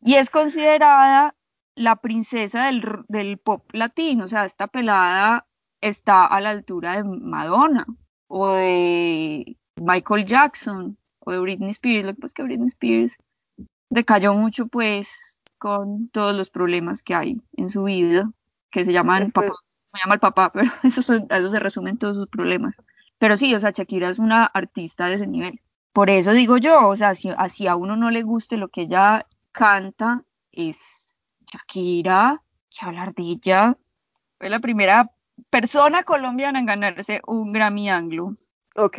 Y 0.00 0.16
es 0.16 0.28
considerada 0.28 1.34
la 1.74 1.96
princesa 1.96 2.66
del, 2.66 2.82
del 3.08 3.38
pop 3.38 3.64
latino, 3.72 4.24
o 4.24 4.28
sea, 4.28 4.44
esta 4.44 4.66
pelada 4.66 5.46
está 5.82 6.24
a 6.26 6.40
la 6.40 6.50
altura 6.50 6.96
de 6.96 7.04
Madonna 7.04 7.84
o 8.28 8.48
de 8.48 9.56
Michael 9.76 10.24
Jackson 10.26 10.96
o 11.20 11.30
de 11.32 11.38
Britney 11.38 11.70
Spears. 11.70 12.06
Lo 12.06 12.14
que 12.14 12.20
pasa 12.22 12.26
es 12.28 12.34
que 12.34 12.42
Britney 12.44 12.68
Spears 12.68 13.18
decayó 13.90 14.32
mucho, 14.34 14.66
pues, 14.68 15.42
con 15.58 16.08
todos 16.08 16.34
los 16.34 16.48
problemas 16.50 17.02
que 17.02 17.14
hay 17.14 17.36
en 17.56 17.68
su 17.70 17.84
vida, 17.84 18.30
que 18.70 18.84
se 18.84 18.92
llaman 18.92 19.24
Después- 19.24 19.48
papá, 19.50 19.58
me 19.92 20.00
llama 20.00 20.14
el 20.14 20.20
papá, 20.20 20.50
pero 20.54 20.70
eso, 20.82 21.02
son- 21.02 21.26
eso 21.28 21.50
se 21.50 21.58
resumen 21.58 21.98
todos 21.98 22.16
sus 22.16 22.28
problemas. 22.28 22.76
Pero 23.18 23.36
sí, 23.36 23.54
o 23.54 23.60
sea, 23.60 23.70
Shakira 23.70 24.08
es 24.08 24.18
una 24.18 24.46
artista 24.46 25.06
de 25.06 25.14
ese 25.14 25.26
nivel. 25.26 25.60
Por 25.92 26.08
eso 26.10 26.32
digo 26.32 26.56
yo, 26.56 26.88
o 26.88 26.96
sea, 26.96 27.14
si 27.14 27.28
así 27.36 27.66
a 27.66 27.76
uno 27.76 27.96
no 27.96 28.10
le 28.10 28.22
guste 28.22 28.56
lo 28.56 28.68
que 28.68 28.82
ella 28.82 29.26
canta, 29.52 30.22
es 30.50 31.14
Shakira, 31.52 32.42
que 32.70 32.86
hablar 32.86 33.14
de 33.14 33.22
ella. 33.24 33.76
Fue 34.38 34.48
la 34.48 34.58
primera 34.60 35.10
persona 35.50 36.02
colombiana 36.04 36.58
en 36.58 36.66
ganarse 36.66 37.20
un 37.26 37.52
Grammy 37.52 37.88
Anglo. 37.90 38.34
Ok. 38.76 38.98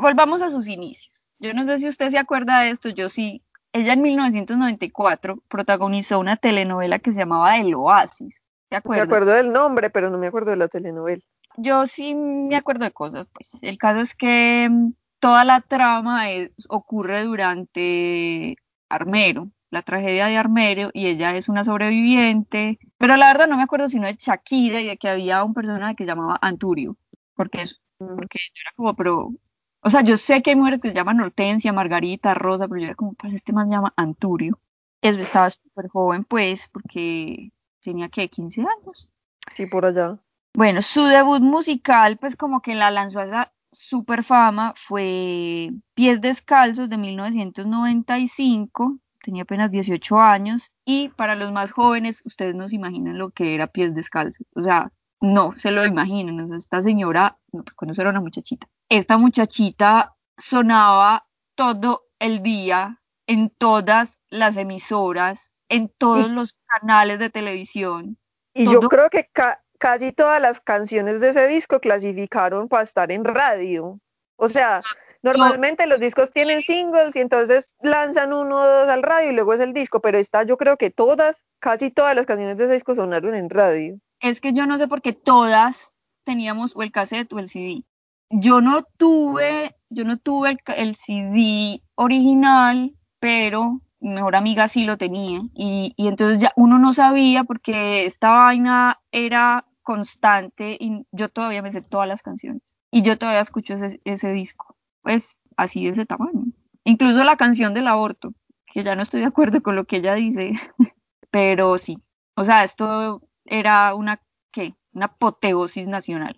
Volvamos 0.00 0.42
a 0.42 0.50
sus 0.50 0.66
inicios. 0.66 1.12
Yo 1.38 1.52
no 1.54 1.64
sé 1.66 1.78
si 1.78 1.88
usted 1.88 2.10
se 2.10 2.18
acuerda 2.18 2.60
de 2.60 2.70
esto, 2.70 2.88
yo 2.88 3.08
sí. 3.08 3.42
Ella 3.72 3.92
en 3.92 4.02
1994 4.02 5.38
protagonizó 5.48 6.18
una 6.20 6.36
telenovela 6.36 6.98
que 6.98 7.12
se 7.12 7.18
llamaba 7.18 7.56
El 7.58 7.74
Oasis. 7.74 8.42
¿Se 8.70 8.80
Me 8.88 9.00
acuerdo 9.00 9.32
del 9.32 9.52
nombre, 9.52 9.90
pero 9.90 10.10
no 10.10 10.18
me 10.18 10.26
acuerdo 10.28 10.50
de 10.50 10.56
la 10.56 10.68
telenovela. 10.68 11.22
Yo 11.56 11.86
sí 11.86 12.14
me 12.14 12.56
acuerdo 12.56 12.84
de 12.84 12.92
cosas, 12.92 13.28
pues. 13.32 13.62
El 13.62 13.78
caso 13.78 14.00
es 14.00 14.14
que 14.14 14.68
mm, 14.70 14.92
toda 15.20 15.44
la 15.44 15.60
trama 15.60 16.30
es- 16.30 16.50
ocurre 16.68 17.22
durante 17.24 18.56
Armero, 18.88 19.48
la 19.74 19.82
tragedia 19.82 20.26
de 20.26 20.38
Armero, 20.38 20.90
y 20.94 21.08
ella 21.08 21.36
es 21.36 21.50
una 21.50 21.64
sobreviviente, 21.64 22.78
pero 22.96 23.16
la 23.16 23.28
verdad 23.28 23.48
no 23.48 23.58
me 23.58 23.62
acuerdo 23.62 23.88
sino 23.88 24.06
de 24.06 24.16
Shakira 24.18 24.80
y 24.80 24.86
de 24.86 24.96
que 24.96 25.08
había 25.08 25.44
un 25.44 25.52
personaje 25.52 25.96
que 25.96 26.04
se 26.04 26.08
llamaba 26.08 26.38
Anturio, 26.40 26.96
porque 27.34 27.62
es, 27.62 27.82
Mm, 27.98 28.16
porque 28.16 28.38
yo 28.38 28.60
era 28.62 28.72
como, 28.76 28.94
pero, 28.94 29.32
o 29.80 29.90
sea, 29.90 30.02
yo 30.02 30.16
sé 30.16 30.42
que 30.42 30.50
hay 30.50 30.56
mujeres 30.56 30.80
que 30.80 30.88
se 30.88 30.94
llaman 30.94 31.20
Hortensia, 31.20 31.72
Margarita, 31.72 32.34
Rosa, 32.34 32.68
pero 32.68 32.80
yo 32.80 32.86
era 32.86 32.94
como, 32.94 33.14
pues 33.14 33.34
este 33.34 33.52
man 33.52 33.68
se 33.68 33.74
llama 33.74 33.92
Anturio. 33.96 34.58
Eso 35.00 35.18
estaba 35.18 35.50
súper 35.50 35.88
joven, 35.88 36.24
pues, 36.24 36.68
porque 36.68 37.52
tenía 37.82 38.08
que 38.08 38.28
15 38.28 38.62
años. 38.62 39.12
Sí, 39.52 39.66
por 39.66 39.84
allá. 39.84 40.18
Bueno, 40.54 40.82
su 40.82 41.04
debut 41.04 41.42
musical, 41.42 42.16
pues 42.18 42.36
como 42.36 42.62
que 42.62 42.74
la 42.74 42.90
lanzó 42.90 43.20
a 43.20 43.24
esa 43.24 43.52
super 43.72 44.24
fama, 44.24 44.72
fue 44.76 45.70
Pies 45.94 46.20
Descalzos 46.20 46.88
de 46.88 46.96
1995, 46.96 48.98
tenía 49.24 49.42
apenas 49.42 49.70
18 49.72 50.20
años, 50.20 50.70
y 50.84 51.08
para 51.08 51.34
los 51.34 51.50
más 51.52 51.72
jóvenes, 51.72 52.22
ustedes 52.24 52.54
no 52.54 52.68
se 52.68 52.76
imaginan 52.76 53.18
lo 53.18 53.30
que 53.30 53.54
era 53.54 53.66
Pies 53.66 53.94
Descalzos, 53.94 54.46
o 54.54 54.62
sea, 54.62 54.92
no 55.20 55.54
se 55.56 55.70
lo 55.70 55.84
imaginan, 55.86 56.38
o 56.40 56.48
sea, 56.48 56.58
esta 56.58 56.82
señora, 56.82 57.38
pues, 57.50 57.64
cuando 57.74 58.00
era 58.00 58.10
una 58.10 58.20
muchachita, 58.20 58.68
esta 58.88 59.16
muchachita 59.16 60.14
sonaba 60.36 61.26
todo 61.56 62.04
el 62.18 62.42
día 62.42 63.00
en 63.26 63.50
todas 63.50 64.18
las 64.30 64.56
emisoras, 64.56 65.52
en 65.70 65.88
todos 65.88 66.30
los 66.30 66.54
canales 66.66 67.18
de 67.18 67.30
televisión. 67.30 68.18
Y 68.52 68.64
yo 68.70 68.80
creo 68.88 69.08
que 69.10 69.28
ca- 69.32 69.62
casi 69.78 70.12
todas 70.12 70.40
las 70.42 70.60
canciones 70.60 71.20
de 71.20 71.30
ese 71.30 71.46
disco 71.48 71.80
clasificaron 71.80 72.68
para 72.68 72.82
estar 72.82 73.10
en 73.10 73.24
radio. 73.24 73.98
O 74.36 74.48
sea, 74.48 74.82
normalmente 75.24 75.86
los 75.86 75.98
discos 75.98 76.30
tienen 76.30 76.62
singles 76.62 77.16
y 77.16 77.20
entonces 77.20 77.76
lanzan 77.80 78.32
uno 78.32 78.56
o 78.56 78.66
dos 78.66 78.88
al 78.88 79.02
radio 79.02 79.30
y 79.30 79.34
luego 79.34 79.54
es 79.54 79.60
el 79.60 79.72
disco, 79.72 80.00
pero 80.00 80.18
esta 80.18 80.44
yo 80.44 80.56
creo 80.56 80.76
que 80.76 80.90
todas, 80.90 81.44
casi 81.58 81.90
todas 81.90 82.14
las 82.14 82.26
canciones 82.26 82.56
de 82.58 82.64
ese 82.64 82.74
disco 82.74 82.94
sonaron 82.94 83.34
en 83.34 83.50
radio. 83.50 83.98
es 84.20 84.40
que 84.40 84.52
yo 84.52 84.66
no 84.66 84.78
sé 84.78 84.86
por 84.86 85.02
qué 85.02 85.12
todas 85.12 85.94
teníamos 86.24 86.76
o 86.76 86.82
el 86.82 86.92
cassette 86.92 87.32
o 87.32 87.38
el 87.38 87.48
CD. 87.48 87.84
Yo 88.30 88.60
no 88.60 88.84
tuve, 88.96 89.76
yo 89.90 90.04
no 90.04 90.18
tuve 90.18 90.50
el, 90.50 90.58
el 90.76 90.94
CD 90.94 91.82
original, 91.94 92.94
pero 93.18 93.80
mi 94.00 94.10
mejor 94.10 94.36
amiga 94.36 94.68
sí 94.68 94.84
lo 94.84 94.98
tenía. 94.98 95.40
Y, 95.54 95.94
y 95.96 96.08
entonces 96.08 96.38
ya 96.38 96.52
uno 96.56 96.78
no 96.78 96.92
sabía 96.92 97.44
porque 97.44 98.06
esta 98.06 98.30
vaina 98.30 99.00
era 99.12 99.66
constante 99.82 100.76
y 100.80 101.06
yo 101.12 101.28
todavía 101.28 101.62
me 101.62 101.72
sé 101.72 101.82
todas 101.82 102.08
las 102.08 102.22
canciones. 102.22 102.62
Y 102.90 103.02
yo 103.02 103.18
todavía 103.18 103.40
escucho 103.40 103.74
ese, 103.74 104.00
ese 104.04 104.32
disco. 104.32 104.76
Pues 105.04 105.38
así 105.56 105.84
de 105.84 105.90
ese 105.90 106.06
tamaño. 106.06 106.46
Incluso 106.82 107.22
la 107.22 107.36
canción 107.36 107.74
del 107.74 107.86
aborto, 107.86 108.32
que 108.66 108.82
ya 108.82 108.96
no 108.96 109.02
estoy 109.02 109.20
de 109.20 109.26
acuerdo 109.26 109.62
con 109.62 109.76
lo 109.76 109.84
que 109.84 109.98
ella 109.98 110.14
dice, 110.14 110.54
pero 111.30 111.78
sí. 111.78 111.98
O 112.34 112.44
sea, 112.44 112.64
esto 112.64 113.22
era 113.44 113.94
una, 113.94 114.20
¿qué? 114.50 114.74
Una 114.92 115.06
apoteosis 115.06 115.86
nacional. 115.86 116.36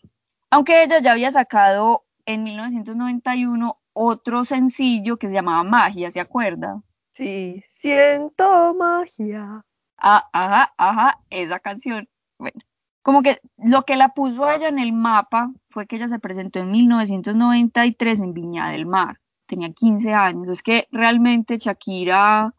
Aunque 0.51 0.83
ella 0.83 1.01
ya 1.01 1.13
había 1.13 1.31
sacado 1.31 2.05
en 2.27 2.43
1991 2.43 3.79
otro 3.93 4.45
sencillo 4.45 5.17
que 5.17 5.29
se 5.29 5.35
llamaba 5.35 5.63
Magia, 5.63 6.11
¿se 6.11 6.21
acuerda? 6.21 6.83
Sí, 7.13 7.63
siento 7.69 8.75
magia. 8.75 9.65
Ah, 9.97 10.29
ajá, 10.33 10.75
ajá, 10.77 11.21
esa 11.31 11.61
canción. 11.61 12.09
Bueno, 12.39 12.61
como 13.07 13.23
que 13.23 13.41
lo 13.59 13.85
que 13.85 13.95
la 13.95 14.09
puso 14.09 14.47
a 14.47 14.57
ella 14.57 14.67
en 14.67 14.81
el 14.81 14.93
mapa 14.93 15.53
fue 15.71 15.87
que 15.87 15.95
ella 15.95 16.09
se 16.09 16.19
presentó 16.19 16.59
en 16.59 16.73
1993 16.73 18.19
en 18.19 18.35
Viña 18.35 18.69
del 18.71 18.85
Mar. 18.85 19.21
Tenía 19.47 19.71
15 19.71 20.13
años. 20.13 20.49
Es 20.49 20.61
que 20.61 20.89
realmente 20.91 21.57
Shakira, 21.57 22.53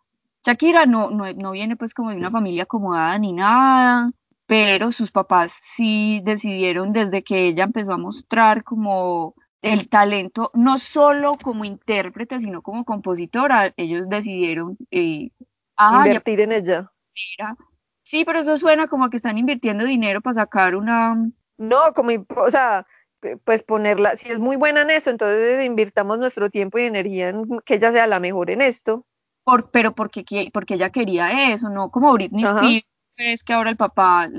Shakira 0.45 0.85
no, 0.85 1.09
no, 1.09 1.33
no 1.33 1.51
viene 1.51 1.75
pues 1.75 1.93
como 1.93 2.11
de 2.11 2.15
una 2.15 2.31
familia 2.31 2.63
acomodada 2.63 3.19
ni 3.19 3.33
nada, 3.33 4.09
pero 4.45 4.93
sus 4.93 5.11
papás 5.11 5.59
sí 5.61 6.21
decidieron 6.23 6.93
desde 6.93 7.25
que 7.25 7.49
ella 7.49 7.65
empezó 7.65 7.91
a 7.91 7.97
mostrar 7.97 8.63
como 8.63 9.35
el 9.61 9.89
talento, 9.89 10.49
no 10.53 10.79
solo 10.79 11.37
como 11.43 11.65
intérprete, 11.65 12.39
sino 12.39 12.61
como 12.61 12.85
compositora, 12.85 13.73
ellos 13.75 14.07
decidieron, 14.07 14.77
eh, 14.91 15.29
ah, 15.75 16.03
ya 16.05 16.07
Invertir 16.07 16.39
en 16.39 16.53
ella. 16.53 16.89
mira. 17.37 17.57
Sí, 18.07 18.23
pero 18.23 18.39
eso 18.39 18.55
suena 18.55 18.87
como 18.87 19.09
que 19.09 19.17
están 19.17 19.37
invirtiendo 19.37 19.83
dinero 19.83 20.21
para 20.21 20.35
sacar 20.35 20.77
una, 20.77 21.29
No, 21.57 21.91
como, 21.93 22.11
o 22.37 22.49
sea, 22.49 22.87
pues 23.43 23.63
ponerla, 23.63 24.15
si 24.15 24.31
es 24.31 24.39
muy 24.39 24.55
buena 24.55 24.83
en 24.83 24.91
esto, 24.91 25.09
entonces 25.09 25.65
invirtamos 25.65 26.17
nuestro 26.17 26.49
tiempo 26.49 26.79
y 26.79 26.83
energía 26.83 27.27
en 27.27 27.43
que 27.65 27.73
ella 27.73 27.91
sea 27.91 28.07
la 28.07 28.21
mejor 28.21 28.49
en 28.49 28.61
esto. 28.61 29.05
por, 29.43 29.71
pero 29.71 29.93
porque, 29.93 30.23
porque 30.53 30.75
ella 30.75 30.89
quería 30.89 31.51
eso, 31.51 31.69
¿no? 31.69 31.91
Como 31.91 32.13
Britney. 32.13 32.45
Spears, 32.45 32.85
es 33.17 33.43
que 33.43 33.51
ahora 33.51 33.71
el 33.71 33.75
papá 33.75 34.29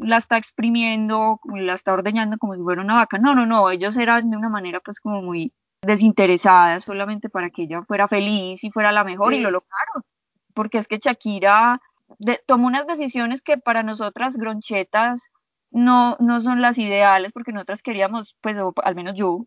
la 0.00 0.16
está 0.16 0.36
exprimiendo, 0.36 1.38
la 1.44 1.74
está 1.74 1.92
ordeñando 1.92 2.38
como 2.38 2.56
si 2.56 2.60
fuera 2.62 2.82
una 2.82 2.96
vaca. 2.96 3.18
No, 3.18 3.36
no, 3.36 3.46
no, 3.46 3.70
ellos 3.70 3.96
eran 3.98 4.30
de 4.30 4.36
una 4.36 4.48
manera 4.48 4.80
pues 4.80 4.98
como 4.98 5.22
muy 5.22 5.52
desinteresada, 5.82 6.80
solamente 6.80 7.28
para 7.28 7.50
que 7.50 7.62
ella 7.62 7.84
fuera 7.84 8.08
feliz 8.08 8.64
y 8.64 8.72
fuera 8.72 8.90
la 8.90 9.04
mejor 9.04 9.32
y 9.32 9.38
lo 9.38 9.52
lograron. 9.52 10.02
Porque 10.54 10.78
es 10.78 10.88
que 10.88 10.98
Shakira 10.98 11.80
de- 12.18 12.40
tomó 12.46 12.66
unas 12.66 12.86
decisiones 12.86 13.42
que 13.42 13.58
para 13.58 13.82
nosotras 13.82 14.36
gronchetas 14.36 15.30
no, 15.70 16.16
no 16.20 16.40
son 16.40 16.60
las 16.62 16.78
ideales, 16.78 17.32
porque 17.32 17.52
nosotras 17.52 17.82
queríamos, 17.82 18.36
pues, 18.40 18.58
o 18.58 18.72
al 18.82 18.94
menos 18.94 19.14
yo, 19.16 19.46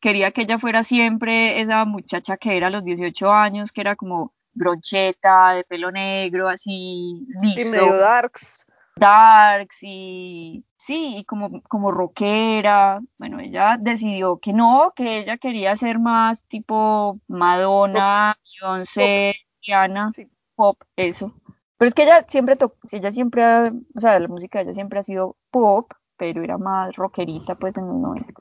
quería 0.00 0.30
que 0.30 0.42
ella 0.42 0.58
fuera 0.58 0.82
siempre 0.84 1.60
esa 1.60 1.84
muchacha 1.84 2.36
que 2.36 2.56
era 2.56 2.68
a 2.68 2.70
los 2.70 2.84
18 2.84 3.32
años, 3.32 3.72
que 3.72 3.80
era 3.80 3.96
como 3.96 4.32
groncheta, 4.54 5.52
de 5.52 5.64
pelo 5.64 5.90
negro, 5.90 6.48
así, 6.48 7.26
Sí, 7.40 7.46
liso, 7.56 7.70
medio 7.70 7.96
darks. 7.96 8.64
darks 8.96 9.78
y 9.82 10.64
sí, 10.76 11.16
y 11.18 11.24
como, 11.24 11.60
como 11.62 11.90
rockera. 11.90 13.00
Bueno, 13.18 13.40
ella 13.40 13.76
decidió 13.78 14.38
que 14.38 14.52
no, 14.52 14.92
que 14.96 15.18
ella 15.18 15.36
quería 15.38 15.74
ser 15.76 15.98
más 15.98 16.42
tipo 16.44 17.18
Madonna, 17.28 18.38
Beyoncé, 18.44 19.34
Sí. 19.60 20.26
pop, 20.54 20.80
eso. 20.96 21.34
Pero 21.78 21.88
es 21.88 21.94
que 21.94 22.04
ella 22.04 22.24
siempre 22.28 22.56
tocó, 22.56 22.76
ella 22.90 23.12
siempre, 23.12 23.44
ha- 23.44 23.72
o 23.94 24.00
sea, 24.00 24.18
la 24.18 24.28
música 24.28 24.58
de 24.58 24.64
ella 24.64 24.74
siempre 24.74 24.98
ha 24.98 25.02
sido 25.02 25.36
pop, 25.50 25.92
pero 26.16 26.42
era 26.42 26.58
más 26.58 26.94
rockerita 26.96 27.54
pues 27.56 27.76
en 27.76 27.86
los 27.86 27.96
90. 27.96 28.32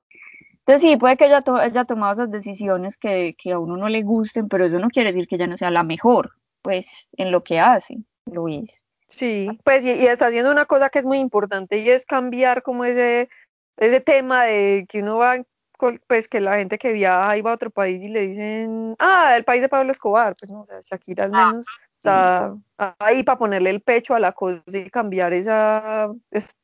Entonces 0.60 0.82
sí, 0.82 0.98
puede 0.98 1.18
que 1.18 1.26
ella 1.26 1.44
haya 1.62 1.86
tomado 1.86 2.14
esas 2.14 2.32
decisiones 2.32 2.98
que, 2.98 3.36
que, 3.38 3.52
a 3.52 3.60
uno 3.60 3.78
no 3.78 3.88
le 3.88 4.02
gusten, 4.02 4.48
pero 4.48 4.66
eso 4.66 4.80
no 4.80 4.90
quiere 4.90 5.12
decir 5.12 5.28
que 5.28 5.36
ella 5.36 5.48
no 5.48 5.58
sea 5.58 5.70
la 5.70 5.84
mejor, 5.84 6.32
pues, 6.64 7.08
en 7.18 7.32
lo 7.32 7.44
que 7.44 7.60
hace, 7.60 7.98
Luis. 8.26 8.82
Sí, 9.08 9.48
pues 9.64 9.86
y, 9.86 10.08
está 10.08 10.28
haciendo 10.28 10.52
una 10.52 10.66
cosa 10.66 10.90
que 10.90 11.00
es 11.00 11.06
muy 11.06 11.20
importante 11.20 11.78
y 11.78 11.90
es 11.90 12.06
cambiar 12.08 12.64
como 12.64 12.84
ese, 12.84 13.30
ese 13.78 14.02
tema 14.02 14.46
de 14.46 14.88
que 14.90 15.04
uno 15.04 15.18
va, 15.18 15.44
pues 16.08 16.28
que 16.28 16.42
la 16.42 16.58
gente 16.58 16.80
que 16.80 16.94
viaja 16.94 17.38
y 17.38 17.42
va 17.42 17.52
a 17.52 17.56
otro 17.56 17.70
país 17.70 18.02
y 18.02 18.08
le 18.08 18.26
dicen, 18.26 18.96
ah, 18.98 19.36
el 19.38 19.44
país 19.44 19.62
de 19.62 19.70
Pablo 19.70 19.92
Escobar, 19.92 20.36
pues 20.40 20.50
no, 20.50 20.62
o 20.62 20.66
sea, 20.66 20.80
Shakira 20.82 21.26
al 21.26 21.36
ah, 21.36 21.48
menos 21.52 21.68
ahí 22.08 23.24
para 23.24 23.38
ponerle 23.38 23.70
el 23.70 23.82
pecho 23.82 24.16
a 24.16 24.20
la 24.20 24.32
cosa 24.32 24.62
y 24.68 24.90
cambiar 24.90 25.34
esa, 25.34 26.12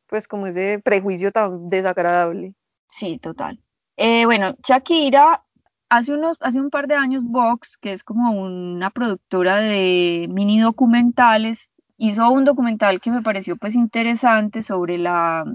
pues 0.07 0.27
como 0.27 0.47
ese 0.47 0.79
prejuicio 0.79 1.31
tan 1.31 1.69
desagradable. 1.69 2.53
Sí, 2.87 3.17
total. 3.19 3.59
Eh, 3.97 4.25
bueno, 4.25 4.55
Shakira, 4.63 5.43
hace, 5.89 6.13
unos, 6.13 6.37
hace 6.41 6.59
un 6.59 6.69
par 6.69 6.87
de 6.87 6.95
años 6.95 7.23
Vox, 7.23 7.77
que 7.77 7.93
es 7.93 8.03
como 8.03 8.31
una 8.31 8.89
productora 8.89 9.57
de 9.57 10.27
mini 10.29 10.59
documentales, 10.59 11.69
hizo 11.97 12.29
un 12.29 12.45
documental 12.45 12.99
que 12.99 13.11
me 13.11 13.21
pareció 13.21 13.57
pues 13.57 13.75
interesante 13.75 14.63
sobre 14.63 14.97
la 14.97 15.45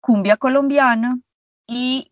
cumbia 0.00 0.36
colombiana 0.36 1.18
y 1.66 2.10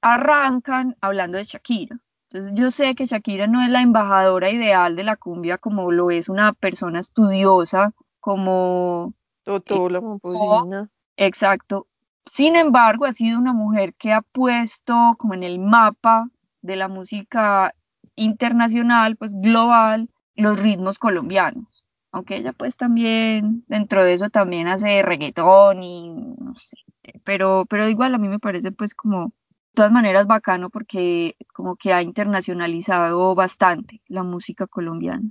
arrancan 0.00 0.96
hablando 1.00 1.38
de 1.38 1.44
Shakira. 1.44 1.98
Entonces 2.36 2.60
yo 2.60 2.70
sé 2.70 2.94
que 2.94 3.06
Shakira 3.06 3.46
no 3.46 3.62
es 3.62 3.70
la 3.70 3.80
embajadora 3.80 4.50
ideal 4.50 4.94
de 4.94 5.04
la 5.04 5.16
cumbia 5.16 5.56
como 5.56 5.90
lo 5.90 6.10
es 6.10 6.28
una 6.28 6.52
persona 6.52 7.00
estudiosa, 7.00 7.94
como... 8.20 9.14
Todo, 9.42 9.88
la 9.88 10.88
Exacto. 11.16 11.86
Sin 12.26 12.56
embargo, 12.56 13.06
ha 13.06 13.14
sido 13.14 13.38
una 13.38 13.54
mujer 13.54 13.94
que 13.94 14.12
ha 14.12 14.20
puesto 14.20 15.14
como 15.18 15.32
en 15.32 15.44
el 15.44 15.58
mapa 15.58 16.28
de 16.60 16.76
la 16.76 16.88
música 16.88 17.74
internacional, 18.16 19.16
pues 19.16 19.34
global, 19.40 20.10
los 20.34 20.60
ritmos 20.60 20.98
colombianos. 20.98 21.86
Aunque 22.12 22.36
ella 22.36 22.52
pues 22.52 22.76
también, 22.76 23.64
dentro 23.66 24.04
de 24.04 24.12
eso 24.12 24.28
también 24.28 24.68
hace 24.68 25.00
reggaetón 25.00 25.82
y 25.82 26.10
no 26.10 26.54
sé, 26.56 26.76
pero, 27.24 27.64
pero 27.64 27.88
igual 27.88 28.14
a 28.14 28.18
mí 28.18 28.28
me 28.28 28.38
parece 28.38 28.72
pues 28.72 28.94
como, 28.94 29.32
todas 29.76 29.92
maneras 29.92 30.26
bacano 30.26 30.70
porque 30.70 31.36
como 31.52 31.76
que 31.76 31.92
ha 31.92 32.02
internacionalizado 32.02 33.34
bastante 33.36 34.00
la 34.08 34.24
música 34.24 34.66
colombiana. 34.66 35.30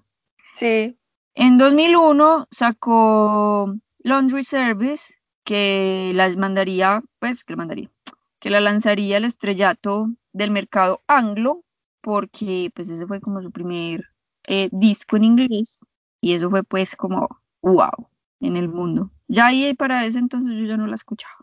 Sí. 0.53 0.97
En 1.33 1.57
2001 1.57 2.47
sacó 2.51 3.75
Laundry 3.99 4.43
Service, 4.43 5.15
que 5.43 6.11
las 6.15 6.37
mandaría, 6.37 7.03
pues 7.19 7.43
que 7.43 7.53
la 7.53 7.57
mandaría, 7.57 7.91
que 8.39 8.49
la 8.49 8.61
lanzaría 8.61 9.17
al 9.17 9.25
estrellato 9.25 10.07
del 10.31 10.51
mercado 10.51 11.01
anglo, 11.07 11.63
porque 12.01 12.71
pues 12.75 12.87
ese 12.89 13.07
fue 13.07 13.19
como 13.19 13.41
su 13.41 13.51
primer 13.51 14.05
eh, 14.43 14.69
disco 14.71 15.17
en 15.17 15.23
inglés 15.23 15.79
y 16.21 16.33
eso 16.33 16.51
fue 16.51 16.63
pues 16.63 16.95
como 16.95 17.27
wow 17.61 18.09
en 18.39 18.57
el 18.57 18.69
mundo. 18.69 19.09
Ya 19.27 19.47
ahí 19.47 19.73
para 19.73 20.05
ese 20.05 20.19
entonces 20.19 20.53
yo 20.55 20.65
ya 20.65 20.77
no 20.77 20.85
la 20.85 20.95
escuchaba. 20.95 21.35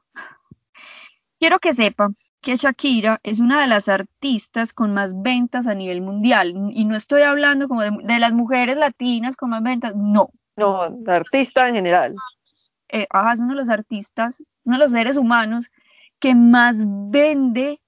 Quiero 1.42 1.58
que 1.58 1.74
sepa 1.74 2.08
que 2.40 2.54
Shakira 2.54 3.18
es 3.24 3.40
una 3.40 3.60
de 3.60 3.66
las 3.66 3.88
artistas 3.88 4.72
con 4.72 4.94
más 4.94 5.20
ventas 5.22 5.66
a 5.66 5.74
nivel 5.74 6.00
mundial. 6.00 6.54
Y 6.70 6.84
no 6.84 6.94
estoy 6.94 7.22
hablando 7.22 7.66
como 7.66 7.82
de, 7.82 7.90
de 7.90 8.20
las 8.20 8.32
mujeres 8.32 8.76
latinas 8.76 9.34
con 9.34 9.50
más 9.50 9.60
ventas, 9.60 9.92
no. 9.96 10.30
No, 10.54 10.88
de 10.88 11.12
artista 11.12 11.66
en 11.66 11.74
general. 11.74 12.14
Eh, 12.90 13.08
es 13.32 13.40
uno 13.40 13.54
de 13.54 13.56
los 13.56 13.70
artistas, 13.70 14.40
uno 14.62 14.76
de 14.76 14.84
los 14.84 14.92
seres 14.92 15.16
humanos 15.16 15.68
que 16.20 16.36
más 16.36 16.76
vende 16.86 17.80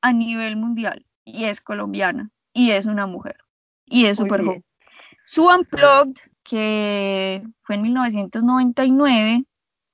a 0.00 0.14
nivel 0.14 0.56
mundial. 0.56 1.04
Y 1.26 1.44
es 1.44 1.60
colombiana. 1.60 2.30
Y 2.54 2.70
es 2.70 2.86
una 2.86 3.06
mujer. 3.06 3.36
Y 3.84 4.06
es 4.06 4.16
súper 4.16 4.42
joven. 4.42 4.64
Su 5.26 5.48
Unplugged, 5.48 6.16
que 6.42 7.42
fue 7.60 7.74
en 7.74 7.82
1999, 7.82 9.44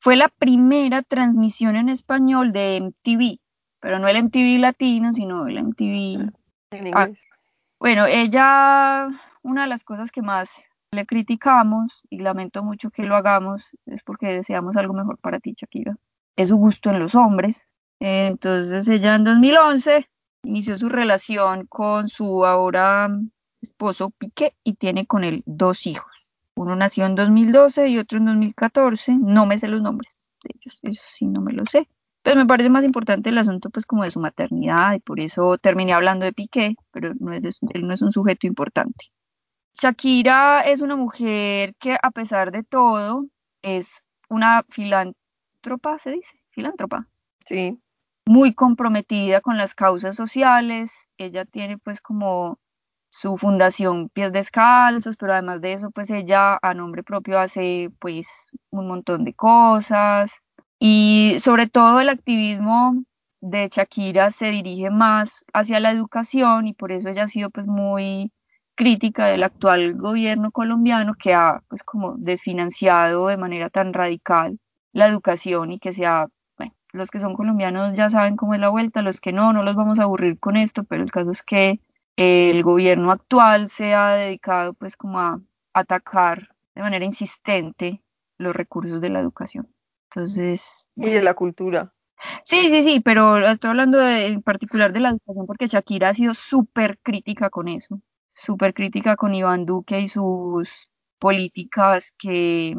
fue 0.09 0.17
la 0.17 0.31
primera 0.31 1.03
transmisión 1.03 1.77
en 1.77 1.91
español 1.91 2.51
de 2.51 2.81
MTV, 2.81 3.41
pero 3.79 3.99
no 3.99 4.09
el 4.09 4.25
MTV 4.25 4.59
latino, 4.59 5.13
sino 5.13 5.47
el 5.47 5.63
MTV. 5.63 6.33
En 6.71 6.95
ah, 6.95 7.03
inglés. 7.03 7.27
bueno, 7.79 8.07
ella, 8.07 9.09
una 9.43 9.65
de 9.65 9.69
las 9.69 9.85
cosas 9.85 10.11
que 10.11 10.23
más 10.23 10.71
le 10.93 11.05
criticamos 11.05 12.07
y 12.09 12.21
lamento 12.21 12.63
mucho 12.63 12.89
que 12.89 13.03
lo 13.03 13.17
hagamos, 13.17 13.77
es 13.85 14.03
porque 14.03 14.29
deseamos 14.29 14.79
algo 14.79 14.95
mejor 14.95 15.19
para 15.19 15.41
ti, 15.41 15.55
Shakira. 15.55 15.95
Es 16.37 16.49
su 16.49 16.57
gusto 16.57 16.89
en 16.89 17.01
los 17.01 17.15
hombres. 17.15 17.69
Entonces 18.01 18.89
ella 18.89 19.15
en 19.15 19.25
2011 19.25 20.09
inició 20.45 20.79
su 20.79 20.89
relación 20.89 21.67
con 21.67 22.09
su 22.09 22.47
ahora 22.47 23.11
esposo 23.61 24.09
Piqué 24.09 24.55
y 24.65 24.73
tiene 24.73 25.05
con 25.05 25.23
él 25.23 25.43
dos 25.45 25.87
hijos. 25.87 26.18
Uno 26.59 26.75
nació 26.75 27.07
en 27.07 27.15
2012 27.15 27.89
y 27.89 27.99
otro 27.99 28.19
en 28.19 28.27
2014. 28.27 29.17
No 29.21 29.47
me 29.47 29.59
sé 29.59 29.69
los 29.69 29.81
nombres 29.81 30.31
de 30.43 30.51
ellos, 30.55 30.79
eso 30.83 31.03
sí 31.09 31.27
no 31.27 31.41
me 31.41 31.53
lo 31.53 31.65
sé. 31.67 31.89
Pero 32.23 32.37
me 32.37 32.47
parece 32.47 32.69
más 32.69 32.85
importante 32.85 33.31
el 33.31 33.39
asunto 33.39 33.71
pues 33.71 33.87
como 33.87 34.03
de 34.03 34.11
su 34.11 34.19
maternidad 34.19 34.95
y 34.95 35.01
por 35.01 35.21
eso 35.21 35.57
terminé 35.59 35.93
hablando 35.93 36.27
de 36.27 36.33
Piqué, 36.33 36.75
pero 36.91 37.13
no 37.21 37.33
es 37.33 37.61
él 37.73 37.87
no 37.87 37.95
es 37.95 38.03
un 38.03 38.11
sujeto 38.11 38.49
importante. 38.49 39.07
Shakira 39.73 40.63
es 40.63 40.81
una 40.81 40.97
mujer 40.97 41.77
que 41.79 41.97
a 42.03 42.11
pesar 42.11 42.51
de 42.51 42.65
todo 42.65 43.25
es 43.63 44.03
una 44.29 44.65
filántropa, 44.69 45.99
se 46.01 46.11
dice, 46.11 46.41
filántropa. 46.51 47.07
Sí. 47.47 47.79
Muy 48.27 48.53
comprometida 48.53 49.41
con 49.41 49.57
las 49.57 49.75
causas 49.75 50.17
sociales. 50.17 51.09
Ella 51.19 51.45
tiene 51.45 51.79
pues 51.79 52.01
como 52.01 52.59
su 53.11 53.37
fundación 53.39 54.09
Pies 54.11 54.33
Descalzos, 54.33 55.17
pero 55.17 55.33
además 55.33 55.61
de 55.61 55.75
eso 55.75 55.91
pues 55.91 56.11
ella 56.11 56.59
a 56.63 56.75
nombre 56.75 57.03
propio 57.03 57.39
hace 57.39 57.91
pues 58.01 58.47
un 58.71 58.89
montón 58.89 59.25
de 59.25 59.35
cosas. 59.35 60.41
Y 60.81 61.37
sobre 61.41 61.67
todo 61.67 62.01
el 62.01 62.09
activismo 62.09 62.95
de 63.41 63.69
Shakira 63.69 64.31
se 64.31 64.51
dirige 64.51 64.91
más 64.91 65.45
hacia 65.53 65.81
la 65.81 65.91
educación 65.91 66.67
y 66.67 66.75
por 66.75 66.93
eso 66.93 67.09
ella 67.09 67.25
ha 67.25 67.29
sido 67.29 67.51
pues 67.51 67.67
muy 67.67 68.33
crítica 68.75 69.27
del 69.27 69.43
actual 69.43 69.95
gobierno 69.95 70.53
colombiano 70.53 71.15
que 71.15 71.35
ha 71.35 71.63
pues 71.69 71.83
como 71.83 72.15
desfinanciado 72.17 73.27
de 73.29 73.37
manera 73.37 73.71
tan 73.71 73.93
radical 73.93 74.59
la 74.93 75.09
educación 75.09 75.73
y 75.73 75.79
que 75.79 75.93
sea, 75.93 76.29
bueno, 76.57 76.75
los 76.93 77.11
que 77.11 77.19
son 77.21 77.35
colombianos 77.35 77.95
ya 77.95 78.11
saben 78.11 78.37
cómo 78.37 78.55
es 78.55 78.61
la 78.61 78.69
vuelta, 78.69 79.03
los 79.03 79.21
que 79.21 79.33
no, 79.33 79.53
no 79.53 79.63
los 79.63 79.77
vamos 79.77 79.99
a 79.99 80.05
aburrir 80.05 80.39
con 80.39 80.57
esto, 80.57 80.85
pero 80.85 81.03
el 81.03 81.11
caso 81.11 81.33
es 81.33 81.43
que 81.43 81.81
el 82.19 82.63
gobierno 82.63 83.11
actual 83.13 83.69
se 83.69 83.95
ha 83.95 84.15
dedicado 84.15 84.75
pues 84.75 84.97
como 84.97 85.21
a 85.21 85.41
atacar 85.73 86.49
de 86.75 86.83
manera 86.83 87.05
insistente 87.05 88.03
los 88.37 88.55
recursos 88.55 89.01
de 89.01 89.11
la 89.11 89.21
educación. 89.21 89.73
Entonces... 90.11 90.89
Y 90.97 91.11
de 91.11 91.23
la 91.23 91.35
cultura. 91.35 91.93
Sí, 92.45 92.69
sí, 92.69 92.83
sí, 92.83 93.01
pero 93.01 93.39
estoy 93.47 93.71
hablando 93.71 94.07
en 94.07 94.43
particular 94.43 94.93
de 94.93 95.01
la 95.01 95.11
educación 95.11 95.47
porque 95.47 95.67
Shakira 95.67 96.11
ha 96.11 96.15
sido 96.15 96.35
súper 96.35 96.99
crítica 96.99 97.49
con 97.49 97.69
eso 97.69 98.01
súper 98.39 98.73
crítica 98.73 99.17
con 99.17 99.35
Iván 99.35 99.67
Duque 99.67 100.01
y 100.01 100.09
sus 100.09 100.89
políticas 101.19 102.15
que 102.17 102.77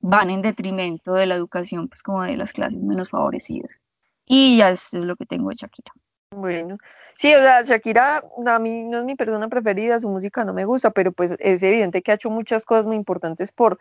van 0.00 0.30
en 0.30 0.40
detrimento 0.40 1.12
de 1.12 1.26
la 1.26 1.34
educación, 1.34 1.88
pues 1.88 2.02
como 2.02 2.22
de 2.22 2.36
las 2.36 2.52
clases 2.52 2.80
menos 2.80 3.10
favorecidas. 3.10 3.80
Y 4.24 4.58
ya 4.58 4.70
es 4.70 4.92
lo 4.92 5.16
que 5.16 5.26
tengo 5.26 5.50
de 5.50 5.56
Shakira. 5.56 5.92
Bueno, 6.32 6.78
sí, 7.18 7.34
o 7.34 7.40
sea, 7.40 7.62
Shakira 7.62 8.22
a 8.46 8.58
mí 8.60 8.84
no 8.84 8.98
es 9.00 9.04
mi 9.04 9.16
persona 9.16 9.48
preferida, 9.48 9.98
su 9.98 10.08
música 10.08 10.44
no 10.44 10.54
me 10.54 10.64
gusta, 10.64 10.90
pero 10.90 11.10
pues 11.10 11.34
es 11.40 11.62
evidente 11.62 12.02
que 12.02 12.12
ha 12.12 12.14
hecho 12.14 12.30
muchas 12.30 12.64
cosas 12.64 12.86
muy 12.86 12.96
importantes 12.96 13.50
por 13.50 13.78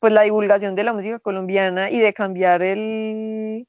pues 0.00 0.12
la 0.12 0.22
divulgación 0.22 0.74
de 0.76 0.84
la 0.84 0.92
música 0.92 1.20
colombiana 1.20 1.90
y 1.90 2.00
de 2.00 2.12
cambiar 2.14 2.62
el, 2.62 3.68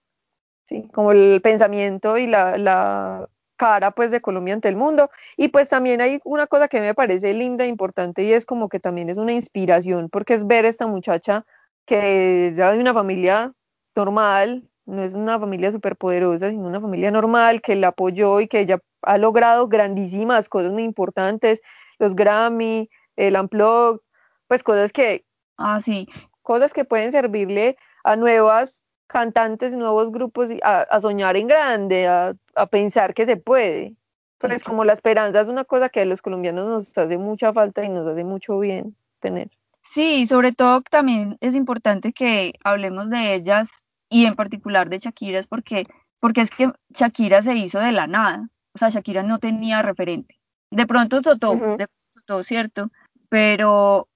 sí, 0.66 0.90
como 0.94 1.12
el 1.12 1.42
pensamiento 1.44 2.18
y 2.18 2.28
la, 2.28 2.58
la 2.58 3.30
cara 3.58 3.92
pues 3.92 4.12
de 4.12 4.22
Colombia 4.22 4.56
ante 4.56 4.70
el 4.70 4.78
mundo. 4.78 5.10
Y 5.38 5.50
pues 5.50 5.70
también 5.70 6.02
hay 6.02 6.20
una 6.26 6.48
cosa 6.48 6.68
que 6.68 6.82
me 6.82 6.96
parece 6.96 7.34
linda 7.34 7.66
e 7.66 7.68
importante 7.68 8.24
y 8.24 8.34
es 8.34 8.46
como 8.46 8.70
que 8.70 8.80
también 8.80 9.10
es 9.10 9.18
una 9.18 9.34
inspiración 9.34 10.10
porque 10.10 10.36
es 10.36 10.48
ver 10.48 10.66
a 10.66 10.70
esta 10.70 10.88
muchacha 10.88 11.46
que 11.86 12.54
ya 12.58 12.72
de 12.72 12.80
una 12.80 12.94
familia 12.94 13.54
normal, 13.96 14.70
no 14.86 15.04
es 15.04 15.14
una 15.14 15.40
familia 15.40 15.72
súper 15.72 15.96
poderosa, 15.96 16.50
sino 16.50 16.68
una 16.68 16.82
familia 16.82 17.12
normal 17.12 17.62
que 17.62 17.76
la 17.76 17.88
apoyó 17.88 18.40
y 18.40 18.48
que 18.48 18.60
ella 18.62 18.80
ha 19.02 19.18
logrado 19.18 19.68
grandísimas 19.68 20.50
cosas 20.50 20.72
muy 20.72 20.84
importantes, 20.84 21.62
los 22.00 22.16
Grammy, 22.16 22.90
el 23.16 23.40
Unplugged, 23.40 24.02
pues 24.48 24.64
cosas 24.64 24.92
que... 24.92 25.26
Ah, 25.58 25.80
sí. 25.82 26.08
Cosas 26.42 26.74
que 26.74 26.86
pueden 26.86 27.12
servirle 27.12 27.78
a 28.04 28.16
nuevas 28.16 28.84
cantantes, 29.08 29.74
nuevos 29.76 30.12
grupos 30.12 30.52
a, 30.64 31.00
soñar 31.00 31.38
en 31.38 31.48
grande, 31.48 32.08
a, 32.08 32.36
pensar 32.70 33.14
que 33.14 33.26
se 33.26 33.38
puede. 33.38 33.96
Pues 34.38 34.64
como 34.64 34.86
la 34.86 34.94
esperanza 34.94 35.42
es 35.42 35.48
una 35.48 35.66
cosa 35.66 35.90
que 35.90 36.02
a 36.02 36.06
los 36.06 36.22
colombianos 36.22 36.68
nos 36.68 36.98
hace 36.98 37.18
mucha 37.18 37.52
falta 37.54 37.84
y 37.84 37.90
nos 37.90 38.06
hace 38.08 38.24
mucho 38.24 38.60
bien 38.60 38.96
tener. 39.20 39.50
Sí, 39.82 40.26
sobre 40.26 40.52
todo 40.52 40.82
también 40.82 41.38
es 41.42 41.56
importante 41.56 42.14
que 42.14 42.54
hablemos 42.64 43.10
de 43.10 43.36
ellas 43.36 43.85
y 44.16 44.26
en 44.26 44.36
particular 44.36 44.88
de 44.90 45.00
Shakira, 45.00 45.42
porque, 45.50 45.88
porque 46.22 46.40
es 46.40 46.50
que 46.50 46.72
Shakira 46.90 47.42
se 47.42 47.54
hizo 47.56 47.80
de 47.80 47.92
la 47.92 48.08
nada. 48.08 48.50
o 48.74 48.78
sea, 48.78 48.88
Shakira 48.90 49.24
no 49.24 49.40
tenía 49.40 49.82
referente. 49.82 50.40
De 50.72 50.88
pronto 50.88 51.22
Totó, 51.22 51.54
Ujú. 51.54 51.78
de 51.78 51.88
pronto 51.88 52.10
Totó, 52.14 52.44
¿cierto? 52.46 52.92
Pero, 53.28 54.08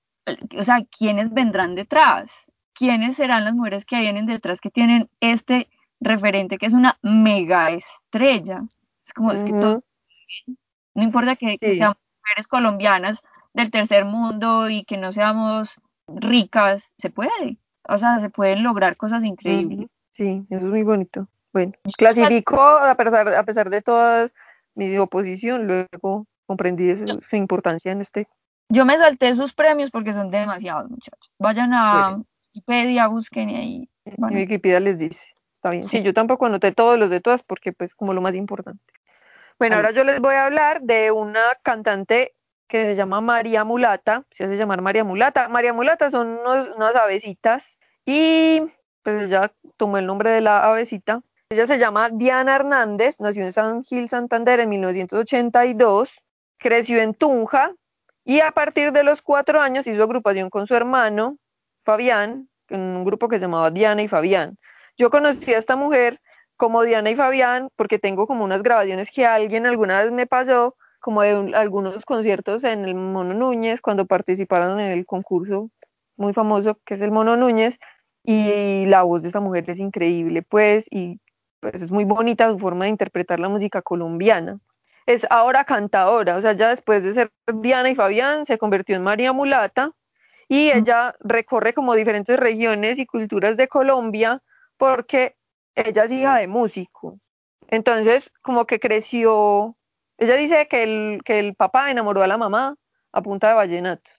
o 0.57 0.63
sea, 0.63 0.85
¿quiénes 0.97 1.33
vendrán 1.33 1.75
detrás? 1.75 2.49
¿Quiénes 2.73 3.17
serán 3.17 3.43
las 3.43 3.53
mujeres 3.53 3.83
que 3.85 3.99
vienen 3.99 4.25
detrás 4.25 4.61
que 4.61 4.69
tienen 4.69 5.09
este 5.19 5.69
referente 5.99 6.57
que 6.57 6.65
es 6.67 6.73
una 6.73 6.97
mega 7.01 7.71
estrella? 7.71 8.63
Es 9.05 9.11
como, 9.13 9.33
es 9.33 9.43
que 9.43 9.51
Ujú. 9.51 9.59
todo, 9.59 9.79
no 10.95 11.03
importa 11.03 11.35
que, 11.35 11.57
que 11.57 11.71
Sí. 11.71 11.77
seamos 11.77 11.97
mujeres 12.21 12.47
colombianas 12.47 13.21
del 13.53 13.69
tercer 13.69 14.05
mundo 14.05 14.69
y 14.69 14.85
que 14.85 14.95
no 14.95 15.11
seamos 15.11 15.79
ricas, 16.07 16.93
se 16.97 17.09
puede. 17.09 17.57
O 17.89 17.97
sea, 17.97 18.19
se 18.19 18.29
pueden 18.29 18.63
lograr 18.63 18.95
cosas 18.97 19.23
increíbles. 19.23 19.87
Sí, 20.13 20.45
eso 20.49 20.65
es 20.65 20.71
muy 20.71 20.83
bonito. 20.83 21.27
Bueno, 21.53 21.71
clasificó 21.97 22.59
a 22.61 22.95
pesar, 22.95 23.27
a 23.29 23.43
pesar 23.43 23.69
de 23.69 23.81
toda 23.81 24.27
mi 24.75 24.97
oposición, 24.97 25.65
luego 25.65 26.25
comprendí 26.45 26.95
su 26.95 27.35
importancia 27.35 27.91
en 27.91 28.01
este. 28.01 28.27
Yo 28.69 28.85
me 28.85 28.97
salté 28.97 29.33
sus 29.35 29.53
premios 29.53 29.89
porque 29.89 30.13
son 30.13 30.29
demasiados, 30.29 30.89
muchachos. 30.89 31.31
Vayan 31.39 31.73
a 31.73 31.93
Bueno. 32.09 32.25
Wikipedia, 32.53 33.07
busquen 33.07 33.49
y 33.49 33.55
ahí. 33.55 33.89
A- 34.21 34.27
Wikipedia 34.27 34.79
les 34.79 34.99
dice. 34.99 35.33
Está 35.55 35.71
bien. 35.71 35.83
Sí. 35.83 35.97
Sí. 35.97 36.03
yo 36.03 36.13
tampoco 36.13 36.45
anoté 36.45 36.71
todos 36.71 36.97
los 36.99 37.09
de 37.09 37.19
todas 37.19 37.41
porque 37.43 37.73
pues 37.73 37.95
como 37.95 38.13
lo 38.13 38.21
más 38.21 38.35
importante. 38.35 38.93
Bueno, 39.57 39.75
ahora 39.77 39.91
yo 39.91 40.03
les 40.03 40.19
voy 40.21 40.35
a 40.35 40.45
hablar 40.45 40.81
de 40.81 41.11
una 41.11 41.41
cantante 41.63 42.33
que 42.67 42.85
se 42.85 42.95
llama 42.95 43.19
María 43.19 43.63
Mulata, 43.63 44.23
se 44.31 44.43
hace 44.45 44.55
llamar 44.55 44.81
María 44.81 45.03
Mulata. 45.03 45.49
María 45.49 45.73
Mulata 45.73 46.11
son 46.11 46.27
unos- 46.27 46.69
unas 46.77 46.95
avecitas 46.95 47.78
y 48.11 48.61
pues 49.03 49.27
ella 49.27 49.51
tomó 49.77 49.97
el 49.99 50.07
nombre 50.07 50.31
de 50.31 50.41
la 50.41 50.65
avecita. 50.65 51.21
Ella 51.51 51.67
se 51.67 51.77
llama 51.77 52.09
Diana 52.09 52.55
Hernández, 52.55 53.19
nació 53.19 53.43
en 53.45 53.53
San 53.53 53.83
Gil, 53.83 54.09
Santander 54.09 54.59
en 54.59 54.69
1982, 54.69 56.09
creció 56.57 56.99
en 57.01 57.13
Tunja 57.13 57.71
y 58.25 58.39
a 58.41 58.51
partir 58.51 58.91
de 58.91 59.03
los 59.03 59.21
cuatro 59.21 59.61
años 59.61 59.85
hizo 59.87 60.01
agrupación 60.03 60.49
con 60.49 60.65
su 60.67 60.73
hermano 60.75 61.37
Fabián, 61.85 62.49
en 62.69 62.81
un 62.81 63.03
grupo 63.05 63.27
que 63.29 63.37
se 63.37 63.41
llamaba 63.41 63.69
Diana 63.71 64.01
y 64.01 64.07
Fabián. 64.07 64.57
Yo 64.97 65.09
conocí 65.09 65.53
a 65.53 65.57
esta 65.59 65.75
mujer 65.75 66.19
como 66.57 66.83
Diana 66.83 67.09
y 67.11 67.15
Fabián 67.15 67.69
porque 67.75 67.99
tengo 67.99 68.25
como 68.27 68.43
unas 68.43 68.61
grabaciones 68.63 69.11
que 69.11 69.25
alguien 69.25 69.65
alguna 69.65 70.03
vez 70.03 70.11
me 70.11 70.25
pasó 70.27 70.75
como 70.99 71.21
de 71.21 71.35
un- 71.37 71.55
algunos 71.55 72.03
conciertos 72.05 72.63
en 72.63 72.85
el 72.85 72.95
Mono 72.95 73.33
Núñez 73.33 73.81
cuando 73.81 74.05
participaron 74.05 74.79
en 74.79 74.91
el 74.91 75.05
concurso 75.05 75.69
muy 76.17 76.33
famoso 76.33 76.77
que 76.85 76.95
es 76.95 77.01
el 77.01 77.11
Mono 77.11 77.37
Núñez 77.37 77.79
y 78.23 78.85
la 78.85 79.03
voz 79.03 79.21
de 79.21 79.29
esa 79.29 79.39
mujer 79.39 79.69
es 79.69 79.79
increíble 79.79 80.41
pues 80.41 80.85
y 80.91 81.19
pues 81.59 81.81
es 81.81 81.91
muy 81.91 82.05
bonita 82.05 82.49
su 82.51 82.59
forma 82.59 82.85
de 82.85 82.91
interpretar 82.91 83.39
la 83.39 83.49
música 83.49 83.81
colombiana. 83.81 84.59
Es 85.05 85.25
ahora 85.29 85.63
cantadora, 85.65 86.37
o 86.37 86.41
sea, 86.41 86.53
ya 86.53 86.69
después 86.69 87.03
de 87.03 87.13
ser 87.13 87.31
Diana 87.53 87.89
y 87.89 87.95
Fabián 87.95 88.45
se 88.45 88.57
convirtió 88.57 88.95
en 88.95 89.03
María 89.03 89.33
Mulata 89.33 89.91
y 90.47 90.71
ella 90.71 91.15
recorre 91.19 91.73
como 91.73 91.95
diferentes 91.95 92.39
regiones 92.39 92.97
y 92.97 93.05
culturas 93.05 93.57
de 93.57 93.67
Colombia 93.67 94.41
porque 94.77 95.35
ella 95.75 96.05
es 96.05 96.11
hija 96.11 96.37
de 96.37 96.47
músicos. 96.47 97.15
Entonces, 97.67 98.31
como 98.41 98.65
que 98.65 98.79
creció, 98.79 99.75
ella 100.17 100.35
dice 100.35 100.67
que 100.67 100.83
el, 100.83 101.21
que 101.23 101.39
el 101.39 101.55
papá 101.55 101.91
enamoró 101.91 102.23
a 102.23 102.27
la 102.27 102.37
mamá 102.37 102.75
a 103.11 103.21
punta 103.21 103.49
de 103.49 103.53
vallenatos, 103.55 104.13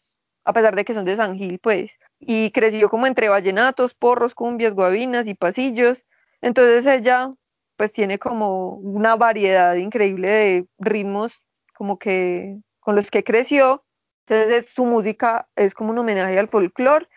a 0.45 0.53
pesar 0.53 0.77
de 0.77 0.85
que 0.85 0.95
son 0.95 1.05
de 1.05 1.17
San 1.17 1.37
Gil, 1.37 1.59
pues, 1.59 1.91
y 2.21 2.51
creció 2.53 2.89
como 2.91 3.07
entre 3.07 3.29
vallenatos, 3.29 3.95
porros, 3.95 4.35
cumbias, 4.35 4.75
guabinas 4.75 5.27
y 5.27 5.35
pasillos. 5.35 6.05
Entonces 6.43 6.87
ella, 6.87 7.33
pues, 7.77 7.93
tiene 7.93 8.19
como 8.19 8.75
una 8.77 9.17
variedad 9.17 9.75
increíble 9.75 10.29
de 10.29 10.67
ritmos, 10.79 11.41
como 11.75 11.99
que 11.99 12.59
con 12.81 12.95
los 12.95 13.11
que 13.11 13.25
creció. 13.25 13.85
Entonces 14.27 14.67
es- 14.67 14.75
su 14.75 14.85
música 14.85 15.49
es 15.57 15.75
como 15.75 15.91
un 15.93 15.99
homenaje 15.99 16.39
al 16.39 16.49
folclore 16.49 17.09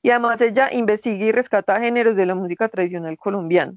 y 0.00 0.10
además 0.10 0.40
ella 0.40 0.68
investiga 0.72 1.24
y 1.24 1.32
rescata 1.32 1.78
géneros 1.80 2.16
de 2.16 2.26
la 2.26 2.34
música 2.34 2.68
tradicional 2.68 3.16
colombiana. 3.18 3.74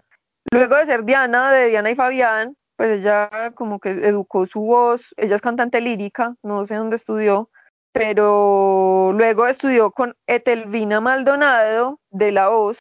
Luego 0.52 0.76
de 0.76 0.86
ser 0.86 1.04
Diana, 1.04 1.52
de 1.52 1.68
Diana 1.70 1.90
y 1.92 1.96
Fabián, 1.96 2.56
pues 2.78 3.00
ella 3.00 3.30
como 3.56 3.80
que 3.80 3.90
educó 3.90 4.46
su 4.46 4.62
voz, 4.62 5.14
ella 5.18 5.36
es 5.36 5.42
cantante 5.42 5.82
lírica, 5.82 6.36
no 6.44 6.66
sé 6.66 6.76
dónde 6.76 6.96
estudió, 6.96 7.50
pero 7.96 9.14
luego 9.14 9.48
estudió 9.48 9.90
con 9.90 10.18
Etelvina 10.28 11.00
Maldonado 11.00 12.02
de 12.10 12.34
La 12.34 12.50
Voz, 12.50 12.78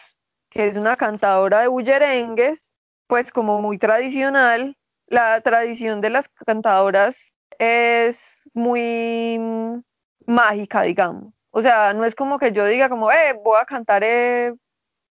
que 0.51 0.67
es 0.67 0.77
una 0.77 0.97
cantadora 0.97 1.61
de 1.61 1.69
bullerengues, 1.69 2.73
pues 3.07 3.31
como 3.31 3.63
muy 3.63 3.79
tradicional. 3.79 4.77
La 5.07 5.41
tradición 5.41 6.01
de 6.01 6.11
las 6.11 6.29
cantadoras 6.29 7.33
es 7.61 8.43
muy 8.55 9.39
mm, 9.39 9.83
mágica, 10.27 10.83
digamos. 10.83 11.33
O 11.53 11.63
sea, 11.63 11.95
no 11.95 12.05
es 12.05 12.17
como 12.17 12.41
que 12.41 12.51
yo 12.51 12.67
diga 12.67 12.89
como, 12.89 13.13
eh, 13.13 13.39
voy 13.45 13.59
a 13.61 13.67
cantar 13.67 14.03
eh, 14.03 14.53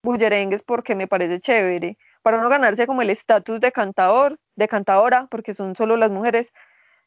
bullerengues 0.02 0.64
porque 0.64 0.95
me 0.95 1.08
parece 1.08 1.41
chévere. 1.41 1.97
Para 2.22 2.39
no 2.39 2.47
ganarse 2.47 2.88
como 2.88 3.02
el 3.02 3.10
estatus 3.10 3.60
de 3.60 3.74
cantador, 3.74 4.39
de 4.56 4.70
cantadora, 4.70 5.28
porque 5.30 5.54
son 5.54 5.76
solo 5.76 5.97
las 5.97 6.10
mujeres, 6.10 6.54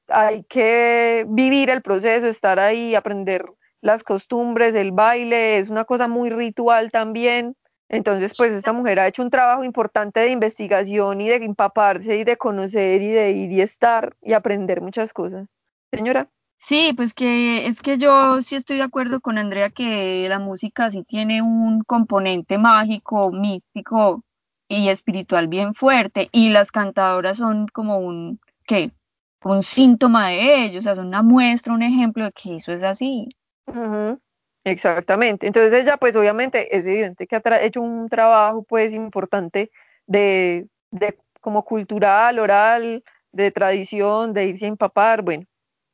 hay 0.09 0.45
que 0.45 1.25
vivir 1.29 1.71
el 1.71 1.83
proceso, 1.83 2.27
estar 2.27 2.59
ahí, 2.59 2.95
aprender 2.95 3.47
las 3.81 4.05
costumbres, 4.05 4.75
el 4.75 4.93
baile, 4.93 5.59
es 5.59 5.69
una 5.69 5.85
cosa 5.85 6.09
muy 6.09 6.31
ritual 6.31 6.91
también. 6.91 7.57
Entonces, 7.89 8.33
pues 8.37 8.53
esta 8.53 8.73
mujer 8.73 9.01
ha 9.01 9.07
hecho 9.07 9.23
un 9.23 9.29
trabajo 9.29 9.65
importante 9.65 10.21
de 10.21 10.31
investigación 10.31 11.21
y 11.21 11.29
de 11.29 11.37
empaparse 11.37 12.17
y 12.17 12.25
de 12.25 12.39
conocer 12.39 13.03
y 13.03 13.09
de 13.09 13.31
ir 13.33 13.53
y 13.53 13.61
estar 13.61 14.17
y 14.23 14.33
aprender 14.33 14.81
muchas 14.81 15.13
cosas. 15.13 15.47
Señora. 15.93 16.29
Sí, 16.57 16.93
pues 16.97 17.13
que 17.13 17.67
es 17.67 17.81
que 17.81 17.99
yo 17.99 18.41
sí 18.41 18.55
estoy 18.55 18.77
de 18.77 18.85
acuerdo 18.85 19.21
con 19.21 19.37
Andrea 19.37 19.69
que 19.71 20.27
la 20.29 20.39
música 20.39 20.91
sí 20.91 21.03
tiene 21.03 21.43
un 21.43 21.83
componente 21.83 22.57
mágico, 22.57 23.33
místico 23.33 24.23
y 24.69 24.89
espiritual 24.89 25.49
bien 25.49 25.75
fuerte 25.75 26.29
y 26.31 26.51
las 26.51 26.71
cantadoras 26.71 27.39
son 27.39 27.67
como 27.67 27.99
un, 27.99 28.41
¿qué? 28.65 28.93
Un 29.45 29.63
síntoma 29.63 30.29
de 30.29 30.65
ello, 30.65 30.79
o 30.79 30.83
sea, 30.83 30.95
son 30.95 31.09
una 31.09 31.23
muestra, 31.23 31.73
un 31.73 31.83
ejemplo 31.83 32.25
de 32.25 32.33
que 32.33 32.57
eso 32.57 32.73
es 32.73 32.83
así. 32.83 33.29
Exactamente. 34.65 35.47
Entonces 35.47 35.83
ella, 35.83 35.97
pues 35.97 36.15
obviamente 36.15 36.77
es 36.77 36.87
evidente 36.87 37.27
que 37.27 37.37
ha 37.37 37.63
hecho 37.63 37.81
un 37.81 38.09
trabajo 38.09 38.63
pues 38.63 38.93
importante 38.93 39.71
de, 40.07 40.69
de 40.91 41.19
como 41.41 41.65
cultural, 41.65 42.39
oral, 42.39 43.03
de 43.33 43.51
tradición, 43.51 44.33
de 44.33 44.47
irse 44.47 44.67
a 44.67 44.69
empapar, 44.69 45.23
bueno, 45.23 45.45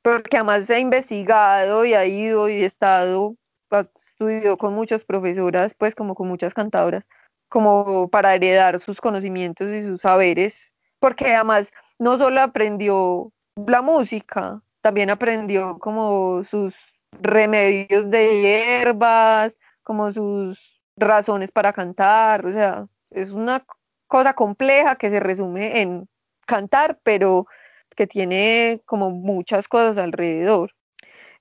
porque 0.03 0.37
además 0.37 0.67
se 0.67 0.75
ha 0.75 0.79
investigado 0.79 1.85
y 1.85 1.95
ha 1.95 2.05
ido 2.05 2.49
y 2.49 2.63
estado, 2.65 3.37
ha 3.71 3.87
estudió 3.97 4.59
con 4.59 4.75
muchas 4.75 5.05
profesoras, 5.05 5.75
pues 5.75 5.95
como 5.95 6.15
con 6.15 6.29
muchas 6.29 6.53
cantadoras, 6.53 7.05
como 7.49 8.09
para 8.11 8.35
heredar 8.35 8.81
sus 8.81 9.01
conocimientos 9.01 9.69
y 9.69 9.83
sus 9.83 10.03
saberes, 10.03 10.75
porque 10.99 11.35
además 11.35 11.71
no 11.99 12.19
solo 12.19 12.41
aprendió 12.41 13.33
la 13.67 13.83
música, 13.83 14.63
también 14.81 15.11
aprendió 15.11 15.79
como 15.79 16.43
sus 16.45 16.75
remedios 17.13 18.11
de 18.11 18.41
hierbas, 18.41 19.59
como 19.83 20.13
sus 20.13 20.81
razones 20.97 21.51
para 21.51 21.73
cantar, 21.73 22.45
o 22.47 22.53
sea, 22.53 22.87
es 23.11 23.31
una 23.31 23.65
cosa 24.07 24.35
compleja 24.35 24.97
que 24.97 25.11
se 25.11 25.21
resume 25.21 25.81
en 25.81 26.09
cantar, 26.47 26.99
pero 27.03 27.47
que 27.97 28.07
tiene 28.07 28.81
como 28.85 29.11
muchas 29.11 29.69
cosas 29.69 29.99
alrededor. 29.99 30.73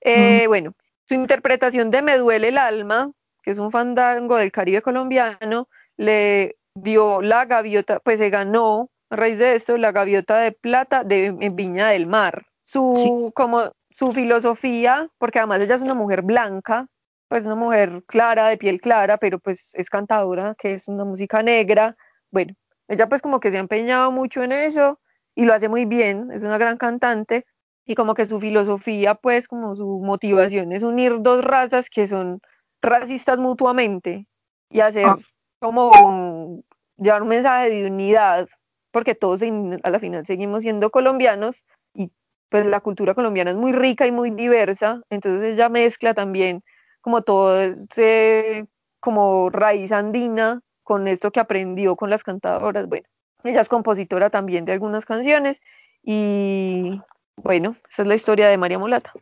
Eh, 0.00 0.46
bueno, 0.46 0.74
su 1.06 1.14
interpretación 1.14 1.90
de 1.90 2.02
Me 2.02 2.18
duele 2.18 2.48
el 2.48 2.58
alma, 2.58 3.10
que 3.42 3.52
es 3.52 3.58
un 3.58 3.70
fandango 3.70 4.36
del 4.36 4.52
Caribe 4.52 4.82
colombiano, 4.82 5.68
le 5.96 6.56
dio 6.74 7.22
la 7.22 7.44
gaviota, 7.44 8.00
pues 8.00 8.18
se 8.18 8.30
ganó 8.30 8.90
a 9.10 9.16
raíz 9.16 9.38
de 9.38 9.54
esto 9.56 9.76
la 9.78 9.92
gaviota 9.92 10.38
de 10.38 10.52
plata 10.52 11.04
de 11.04 11.26
en 11.26 11.56
Viña 11.56 11.88
del 11.88 12.06
Mar. 12.06 12.46
Su, 12.62 13.32
como, 13.34 13.72
su 13.90 14.12
filosofía, 14.12 15.08
porque 15.18 15.38
además 15.38 15.60
ella 15.60 15.74
es 15.76 15.82
una 15.82 15.94
mujer 15.94 16.22
blanca, 16.22 16.86
pues 17.28 17.46
una 17.46 17.54
mujer 17.54 18.02
clara, 18.06 18.48
de 18.48 18.58
piel 18.58 18.80
clara, 18.80 19.16
pero 19.16 19.38
pues 19.38 19.74
es 19.74 19.88
cantadora, 19.90 20.54
que 20.58 20.74
es 20.74 20.88
una 20.88 21.04
música 21.04 21.42
negra. 21.42 21.96
Bueno, 22.30 22.54
ella 22.88 23.08
pues 23.08 23.22
como 23.22 23.40
que 23.40 23.50
se 23.50 23.56
ha 23.56 23.60
empeñado 23.60 24.10
mucho 24.12 24.42
en 24.42 24.52
eso 24.52 25.00
y 25.34 25.44
lo 25.46 25.54
hace 25.54 25.68
muy 25.68 25.84
bien, 25.86 26.30
es 26.32 26.42
una 26.42 26.58
gran 26.58 26.76
cantante 26.76 27.44
y 27.86 27.94
como 27.94 28.12
que 28.14 28.26
su 28.26 28.38
filosofía, 28.40 29.14
pues 29.14 29.48
como 29.48 29.74
su 29.76 30.00
motivación 30.04 30.72
es 30.72 30.82
unir 30.82 31.20
dos 31.20 31.42
razas 31.42 31.88
que 31.88 32.06
son 32.06 32.40
racistas 32.82 33.38
mutuamente 33.38 34.26
y 34.70 34.80
hacer 34.80 35.06
Ah. 35.06 35.16
como 35.60 35.90
un- 35.90 36.64
llevar 36.98 37.22
un 37.22 37.28
mensaje 37.28 37.70
de 37.70 37.86
unidad, 37.86 38.46
porque 38.90 39.14
todos 39.14 39.42
a 39.42 39.90
la 39.90 39.98
final 39.98 40.26
seguimos 40.26 40.62
siendo 40.62 40.90
colombianos 40.90 41.62
y 41.94 42.10
pues 42.48 42.66
la 42.66 42.80
cultura 42.80 43.14
colombiana 43.14 43.50
es 43.50 43.56
muy 43.56 43.72
rica 43.72 44.06
y 44.06 44.12
muy 44.12 44.30
diversa, 44.30 45.02
entonces 45.10 45.54
ella 45.54 45.68
mezcla 45.68 46.14
también 46.14 46.62
como 47.00 47.22
todo 47.22 47.60
ese 47.60 48.66
como 49.00 49.50
raíz 49.50 49.92
andina 49.92 50.60
con 50.82 51.08
esto 51.08 51.30
que 51.30 51.40
aprendió 51.40 51.96
con 51.96 52.10
las 52.10 52.22
cantadoras, 52.22 52.88
bueno, 52.88 53.06
ella 53.44 53.60
es 53.60 53.68
compositora 53.68 54.30
también 54.30 54.64
de 54.64 54.72
algunas 54.72 55.04
canciones 55.04 55.60
Y 56.02 57.00
bueno, 57.36 57.76
esa 57.90 58.02
es 58.02 58.08
la 58.08 58.14
historia 58.14 58.48
de 58.48 58.58
María 58.58 58.78
Mulata. 58.78 59.12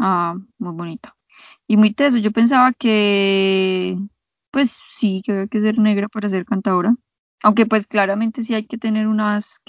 Ah, 0.00 0.34
muy 0.58 0.74
bonita. 0.74 1.16
Y 1.66 1.76
muy 1.76 1.92
teso. 1.92 2.18
Yo 2.18 2.32
pensaba 2.32 2.72
que, 2.72 3.96
pues 4.50 4.80
sí, 4.90 5.22
que 5.24 5.32
había 5.32 5.46
que 5.46 5.60
ser 5.60 5.78
negra 5.78 6.08
para 6.08 6.28
ser 6.28 6.44
cantadora. 6.44 6.94
Aunque 7.46 7.64
pues 7.64 7.86
claramente 7.86 8.42
sí 8.42 8.54
hay 8.54 8.66
que 8.66 8.76
tener 8.76 9.06
unas. 9.06 9.62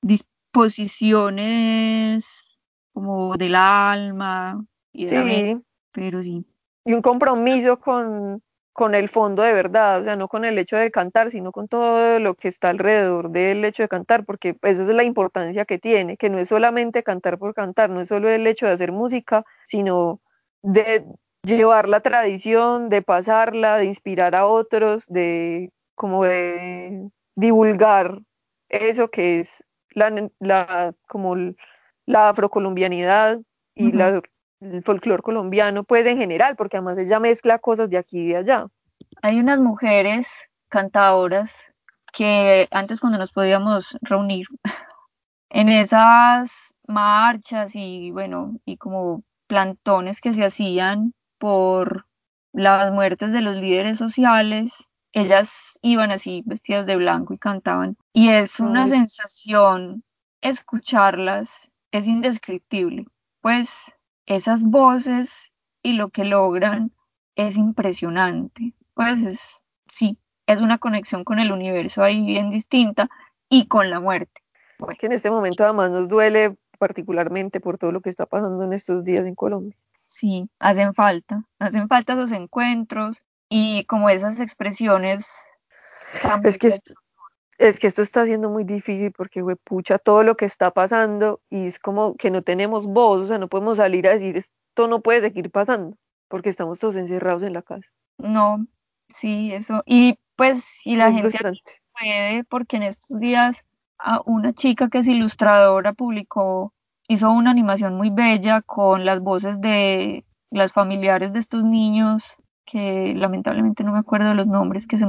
Disposiciones 0.00 2.56
como 2.92 3.36
del 3.36 3.56
alma 3.56 4.64
y 4.92 5.06
de 5.06 5.18
mente. 5.18 5.56
Sí, 5.56 5.64
Pero 5.92 6.22
sí. 6.22 6.44
y 6.84 6.92
un 6.92 7.02
compromiso 7.02 7.80
con, 7.80 8.40
con 8.72 8.94
el 8.94 9.08
fondo 9.08 9.42
de 9.42 9.52
verdad, 9.52 10.00
o 10.00 10.04
sea, 10.04 10.14
no 10.14 10.28
con 10.28 10.44
el 10.44 10.56
hecho 10.58 10.76
de 10.76 10.92
cantar, 10.92 11.32
sino 11.32 11.50
con 11.50 11.66
todo 11.66 12.20
lo 12.20 12.36
que 12.36 12.46
está 12.46 12.70
alrededor 12.70 13.30
del 13.30 13.64
hecho 13.64 13.82
de 13.82 13.88
cantar, 13.88 14.24
porque 14.24 14.56
esa 14.62 14.82
es 14.82 14.88
la 14.88 15.02
importancia 15.02 15.64
que 15.64 15.78
tiene, 15.78 16.16
que 16.16 16.30
no 16.30 16.38
es 16.38 16.48
solamente 16.48 17.02
cantar 17.02 17.38
por 17.38 17.52
cantar, 17.52 17.90
no 17.90 18.00
es 18.00 18.08
solo 18.08 18.30
el 18.30 18.46
hecho 18.46 18.66
de 18.66 18.72
hacer 18.72 18.92
música, 18.92 19.44
sino 19.66 20.20
de 20.62 21.04
llevar 21.42 21.88
la 21.88 22.00
tradición, 22.00 22.88
de 22.88 23.02
pasarla, 23.02 23.76
de 23.76 23.86
inspirar 23.86 24.36
a 24.36 24.46
otros, 24.46 25.02
de 25.08 25.72
como 25.98 26.24
de 26.24 27.10
divulgar 27.34 28.20
eso 28.70 29.08
que 29.08 29.40
es 29.40 29.62
la, 29.90 30.30
la 30.38 30.94
como 31.08 31.34
la 32.06 32.30
afrocolombianidad 32.30 33.38
y 33.74 33.88
Ujú. 33.88 33.96
la, 33.98 34.22
el 34.60 34.82
folclore 34.82 35.22
colombiano, 35.22 35.84
pues 35.84 36.06
en 36.06 36.16
general, 36.16 36.56
porque 36.56 36.78
además 36.78 36.98
ella 36.98 37.20
mezcla 37.20 37.58
cosas 37.58 37.90
de 37.90 37.98
aquí 37.98 38.20
y 38.20 38.28
de 38.28 38.36
allá. 38.36 38.66
Hay 39.22 39.38
unas 39.38 39.60
mujeres 39.60 40.48
cantadoras 40.68 41.72
que 42.12 42.68
antes 42.70 43.00
cuando 43.00 43.18
nos 43.18 43.32
podíamos 43.32 43.98
reunir 44.00 44.46
en 45.50 45.68
esas 45.68 46.74
marchas 46.86 47.72
y 47.74 48.10
bueno, 48.12 48.54
y 48.64 48.76
como 48.76 49.22
plantones 49.48 50.20
que 50.20 50.32
se 50.32 50.44
hacían 50.44 51.12
por 51.38 52.06
las 52.52 52.92
muertes 52.92 53.32
de 53.32 53.40
los 53.40 53.56
líderes 53.56 53.98
sociales, 53.98 54.87
ellas 55.12 55.78
iban 55.82 56.10
así 56.10 56.42
vestidas 56.46 56.86
de 56.86 56.96
blanco 56.96 57.34
y 57.34 57.38
cantaban. 57.38 57.96
Y 58.12 58.30
es 58.30 58.60
una 58.60 58.84
Ay, 58.84 58.90
sensación 58.90 60.04
escucharlas, 60.40 61.70
es 61.90 62.06
indescriptible. 62.06 63.06
Pues 63.40 63.94
esas 64.26 64.62
voces 64.64 65.52
y 65.82 65.94
lo 65.94 66.10
que 66.10 66.24
logran 66.24 66.92
es 67.36 67.56
impresionante. 67.56 68.74
Pues 68.94 69.22
es, 69.22 69.62
sí, 69.86 70.18
es 70.46 70.60
una 70.60 70.78
conexión 70.78 71.24
con 71.24 71.38
el 71.38 71.52
universo 71.52 72.02
ahí 72.02 72.24
bien 72.24 72.50
distinta 72.50 73.08
y 73.48 73.66
con 73.68 73.90
la 73.90 74.00
muerte. 74.00 74.42
Bueno, 74.78 74.96
que 74.98 75.06
en 75.06 75.12
este 75.12 75.30
momento 75.30 75.64
además 75.64 75.90
nos 75.90 76.08
duele 76.08 76.56
particularmente 76.78 77.60
por 77.60 77.78
todo 77.78 77.92
lo 77.92 78.00
que 78.00 78.10
está 78.10 78.26
pasando 78.26 78.62
en 78.64 78.72
estos 78.72 79.04
días 79.04 79.26
en 79.26 79.34
Colombia. 79.34 79.76
sí, 80.06 80.48
hacen 80.58 80.94
falta, 80.94 81.44
hacen 81.58 81.88
falta 81.88 82.14
esos 82.14 82.32
encuentros 82.32 83.24
y 83.48 83.84
como 83.84 84.10
esas 84.10 84.40
expresiones 84.40 85.26
Es 86.44 86.58
que 86.58 86.72
Es 87.58 87.78
que 87.78 87.88
esto 87.88 88.02
está 88.02 88.24
siendo 88.24 88.48
muy 88.48 88.64
difícil 88.64 89.12
porque, 89.12 89.42
pucha, 89.64 89.98
todo 89.98 90.22
lo 90.22 90.36
que 90.36 90.44
está 90.44 90.70
pasando 90.70 91.40
y 91.50 91.66
es 91.66 91.78
como 91.80 92.14
que 92.16 92.30
no 92.30 92.42
tenemos 92.42 92.86
voz, 92.86 93.22
o 93.22 93.26
sea, 93.26 93.38
no 93.38 93.48
podemos 93.48 93.78
salir 93.78 94.06
a 94.06 94.12
decir 94.12 94.36
esto 94.36 94.86
no 94.86 95.00
puede 95.00 95.20
seguir 95.22 95.50
pasando 95.50 95.96
porque 96.28 96.50
estamos 96.50 96.78
todos 96.78 96.94
encerrados 96.94 97.42
en 97.42 97.54
la 97.54 97.62
casa. 97.62 97.86
No, 98.18 98.64
sí, 99.08 99.52
eso. 99.52 99.82
Y 99.86 100.18
pues 100.36 100.62
si 100.62 100.94
la 100.94 101.10
Muy 101.10 101.22
gente 101.22 101.60
puede, 101.98 102.44
porque 102.44 102.76
en 102.76 102.84
estos 102.84 103.18
días 103.18 103.64
a 103.98 104.20
una 104.24 104.52
chica 104.52 104.88
que 104.88 104.98
es 104.98 105.08
ilustradora 105.08 105.92
publicó, 105.94 106.72
hizo 107.08 107.30
una 107.30 107.50
animación 107.50 107.94
muy 107.94 108.10
bella 108.10 108.62
con 108.62 109.04
las 109.04 109.20
voces 109.20 109.60
de 109.60 110.24
las 110.50 110.72
familiares 110.72 111.32
de 111.32 111.40
estos 111.40 111.64
niños, 111.64 112.36
que 112.70 113.14
lamentablemente 113.16 113.84
no 113.84 113.92
me 113.92 114.00
acuerdo 114.00 114.28
de 114.30 114.34
los 114.34 114.46
nombres, 114.48 114.86
que 114.86 114.98
se, 114.98 115.06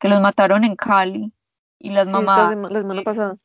que 0.00 0.08
los 0.08 0.20
mataron 0.20 0.64
en 0.64 0.76
Cali. 0.76 1.32
Y 1.78 1.90
las 1.90 2.08
Sí, 2.08 2.12
mamás, 2.12 2.56
la 2.70 2.80
semana 2.80 3.00
eh, 3.00 3.04
pasada. 3.04 3.36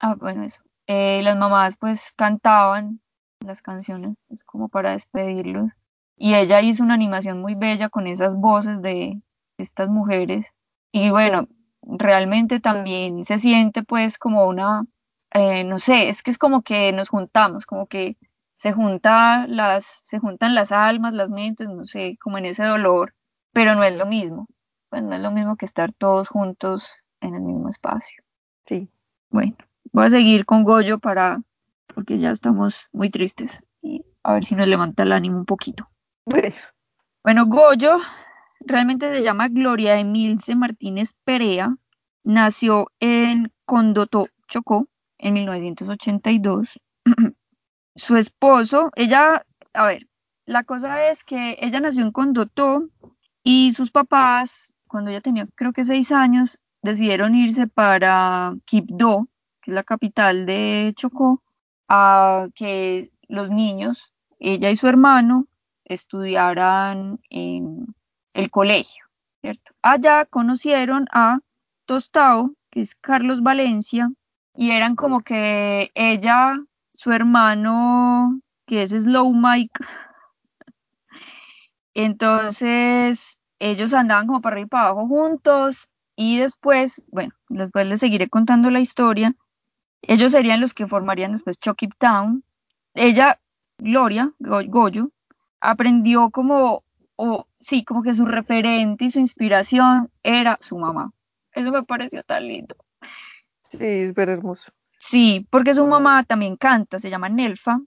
ah, 0.00 0.14
bueno, 0.18 0.44
eso. 0.44 0.62
Eh, 0.86 1.22
las 1.22 1.36
mamás 1.38 1.76
pues 1.78 2.12
cantaban 2.16 3.00
las 3.40 3.62
canciones, 3.62 4.16
es 4.30 4.44
como 4.44 4.68
para 4.68 4.92
despedirlos. 4.92 5.72
Y 6.16 6.34
ella 6.34 6.60
hizo 6.62 6.82
una 6.82 6.94
animación 6.94 7.40
muy 7.40 7.54
bella 7.54 7.88
con 7.88 8.06
esas 8.06 8.36
voces 8.36 8.82
de 8.82 9.20
estas 9.58 9.88
mujeres. 9.88 10.46
Y 10.92 11.10
bueno, 11.10 11.48
realmente 11.82 12.60
también 12.60 13.24
se 13.24 13.38
siente 13.38 13.82
pues 13.82 14.18
como 14.18 14.46
una, 14.46 14.84
eh, 15.32 15.64
no 15.64 15.78
sé, 15.78 16.08
es 16.08 16.22
que 16.22 16.30
es 16.30 16.38
como 16.38 16.62
que 16.62 16.92
nos 16.92 17.08
juntamos, 17.10 17.66
como 17.66 17.86
que 17.86 18.16
se 18.64 18.72
junta 18.72 19.46
las, 19.46 19.84
se 19.84 20.18
juntan 20.18 20.54
las 20.54 20.72
almas, 20.72 21.12
las 21.12 21.30
mentes, 21.30 21.68
no 21.68 21.84
sé, 21.84 22.16
como 22.18 22.38
en 22.38 22.46
ese 22.46 22.64
dolor, 22.64 23.14
pero 23.52 23.74
no 23.74 23.84
es 23.84 23.94
lo 23.94 24.06
mismo. 24.06 24.46
Pues 24.88 25.02
no 25.02 25.14
es 25.14 25.20
lo 25.20 25.30
mismo 25.30 25.56
que 25.56 25.66
estar 25.66 25.92
todos 25.92 26.30
juntos 26.30 26.90
en 27.20 27.34
el 27.34 27.42
mismo 27.42 27.68
espacio. 27.68 28.24
Sí. 28.66 28.88
Bueno, 29.28 29.54
voy 29.92 30.06
a 30.06 30.10
seguir 30.10 30.46
con 30.46 30.64
Goyo 30.64 30.98
para, 30.98 31.42
porque 31.94 32.16
ya 32.16 32.30
estamos 32.30 32.86
muy 32.90 33.10
tristes 33.10 33.66
y 33.82 34.02
a 34.22 34.32
ver 34.32 34.46
si 34.46 34.54
nos 34.54 34.66
levanta 34.66 35.02
el 35.02 35.12
ánimo 35.12 35.36
un 35.36 35.44
poquito. 35.44 35.84
Bueno, 36.24 36.48
Bueno, 37.22 37.44
Goyo 37.44 37.98
realmente 38.60 39.14
se 39.14 39.22
llama 39.22 39.48
Gloria 39.48 39.98
Emilce 39.98 40.56
Martínez 40.56 41.12
Perea. 41.24 41.76
Nació 42.22 42.86
en 42.98 43.52
Condotó, 43.66 44.28
Chocó, 44.48 44.88
en 45.18 45.34
1982. 45.34 46.80
Su 47.96 48.16
esposo, 48.16 48.90
ella, 48.96 49.44
a 49.72 49.86
ver, 49.86 50.08
la 50.46 50.64
cosa 50.64 51.08
es 51.10 51.24
que 51.24 51.56
ella 51.60 51.80
nació 51.80 52.02
en 52.02 52.12
Condotó 52.12 52.88
y 53.42 53.72
sus 53.72 53.90
papás, 53.90 54.74
cuando 54.88 55.10
ella 55.10 55.20
tenía 55.20 55.46
creo 55.54 55.72
que 55.72 55.84
seis 55.84 56.12
años, 56.12 56.60
decidieron 56.82 57.34
irse 57.34 57.66
para 57.66 58.54
Quibdó, 58.66 59.28
que 59.62 59.70
es 59.70 59.74
la 59.74 59.84
capital 59.84 60.44
de 60.44 60.92
Chocó, 60.96 61.42
a 61.88 62.48
que 62.54 63.10
los 63.28 63.50
niños, 63.50 64.12
ella 64.38 64.70
y 64.70 64.76
su 64.76 64.86
hermano, 64.88 65.46
estudiaran 65.84 67.20
en 67.30 67.94
el 68.34 68.50
colegio, 68.50 69.04
¿cierto? 69.40 69.72
Allá 69.82 70.26
conocieron 70.26 71.06
a 71.12 71.40
Tostao, 71.86 72.52
que 72.70 72.80
es 72.80 72.94
Carlos 72.94 73.42
Valencia, 73.42 74.10
y 74.54 74.70
eran 74.72 74.96
como 74.96 75.20
que 75.20 75.90
ella, 75.94 76.58
su 76.94 77.12
hermano, 77.12 78.40
que 78.66 78.84
es 78.84 78.92
Slow 78.92 79.34
Mike, 79.34 79.74
entonces 81.94 83.38
ellos 83.58 83.92
andaban 83.94 84.26
como 84.26 84.40
para 84.40 84.54
arriba 84.54 84.66
y 84.66 84.68
para 84.68 84.88
abajo 84.88 85.06
juntos, 85.08 85.88
y 86.16 86.38
después, 86.38 87.02
bueno, 87.08 87.32
después 87.48 87.88
les 87.88 88.00
seguiré 88.00 88.28
contando 88.28 88.70
la 88.70 88.80
historia, 88.80 89.34
ellos 90.02 90.32
serían 90.32 90.60
los 90.60 90.74
que 90.74 90.86
formarían 90.88 91.32
después 91.32 91.58
Chucky 91.60 91.88
Town. 91.98 92.44
Ella, 92.94 93.40
Gloria, 93.78 94.32
Go- 94.40 94.64
Goyo, 94.68 95.10
aprendió 95.60 96.30
como, 96.30 96.84
o 97.16 97.46
sí, 97.60 97.84
como 97.84 98.02
que 98.02 98.14
su 98.14 98.26
referente 98.26 99.06
y 99.06 99.10
su 99.10 99.20
inspiración 99.20 100.10
era 100.22 100.58
su 100.60 100.78
mamá. 100.78 101.12
Eso 101.52 101.70
me 101.72 101.82
pareció 101.84 102.22
tan 102.24 102.46
lindo. 102.48 102.76
sí, 103.70 104.08
súper 104.08 104.28
hermoso. 104.30 104.72
Sí, 105.06 105.46
porque 105.50 105.74
su 105.74 105.86
mamá 105.86 106.24
también 106.24 106.56
canta, 106.56 106.98
se 106.98 107.10
llama 107.10 107.28
Nelfa, 107.28 107.78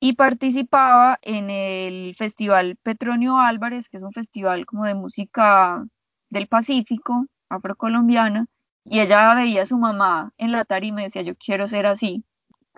y 0.00 0.14
participaba 0.14 1.18
en 1.22 1.48
el 1.50 2.14
Festival 2.16 2.76
Petronio 2.82 3.38
Álvarez, 3.38 3.88
que 3.88 3.96
es 3.98 4.02
un 4.02 4.12
festival 4.12 4.66
como 4.66 4.84
de 4.84 4.94
música 4.94 5.84
del 6.30 6.48
Pacífico, 6.48 7.26
afrocolombiana, 7.48 8.46
y 8.84 9.00
ella 9.00 9.34
veía 9.34 9.62
a 9.62 9.66
su 9.66 9.78
mamá 9.78 10.32
en 10.36 10.52
la 10.52 10.64
tarima 10.64 11.00
y 11.00 11.04
decía, 11.04 11.22
yo 11.22 11.34
quiero 11.36 11.66
ser 11.68 11.86
así. 11.86 12.24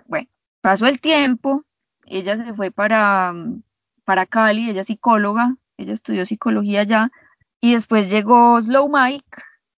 Bueno, 0.06 0.28
pasó 0.62 0.86
el 0.86 1.00
tiempo, 1.00 1.64
ella 2.06 2.36
se 2.36 2.54
fue 2.54 2.70
para, 2.72 3.32
mm, 3.32 3.62
para 4.04 4.26
Cali, 4.26 4.70
ella 4.70 4.82
es 4.82 4.88
psicóloga, 4.88 5.56
ella 5.78 5.94
estudió 5.94 6.26
psicología 6.26 6.82
allá, 6.82 7.10
y 7.60 7.74
después 7.74 8.10
llegó 8.10 8.60
Slow 8.60 8.88
Mike, 8.92 9.26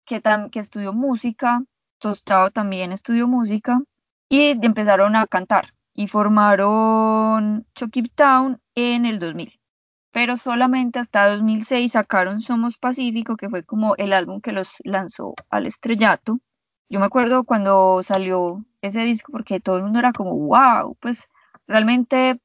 que, 0.04 0.22
tam- 0.22 0.50
que 0.50 0.60
estudió 0.60 0.92
música, 0.92 1.62
Tostado 1.98 2.50
también 2.50 2.92
estudió 2.92 3.26
música, 3.28 3.80
y 4.28 4.64
empezaron 4.64 5.16
a 5.16 5.26
cantar, 5.26 5.74
y 5.94 6.08
formaron 6.08 7.66
Chucky 7.74 8.02
Town 8.02 8.60
en 8.74 9.06
el 9.06 9.18
2000 9.18 9.58
pero 10.18 10.36
solamente 10.36 10.98
hasta 10.98 11.28
2006 11.28 11.92
sacaron 11.92 12.40
Somos 12.40 12.76
Pacífico, 12.78 13.36
que 13.36 13.48
fue 13.48 13.64
como 13.64 13.94
el 13.96 14.12
álbum 14.12 14.40
que 14.40 14.50
los 14.50 14.74
lanzó 14.82 15.34
al 15.48 15.66
estrellato. 15.66 16.40
Yo 16.88 16.98
me 16.98 17.06
acuerdo 17.06 17.44
cuando 17.44 18.02
salió 18.02 18.64
ese 18.82 19.02
disco 19.02 19.32
porque 19.32 19.60
todo 19.60 19.76
el 19.76 19.84
mundo 19.84 20.00
era 20.00 20.12
como, 20.12 20.34
wow, 20.34 20.96
pues 21.00 21.28
realmente 21.68 22.40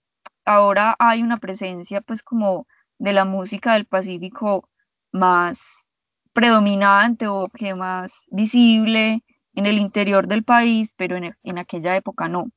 ahora 0.45 0.95
hay 0.99 1.23
una 1.23 1.37
presencia 1.37 2.01
pues 2.01 2.21
como 2.21 2.67
de 2.99 3.13
la 3.13 3.25
música 3.25 3.73
del 3.73 3.85
Pacífico 3.85 4.69
más 5.11 5.87
predominante 6.33 7.27
o 7.27 7.47
que 7.47 7.73
más 7.75 8.25
visible 8.29 9.23
en 9.53 9.65
el 9.65 9.77
interior 9.77 10.27
del 10.27 10.43
país, 10.43 10.93
pero 10.95 11.15
en, 11.17 11.35
en 11.43 11.57
aquella 11.57 11.95
época 11.95 12.27
no. 12.27 12.47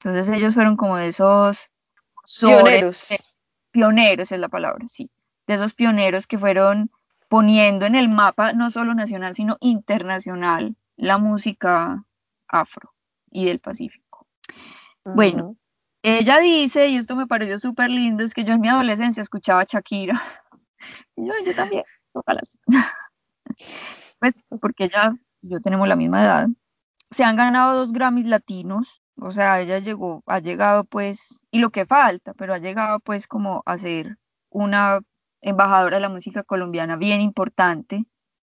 Entonces 0.00 0.28
ellos 0.34 0.54
fueron 0.54 0.76
como 0.76 0.96
de 0.96 1.08
esos 1.08 1.70
pioneros. 2.40 3.00
Pioneros 3.70 4.32
es 4.32 4.38
la 4.38 4.48
palabra, 4.48 4.86
sí. 4.88 5.10
De 5.46 5.54
esos 5.54 5.74
pioneros 5.74 6.26
que 6.26 6.38
fueron 6.38 6.90
poniendo 7.28 7.86
en 7.86 7.94
el 7.94 8.08
mapa 8.08 8.52
no 8.52 8.70
solo 8.70 8.94
nacional, 8.94 9.34
sino 9.34 9.56
internacional 9.60 10.76
la 10.96 11.18
música 11.18 12.04
afro 12.48 12.92
y 13.30 13.46
del 13.46 13.60
Pacífico. 13.60 14.26
Bueno, 15.04 15.56
ella 16.02 16.38
dice, 16.38 16.88
y 16.88 16.96
esto 16.96 17.16
me 17.16 17.26
pareció 17.26 17.58
súper 17.58 17.90
lindo, 17.90 18.24
es 18.24 18.34
que 18.34 18.44
yo 18.44 18.54
en 18.54 18.60
mi 18.60 18.68
adolescencia 18.68 19.20
escuchaba 19.20 19.60
a 19.60 19.64
Shakira. 19.64 20.20
yo, 21.16 21.32
yo 21.44 21.54
también, 21.54 21.84
ojalá. 22.12 22.40
pues 24.18 24.44
porque 24.60 24.88
ya, 24.88 25.16
yo 25.48 25.60
tenemos 25.60 25.88
la 25.88 25.96
misma 25.96 26.22
edad. 26.22 26.48
Se 27.10 27.24
han 27.24 27.36
ganado 27.36 27.78
dos 27.78 27.92
Grammys 27.92 28.26
latinos, 28.26 29.02
o 29.18 29.30
sea, 29.32 29.60
ella 29.60 29.78
llegó, 29.78 30.22
ha 30.26 30.40
llegado 30.40 30.84
pues, 30.84 31.44
y 31.50 31.60
lo 31.60 31.70
que 31.70 31.86
falta, 31.86 32.34
pero 32.34 32.54
ha 32.54 32.58
llegado 32.58 33.00
pues 33.00 33.26
como 33.26 33.62
a 33.66 33.78
ser 33.78 34.18
una 34.50 35.00
embajadora 35.40 35.96
de 35.96 36.02
la 36.02 36.08
música 36.08 36.42
colombiana 36.42 36.96
bien 36.96 37.20
importante. 37.20 38.04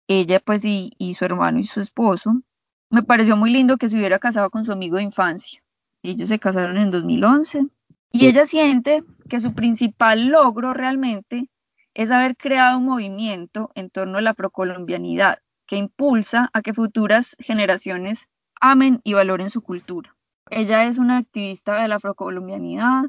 Ella 0.08 0.40
pues 0.40 0.66
y, 0.66 0.92
y 0.98 1.14
su 1.16 1.26
hermano 1.26 1.60
y 1.60 1.66
su 1.66 1.80
esposo. 1.80 2.42
Me 2.90 3.04
pareció 3.04 3.38
muy 3.38 3.52
lindo 3.52 3.78
que 3.78 3.90
se 3.90 3.98
hubiera 3.98 4.20
casado 4.20 4.50
con 4.50 4.66
su 4.66 4.72
amigo 4.72 4.98
de 4.98 5.04
infancia. 5.04 5.62
Ellos 6.04 6.30
se 6.30 6.40
casaron 6.40 6.78
en 6.78 6.92
2011 6.92 7.68
y 8.12 8.28
ella 8.28 8.46
siente 8.46 9.04
que 9.28 9.40
su 9.40 9.54
principal 9.54 10.28
logro 10.28 10.74
realmente 10.74 11.50
es 11.94 12.12
haber 12.12 12.38
creado 12.38 12.78
un 12.80 12.86
movimiento 12.86 13.72
en 13.76 13.90
torno 13.90 14.18
a 14.18 14.22
la 14.22 14.32
afrocolombianidad 14.32 15.40
que 15.70 15.78
impulsa 15.78 16.50
a 16.52 16.64
que 16.64 16.74
futuras 16.74 17.38
generaciones 17.40 18.28
amen 18.60 19.02
y 19.04 19.14
valoren 19.14 19.52
su 19.52 19.62
cultura. 19.62 20.16
Ella 20.50 20.86
es 20.86 20.98
una 20.98 21.18
activista 21.18 21.80
de 21.80 21.88
la 21.88 21.98
afrocolombianidad. 21.98 23.04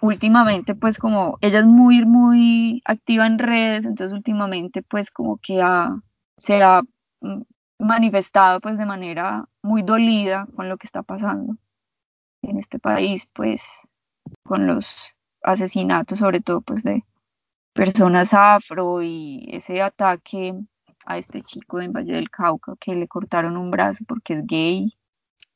Últimamente, 0.00 0.76
pues 0.76 0.96
como 0.96 1.38
ella 1.40 1.58
es 1.58 1.66
muy, 1.66 2.04
muy 2.04 2.82
activa 2.84 3.26
en 3.26 3.38
redes, 3.40 3.84
entonces 3.84 4.16
últimamente, 4.16 4.82
pues 4.82 5.10
como 5.10 5.38
que 5.38 5.60
se 6.36 6.62
ha 6.62 6.82
mm, 7.20 7.42
manifestado 7.80 8.60
pues 8.60 8.78
de 8.78 8.86
manera 8.86 9.46
muy 9.62 9.82
dolida 9.82 10.46
con 10.54 10.68
lo 10.68 10.76
que 10.76 10.86
está 10.86 11.02
pasando 11.02 11.56
en 12.42 12.58
este 12.58 12.78
país, 12.78 13.28
pues 13.32 13.88
con 14.44 14.68
los 14.68 15.12
asesinatos, 15.42 16.20
sobre 16.20 16.40
todo 16.40 16.60
pues 16.60 16.84
de 16.84 17.04
personas 17.72 18.34
afro 18.34 19.02
y 19.02 19.48
ese 19.50 19.82
ataque 19.82 20.54
a 21.06 21.18
este 21.18 21.42
chico 21.42 21.80
en 21.80 21.92
Valle 21.92 22.14
del 22.14 22.30
Cauca 22.30 22.74
que 22.80 22.94
le 22.94 23.08
cortaron 23.08 23.56
un 23.56 23.70
brazo 23.70 24.04
porque 24.06 24.34
es 24.34 24.46
gay. 24.46 24.94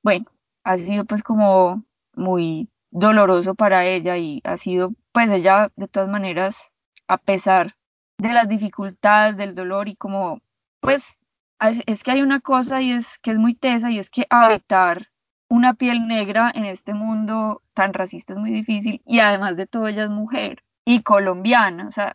Bueno, 0.02 0.26
ha 0.64 0.76
sido 0.76 1.04
pues 1.04 1.22
como 1.22 1.84
muy 2.14 2.68
doloroso 2.90 3.54
para 3.54 3.84
ella 3.84 4.16
y 4.16 4.40
ha 4.44 4.56
sido 4.56 4.92
pues 5.12 5.30
ella 5.30 5.70
de 5.76 5.88
todas 5.88 6.08
maneras 6.08 6.72
a 7.06 7.18
pesar 7.18 7.76
de 8.18 8.32
las 8.32 8.48
dificultades, 8.48 9.36
del 9.36 9.54
dolor 9.54 9.88
y 9.88 9.96
como 9.96 10.40
pues 10.80 11.20
es, 11.60 12.04
que 12.04 12.10
hay 12.12 12.22
una 12.22 12.40
cosa 12.40 12.80
y 12.82 12.92
es 12.92 13.18
que 13.18 13.32
es 13.32 13.36
muy 13.36 13.54
tesa 13.54 13.90
y 13.90 13.98
es 13.98 14.10
que 14.10 14.26
habitar 14.30 15.08
una 15.48 15.74
piel 15.74 16.06
negra 16.06 16.52
en 16.54 16.64
este 16.64 16.94
mundo 16.94 17.62
tan 17.74 17.94
racista 17.94 18.34
es 18.34 18.38
muy 18.38 18.50
difícil 18.50 19.02
y 19.06 19.20
además 19.20 19.56
de 19.56 19.66
todo 19.66 19.88
ella 19.88 20.04
es 20.04 20.10
mujer 20.10 20.62
y 20.84 21.02
colombiana, 21.02 21.88
o 21.88 21.92
sea, 21.92 22.14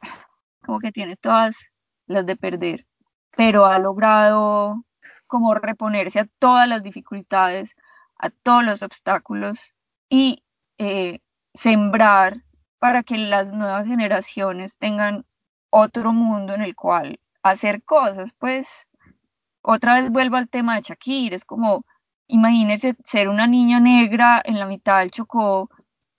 como 0.65 0.79
que 0.79 0.91
tiene 0.91 1.15
todas 1.17 1.57
las 2.07 2.25
de 2.25 2.35
perder, 2.35 2.85
pero 3.35 3.65
ha 3.65 3.79
logrado 3.79 4.83
como 5.27 5.55
reponerse 5.55 6.19
a 6.19 6.27
todas 6.39 6.67
las 6.67 6.83
dificultades, 6.83 7.75
a 8.17 8.29
todos 8.29 8.63
los 8.63 8.83
obstáculos 8.83 9.59
y 10.09 10.43
eh, 10.77 11.19
sembrar 11.53 12.43
para 12.79 13.03
que 13.03 13.17
las 13.17 13.53
nuevas 13.53 13.87
generaciones 13.87 14.77
tengan 14.77 15.25
otro 15.69 16.13
mundo 16.13 16.53
en 16.53 16.61
el 16.61 16.75
cual 16.75 17.19
hacer 17.41 17.83
cosas, 17.83 18.33
pues 18.37 18.87
otra 19.61 19.99
vez 19.99 20.11
vuelvo 20.11 20.37
al 20.37 20.49
tema 20.49 20.75
de 20.75 20.81
Shakira, 20.81 21.35
es 21.35 21.45
como, 21.45 21.85
imagínese 22.27 22.95
ser 23.03 23.29
una 23.29 23.47
niña 23.47 23.79
negra 23.79 24.41
en 24.43 24.59
la 24.59 24.65
mitad 24.65 24.99
del 24.99 25.11
Chocó, 25.11 25.69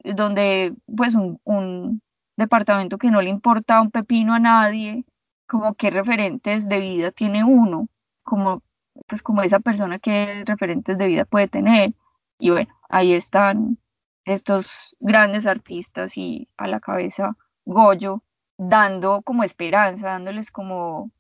donde 0.02 0.74
pues 0.96 1.14
un, 1.14 2.00
departamento 2.36 2.98
que 2.98 3.12
no 3.12 3.22
le 3.22 3.30
importa 3.30 3.80
un 3.80 3.92
pepino 3.92 4.34
a 4.34 4.40
nadie, 4.40 5.04
como 5.46 5.74
qué 5.74 5.90
referentes 5.90 6.68
de 6.68 6.80
vida 6.80 7.10
tiene 7.12 7.44
uno, 7.44 7.88
como 8.22 8.62
pues 9.08 9.22
como 9.22 9.42
esa 9.42 9.60
persona 9.60 9.98
que 9.98 10.44
referentes 10.46 10.96
de 10.98 11.06
vida 11.06 11.24
puede 11.24 11.48
tener. 11.48 11.94
Y 12.38 12.50
bueno, 12.50 12.72
ahí 12.88 13.12
están 13.12 13.78
estos 14.24 14.96
grandes 15.00 15.46
artistas 15.46 16.16
y 16.16 16.48
a 16.56 16.66
la 16.68 16.80
cabeza 16.80 17.36
Goyo, 17.64 18.22
dando 18.58 19.22
como 19.22 19.42
esperanza, 19.44 20.08
dándoles 20.08 20.50
como 20.50 21.10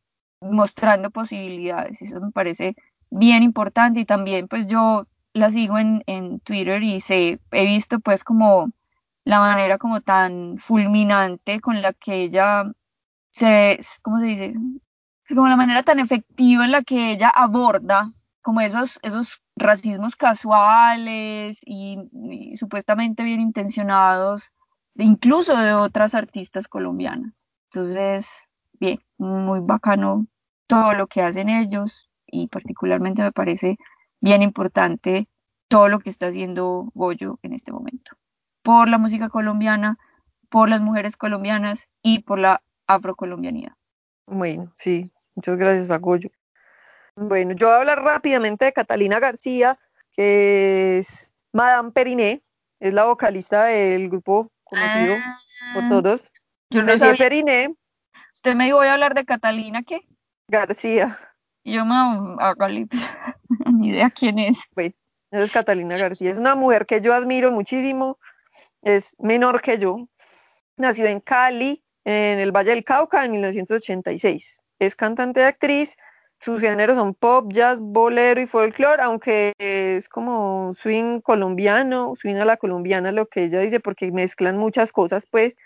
mostrando 0.40 1.10
posibilidades. 1.10 2.00
Eso 2.02 2.20
me 2.20 2.32
parece 2.32 2.76
bien 3.10 3.42
importante 3.42 4.00
y 4.00 4.04
también 4.04 4.48
pues 4.48 4.66
yo 4.66 5.06
la 5.32 5.50
sigo 5.50 5.78
en, 5.78 6.02
en 6.06 6.40
Twitter 6.40 6.82
y 6.82 7.00
sé, 7.00 7.40
he 7.50 7.66
visto 7.66 8.00
pues 8.00 8.24
como 8.24 8.70
la 9.24 9.40
manera 9.40 9.78
como 9.78 10.00
tan 10.00 10.58
fulminante 10.58 11.60
con 11.60 11.82
la 11.82 11.92
que 11.92 12.22
ella 12.22 12.64
se, 13.34 13.80
¿cómo 14.02 14.20
se 14.20 14.26
dice? 14.26 14.54
Como 15.28 15.48
la 15.48 15.56
manera 15.56 15.82
tan 15.82 15.98
efectiva 15.98 16.64
en 16.64 16.70
la 16.70 16.82
que 16.82 17.10
ella 17.10 17.30
aborda 17.30 18.08
como 18.42 18.60
esos, 18.60 19.00
esos 19.02 19.42
racismos 19.56 20.14
casuales 20.14 21.60
y, 21.64 21.98
y 22.30 22.56
supuestamente 22.56 23.24
bien 23.24 23.40
intencionados, 23.40 24.52
incluso 24.94 25.56
de 25.56 25.74
otras 25.74 26.14
artistas 26.14 26.68
colombianas. 26.68 27.48
Entonces, 27.72 28.46
bien, 28.74 29.00
muy 29.18 29.58
bacano 29.60 30.28
todo 30.68 30.94
lo 30.94 31.08
que 31.08 31.22
hacen 31.22 31.48
ellos 31.48 32.08
y 32.26 32.46
particularmente 32.46 33.22
me 33.22 33.32
parece 33.32 33.78
bien 34.20 34.42
importante 34.42 35.28
todo 35.66 35.88
lo 35.88 35.98
que 35.98 36.10
está 36.10 36.28
haciendo 36.28 36.92
Goyo 36.94 37.40
en 37.42 37.52
este 37.52 37.72
momento. 37.72 38.12
Por 38.62 38.88
la 38.88 38.98
música 38.98 39.28
colombiana, 39.28 39.98
por 40.50 40.68
las 40.68 40.80
mujeres 40.80 41.16
colombianas 41.16 41.88
y 42.00 42.20
por 42.20 42.38
la 42.38 42.62
afrocolombianidad. 42.86 43.72
Bueno, 44.26 44.72
sí, 44.76 45.10
muchas 45.34 45.56
gracias 45.56 45.90
a 45.90 45.98
Goyo. 45.98 46.30
Bueno, 47.16 47.54
yo 47.54 47.66
voy 47.66 47.74
a 47.76 47.78
hablar 47.78 48.02
rápidamente 48.02 48.64
de 48.64 48.72
Catalina 48.72 49.20
García, 49.20 49.78
que 50.12 50.98
es 50.98 51.32
Madame 51.52 51.92
Periné, 51.92 52.42
es 52.80 52.92
la 52.92 53.04
vocalista 53.04 53.64
del 53.64 54.08
grupo 54.08 54.50
conocido 54.64 55.14
por 55.74 55.84
ah, 55.84 55.88
todos. 55.88 56.32
Yo 56.70 56.82
no 56.82 56.92
Periné. 57.16 57.74
Usted 58.32 58.54
me 58.56 58.64
dijo, 58.64 58.78
voy 58.78 58.88
a 58.88 58.94
hablar 58.94 59.14
de 59.14 59.24
Catalina, 59.24 59.82
¿qué? 59.84 60.00
García. 60.48 61.16
Yo 61.64 61.84
me 61.86 61.94
hago 61.94 62.68
ni 63.72 63.88
idea 63.88 64.10
quién 64.10 64.38
es. 64.38 64.58
Bueno, 64.74 64.94
es 65.30 65.50
Catalina 65.50 65.96
García. 65.96 66.30
Es 66.30 66.38
una 66.38 66.54
mujer 66.54 66.84
que 66.84 67.00
yo 67.00 67.14
admiro 67.14 67.52
muchísimo. 67.52 68.18
Es 68.82 69.16
menor 69.18 69.62
que 69.62 69.78
yo. 69.78 70.08
Nació 70.76 71.06
en 71.06 71.20
Cali, 71.20 71.84
en 72.04 72.38
el 72.38 72.52
Valle 72.52 72.70
del 72.70 72.84
Cauca, 72.84 73.24
en 73.24 73.32
1986. 73.32 74.60
Es 74.78 74.96
cantante 74.96 75.40
y 75.40 75.44
actriz. 75.44 75.96
Sus 76.40 76.60
géneros 76.60 76.96
son 76.96 77.14
pop, 77.14 77.46
jazz, 77.48 77.80
bolero 77.80 78.40
y 78.40 78.46
folclore, 78.46 79.02
aunque 79.02 79.52
es 79.58 80.08
como 80.08 80.74
swing 80.74 81.20
colombiano, 81.20 82.14
swing 82.16 82.36
a 82.36 82.44
la 82.44 82.58
colombiana, 82.58 83.12
lo 83.12 83.26
que 83.26 83.44
ella 83.44 83.60
dice, 83.60 83.80
porque 83.80 84.12
mezclan 84.12 84.58
muchas 84.58 84.92
cosas, 84.92 85.26
pues. 85.30 85.56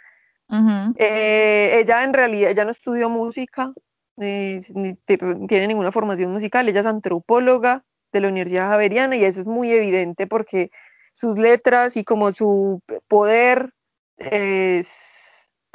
Eh, 0.96 1.80
ella 1.80 2.04
en 2.04 2.14
realidad, 2.14 2.50
ella 2.50 2.64
no 2.64 2.70
estudió 2.70 3.10
música, 3.10 3.72
ni, 4.16 4.60
tiene 5.04 5.66
ninguna 5.66 5.92
formación 5.92 6.32
musical, 6.32 6.68
ella 6.68 6.80
es 6.80 6.86
antropóloga 6.86 7.84
de 8.12 8.20
la 8.20 8.28
Universidad 8.28 8.68
Javeriana 8.68 9.16
y 9.16 9.24
eso 9.24 9.40
es 9.40 9.46
muy 9.46 9.70
evidente 9.70 10.26
porque 10.26 10.70
sus 11.12 11.38
letras 11.38 11.96
y 11.96 12.04
como 12.04 12.32
su 12.32 12.80
poder 13.08 13.72
es 14.16 15.07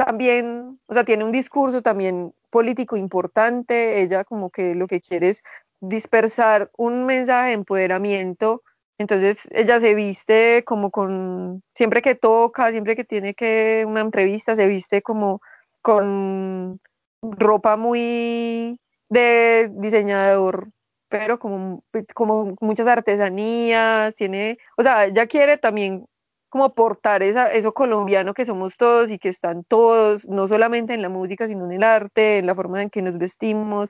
también, 0.06 0.80
o 0.88 0.94
sea, 0.94 1.04
tiene 1.04 1.24
un 1.24 1.32
discurso 1.32 1.82
también 1.82 2.34
político 2.50 2.98
importante, 2.98 4.02
ella 4.02 4.24
como 4.24 4.50
que 4.50 4.76
lo 4.76 4.88
que 4.88 5.00
quiere 5.00 5.30
es 5.30 5.44
dispersar 5.80 6.70
un 6.78 7.06
mensaje 7.06 7.50
de 7.50 7.54
empoderamiento, 7.54 8.64
entonces 8.98 9.48
ella 9.52 9.80
se 9.80 9.94
viste 9.96 10.64
como 10.66 10.92
con, 10.92 11.64
siempre 11.74 12.02
que 12.02 12.16
toca, 12.16 12.72
siempre 12.72 12.96
que 12.96 13.04
tiene 13.04 13.34
que 13.34 13.86
una 13.88 14.02
entrevista, 14.02 14.56
se 14.56 14.68
viste 14.68 15.02
como 15.02 15.42
con 15.82 16.80
ropa 17.22 17.78
muy 17.78 18.80
de 19.10 19.70
diseñador, 19.74 20.70
pero 21.10 21.40
como, 21.40 21.84
como 22.14 22.56
muchas 22.62 22.88
artesanías, 22.88 24.16
tiene, 24.16 24.58
o 24.78 24.84
sea, 24.84 25.06
ella 25.06 25.28
quiere 25.28 25.58
también 25.58 26.06
como 26.54 26.76
portar 26.76 27.24
esa, 27.24 27.52
eso 27.52 27.74
colombiano 27.74 28.36
que 28.36 28.46
somos 28.46 28.78
todos 28.78 29.10
y 29.10 29.18
que 29.18 29.28
están 29.28 29.64
todos, 29.64 30.24
no 30.28 30.48
solamente 30.48 30.94
en 30.94 31.02
la 31.02 31.10
música, 31.10 31.48
sino 31.48 31.66
en 31.66 31.72
el 31.72 31.84
arte, 31.84 32.38
en 32.38 32.46
la 32.46 32.54
forma 32.54 32.80
en 32.80 32.92
que 32.92 33.02
nos 33.02 33.18
vestimos, 33.18 33.90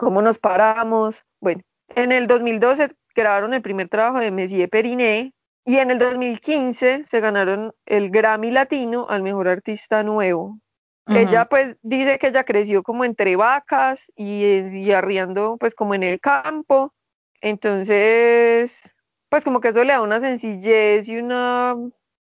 cómo 0.00 0.20
nos 0.20 0.38
paramos. 0.38 1.24
Bueno, 1.40 1.62
en 1.94 2.10
el 2.10 2.26
2012 2.26 2.88
grabaron 3.14 3.54
el 3.54 3.62
primer 3.62 3.88
trabajo 3.88 4.18
de 4.18 4.32
Messier 4.32 4.68
Periné, 4.68 5.32
y 5.64 5.76
en 5.76 5.92
el 5.92 6.00
2015 6.00 7.04
se 7.04 7.20
ganaron 7.20 7.72
el 7.86 8.10
Grammy 8.10 8.50
Latino 8.50 9.06
al 9.08 9.22
mejor 9.22 9.46
artista 9.46 10.02
nuevo. 10.02 10.58
Ella 11.06 11.44
pues 11.48 11.78
dice 11.82 12.18
que 12.18 12.26
ella 12.26 12.42
creció 12.42 12.82
como 12.82 13.04
entre 13.04 13.36
vacas 13.36 14.10
y, 14.16 14.42
y 14.44 14.90
arriando 14.90 15.56
pues 15.60 15.76
como 15.76 15.94
en 15.94 16.02
el 16.02 16.18
campo. 16.18 16.92
Entonces, 17.40 18.96
pues 19.28 19.44
como 19.44 19.60
que 19.60 19.68
eso 19.68 19.84
le 19.84 19.92
da 19.92 20.02
una 20.02 20.20
sencillez 20.20 21.08
y 21.08 21.18
una 21.18 21.76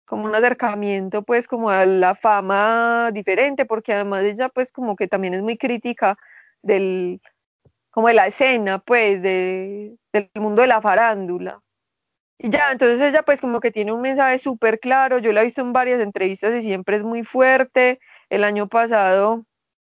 como 0.06 0.24
un 0.26 0.34
acercamiento 0.34 1.22
pues 1.22 1.48
como 1.48 1.70
a 1.70 1.84
la 1.84 2.14
fama 2.14 3.10
diferente, 3.12 3.66
porque 3.66 3.92
además 3.94 4.24
ella 4.24 4.48
pues 4.48 4.72
como 4.72 4.96
que 4.96 5.08
también 5.08 5.34
es 5.34 5.42
muy 5.42 5.58
crítica 5.58 6.16
del, 6.62 7.20
como 7.90 8.08
de 8.08 8.14
la 8.14 8.26
escena 8.28 8.78
pues 8.80 9.22
de, 9.22 9.96
del 10.12 10.30
mundo 10.36 10.62
de 10.62 10.68
la 10.68 10.80
farándula. 10.80 11.60
Y 12.38 12.50
ya, 12.50 12.72
entonces 12.72 13.00
ella 13.00 13.22
pues 13.22 13.40
como 13.40 13.60
que 13.60 13.70
tiene 13.70 13.92
un 13.92 14.02
mensaje 14.02 14.38
súper 14.38 14.78
claro, 14.80 15.18
yo 15.18 15.32
la 15.32 15.40
he 15.40 15.44
visto 15.44 15.62
en 15.62 15.72
varias 15.72 16.00
entrevistas 16.00 16.54
y 16.54 16.62
siempre 16.62 16.96
es 16.96 17.02
muy 17.02 17.24
fuerte. 17.24 17.98
El 18.30 18.44
año 18.44 18.68
pasado, 18.68 19.46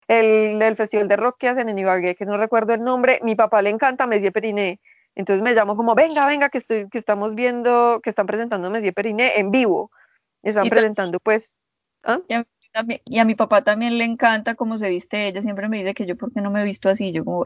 el, 0.09 0.61
el 0.63 0.77
festival 0.77 1.09
de 1.09 1.17
rock 1.17 1.37
que 1.39 1.49
hacen 1.49 1.69
en 1.69 1.79
Ibagué, 1.79 2.15
que 2.17 2.25
no 2.27 2.39
recuerdo 2.39 2.75
el 2.75 2.83
nombre, 2.83 3.21
mi 3.23 3.35
papá 3.37 3.63
le 3.63 3.71
encanta 3.71 4.07
Messier 4.07 4.33
Periné, 4.33 4.81
entonces 5.19 5.43
me 5.43 5.53
llamo 5.53 5.77
como, 5.77 5.97
venga, 5.97 6.27
venga, 6.27 6.49
que, 6.49 6.59
estoy, 6.59 6.89
que 6.89 6.97
estamos 6.97 7.35
viendo, 7.35 8.01
que 8.05 8.11
están 8.11 8.27
presentando 8.27 8.71
Messier 8.71 8.95
Periné 8.95 9.33
en 9.37 9.51
vivo. 9.51 9.91
Están 10.45 10.69
presentando 10.69 11.19
pues... 11.19 11.59
¿ah? 12.05 12.21
Y, 12.29 13.19
a, 13.19 13.25
mi 13.25 13.35
papá 13.35 13.65
también 13.65 13.99
le 13.99 14.05
encanta 14.05 14.55
cómo 14.55 14.79
se 14.79 14.89
viste 14.89 15.27
ella, 15.27 15.43
siempre 15.43 15.69
me 15.69 15.79
dice 15.79 15.93
que 15.95 16.07
yo 16.07 16.17
por 16.17 16.33
qué 16.33 16.41
no 16.41 16.53
me 16.53 16.61
he 16.61 16.65
visto 16.65 16.89
así, 16.89 17.11
yo 17.11 17.25
como, 17.25 17.45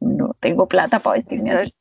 no 0.00 0.34
tengo 0.40 0.66
plata 0.66 1.00
para 1.00 1.18
vestirme 1.18 1.50
así. 1.50 1.74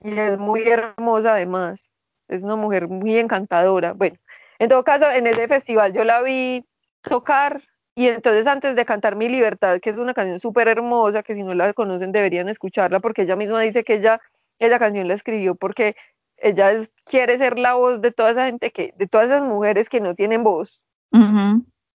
Y 0.00 0.18
es 0.18 0.36
muy 0.38 0.66
hermosa 0.66 1.34
además, 1.34 1.88
es 2.26 2.42
una 2.42 2.56
mujer 2.56 2.88
muy 2.88 3.16
encantadora. 3.18 3.92
Bueno, 3.92 4.16
en 4.58 4.68
todo 4.68 4.82
caso, 4.82 5.08
en 5.08 5.28
ese 5.28 5.46
festival 5.46 5.92
yo 5.92 6.02
la 6.02 6.20
vi 6.22 6.64
tocar 7.02 7.62
y 7.98 8.08
entonces 8.08 8.46
antes 8.46 8.76
de 8.76 8.84
cantar 8.84 9.16
Mi 9.16 9.26
Libertad, 9.26 9.80
que 9.80 9.88
es 9.88 9.96
una 9.96 10.12
canción 10.12 10.38
súper 10.38 10.68
hermosa, 10.68 11.22
que 11.22 11.34
si 11.34 11.42
no 11.42 11.54
la 11.54 11.72
conocen 11.72 12.12
deberían 12.12 12.46
escucharla, 12.50 13.00
porque 13.00 13.22
ella 13.22 13.36
misma 13.36 13.62
dice 13.62 13.84
que 13.84 13.94
ella, 13.94 14.20
esa 14.58 14.78
canción 14.78 15.08
la 15.08 15.14
escribió 15.14 15.54
porque 15.54 15.96
ella 16.36 16.72
quiere 17.06 17.38
ser 17.38 17.58
la 17.58 17.72
voz 17.72 18.02
de 18.02 18.12
toda 18.12 18.32
esa 18.32 18.44
gente 18.44 18.70
que, 18.70 18.92
de 18.98 19.06
todas 19.06 19.28
esas 19.28 19.44
mujeres 19.44 19.88
que 19.88 20.00
no 20.00 20.14
tienen 20.14 20.44
voz, 20.44 20.82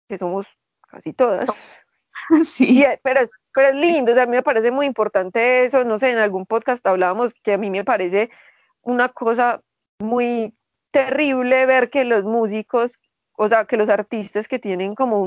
que 0.09 0.17
somos 0.17 0.47
casi 0.81 1.13
todas. 1.13 1.85
Sí. 2.45 2.85
pero, 3.03 3.21
pero 3.53 3.69
es 3.69 3.75
lindo, 3.75 4.13
a 4.13 4.25
mí 4.25 4.31
me 4.31 4.43
parece 4.43 4.71
muy 4.71 4.85
importante 4.85 5.65
eso, 5.65 5.83
no 5.83 5.97
sé, 5.97 6.11
en 6.11 6.17
algún 6.17 6.45
podcast 6.45 6.85
hablábamos 6.85 7.33
que 7.43 7.53
a 7.53 7.57
mí 7.57 7.69
me 7.69 7.83
parece 7.83 8.29
una 8.81 9.09
cosa 9.09 9.61
muy 9.99 10.53
terrible 10.91 11.65
ver 11.65 11.89
que 11.89 12.05
los 12.05 12.23
músicos, 12.23 12.99
o 13.43 13.49
sea, 13.49 13.65
que 13.65 13.75
los 13.75 13.89
artistas 13.89 14.47
que 14.47 14.59
tienen 14.59 14.93
como 14.93 15.19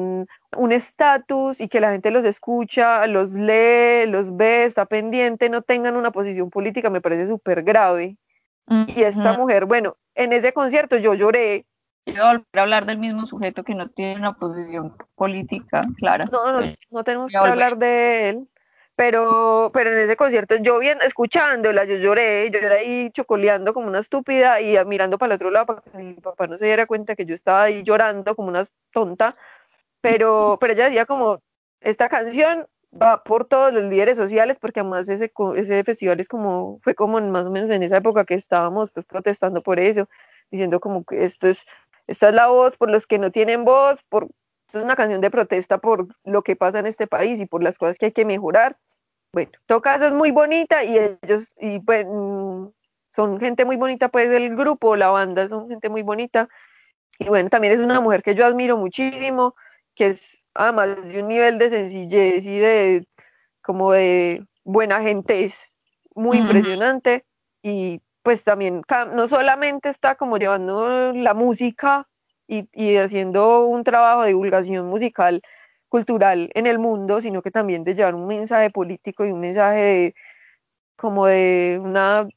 un 0.56 0.72
estatus 0.72 1.60
y 1.60 1.66
que 1.66 1.80
la 1.80 1.90
gente 1.90 2.12
los 2.12 2.24
escucha, 2.24 3.08
los 3.08 3.32
lee, 3.32 4.06
los 4.06 4.36
ve, 4.36 4.62
está 4.62 4.86
pendiente, 4.86 5.48
no 5.48 5.62
tengan 5.62 5.96
una 5.96 6.12
posición 6.12 6.48
política, 6.48 6.90
me 6.90 7.00
parece 7.00 7.26
súper 7.26 7.64
grave. 7.64 8.16
Y 8.86 9.02
esta 9.02 9.36
mujer, 9.36 9.66
bueno, 9.66 9.96
en 10.14 10.32
ese 10.32 10.52
concierto 10.52 10.96
yo 10.96 11.14
lloré. 11.14 11.66
Quiero 12.04 12.26
volver 12.26 12.44
a 12.54 12.62
hablar 12.62 12.86
del 12.86 12.98
mismo 12.98 13.26
sujeto 13.26 13.64
que 13.64 13.74
no 13.74 13.88
tiene 13.88 14.14
una 14.14 14.34
posición 14.34 14.96
política 15.16 15.82
clara. 15.96 16.26
No, 16.26 16.60
no, 16.60 16.72
no 16.90 17.02
tenemos 17.02 17.32
que 17.32 17.36
hablar 17.36 17.78
de 17.78 18.28
él. 18.28 18.48
Pero, 18.97 19.70
pero 19.74 19.92
en 19.92 19.99
ese 19.99 20.16
concierto, 20.16 20.55
yo 20.57 20.78
bien, 20.78 20.99
escuchándola, 21.03 21.84
yo 21.84 21.97
lloré, 21.97 22.49
yo 22.51 22.61
era 22.61 22.76
ahí 22.76 23.11
chocoleando 23.11 23.74
como 23.74 23.88
una 23.88 23.99
estúpida 23.99 24.61
y 24.61 24.76
mirando 24.84 25.18
para 25.18 25.34
el 25.34 25.36
otro 25.36 25.51
lado 25.51 25.66
para 25.66 25.80
que 25.80 25.99
mi 25.99 26.14
papá 26.14 26.47
no 26.47 26.57
se 26.59 26.66
diera 26.66 26.86
cuenta 26.86 27.16
que 27.16 27.26
yo 27.26 27.34
estaba 27.34 27.64
ahí 27.64 27.82
llorando 27.82 28.36
como 28.36 28.49
una 28.49 28.64
tonta. 28.92 29.34
Pero, 30.01 30.59
pero 30.61 30.74
ella 30.74 30.84
decía 30.86 31.07
como, 31.07 31.42
esta 31.80 32.09
canción 32.09 32.66
va 33.01 33.22
por 33.24 33.47
todos 33.47 33.72
los 33.72 33.84
líderes 33.84 34.16
sociales, 34.16 34.59
porque 34.61 34.80
además 34.80 35.09
ese, 35.09 35.32
ese 35.57 35.84
festival 35.84 36.20
es 36.20 36.28
como, 36.28 36.78
fue 36.82 36.95
como 36.95 37.20
más 37.20 37.47
o 37.47 37.51
menos 37.51 37.70
en 37.70 37.82
esa 37.82 37.97
época 37.99 38.24
que 38.24 38.34
estábamos 38.34 38.90
pues 38.90 39.07
protestando 39.07 39.62
por 39.62 39.80
eso, 39.80 40.09
diciendo 40.51 40.80
como 40.80 41.05
que 41.05 41.24
esto 41.24 41.49
es, 41.49 41.64
esta 42.07 42.28
es 42.28 42.34
la 42.34 42.49
voz 42.49 42.76
por 42.76 42.90
los 42.90 43.07
que 43.07 43.18
no 43.18 43.30
tienen 43.32 43.64
voz, 43.64 44.03
por, 44.09 44.28
esto 44.75 44.81
es 44.81 44.85
una 44.85 44.97
canción 44.97 45.20
de 45.20 45.31
protesta 45.31 45.79
por 45.79 46.09
lo 46.25 46.43
que 46.43 46.57
pasa 46.57 46.81
en 46.81 46.87
este 46.87 47.07
país 47.07 47.41
y 47.41 47.47
por 47.47 47.62
las 47.62 47.79
cosas 47.79 47.97
que 47.97 48.07
hay 48.07 48.12
que 48.12 48.25
mejorar. 48.25 48.77
Bueno, 49.33 49.53
todo 49.66 49.81
caso 49.81 50.07
es 50.07 50.12
muy 50.12 50.33
bonita 50.33 50.83
y 50.83 50.99
ellos, 50.99 51.55
y 51.61 51.79
pues, 51.79 52.05
son 53.11 53.39
gente 53.39 53.64
muy 53.64 53.77
bonita 53.77 54.09
pues 54.09 54.29
del 54.29 54.57
grupo, 54.57 54.97
la 54.97 55.11
banda 55.11 55.49
son 55.49 55.68
gente 55.68 55.89
muy 55.89 56.03
bonita. 56.03 56.49
Y 57.20 57.27
bueno, 57.27 57.49
también 57.51 57.72
es 57.72 57.79
una 57.79 58.01
mujer 58.01 58.25
que 58.25 58.35
yo 58.35 58.45
admiro 58.45 58.77
muchísimo, 58.77 59.55
que 59.95 60.09
es 60.09 60.43
además 60.55 60.97
de 61.05 61.22
un 61.22 61.29
nivel 61.29 61.59
de 61.59 61.70
sencillez 61.70 62.45
y 62.45 62.59
de 62.59 63.07
como 63.62 63.93
de 63.93 64.45
buena 64.64 65.03
gente 65.03 65.45
es 65.45 65.79
muy 66.16 66.39
impresionante 66.39 67.25
y 67.62 68.01
pues 68.22 68.43
también 68.43 68.83
no 69.12 69.29
solamente 69.29 69.89
está 69.89 70.16
como 70.16 70.37
llevando 70.37 71.12
la 71.12 71.35
música 71.35 72.09
y, 72.72 72.96
haciendo 72.96 73.66
un 73.66 73.84
trabajo 73.84 74.22
de 74.22 74.28
divulgación 74.28 74.86
musical 74.86 75.42
cultural 75.88 76.50
en 76.55 76.66
el 76.66 76.78
mundo, 76.78 77.20
sino 77.20 77.42
que 77.42 77.50
también 77.50 77.84
de 77.84 77.94
llevar 77.94 78.14
un 78.14 78.26
mensaje 78.26 78.70
político 78.70 79.24
y 79.24 79.32
un 79.32 79.40
mensaje 79.40 79.80
de 79.80 80.14
como 80.96 81.26
de 81.26 81.80
una 81.82 82.28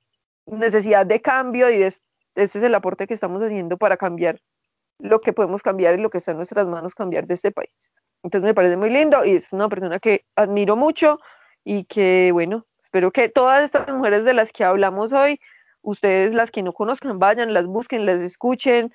necesidad 0.45 1.05
de 1.05 1.22
cambio 1.22 1.70
y 1.70 1.78
de, 1.78 1.88
este 1.88 2.03
es 2.36 2.55
el 2.55 2.76
aporte 2.76 3.07
que 3.07 3.13
estamos 3.13 3.41
haciendo 3.41 3.78
para 3.78 3.97
cambiar 3.97 4.39
lo 4.99 5.22
que 5.22 5.34
podemos 5.34 5.61
cambiar 5.61 5.97
y 5.97 6.01
lo 6.01 6.09
que 6.09 6.20
está 6.20 6.32
en 6.32 6.38
nuestras 6.38 6.68
manos 6.68 6.95
cambiar 6.95 7.28
de 7.28 7.36
este 7.36 7.51
país. 7.51 7.91
Entonces 8.24 8.45
me 8.45 8.53
parece 8.53 8.78
muy 8.78 8.89
lindo 8.89 9.24
y 9.26 9.32
es 9.32 9.53
una 9.53 9.70
persona 9.70 9.99
que 9.99 10.26
admiro 10.36 10.76
mucho 10.76 11.20
y 11.63 11.86
que, 11.86 12.32
bueno, 12.34 12.65
espero 12.84 13.11
que 13.11 13.30
todas 13.30 13.63
estas 13.63 13.88
mujeres 13.89 14.24
de 14.24 14.34
las 14.34 14.51
que 14.51 14.63
hablamos 14.63 15.13
hoy, 15.13 15.39
ustedes 15.82 16.34
las 16.34 16.51
que 16.51 16.63
no 16.63 16.74
conozcan, 16.74 17.20
vayan, 17.20 17.53
las 17.53 17.65
busquen, 17.65 18.05
las 18.05 18.22
escuchen, 18.22 18.91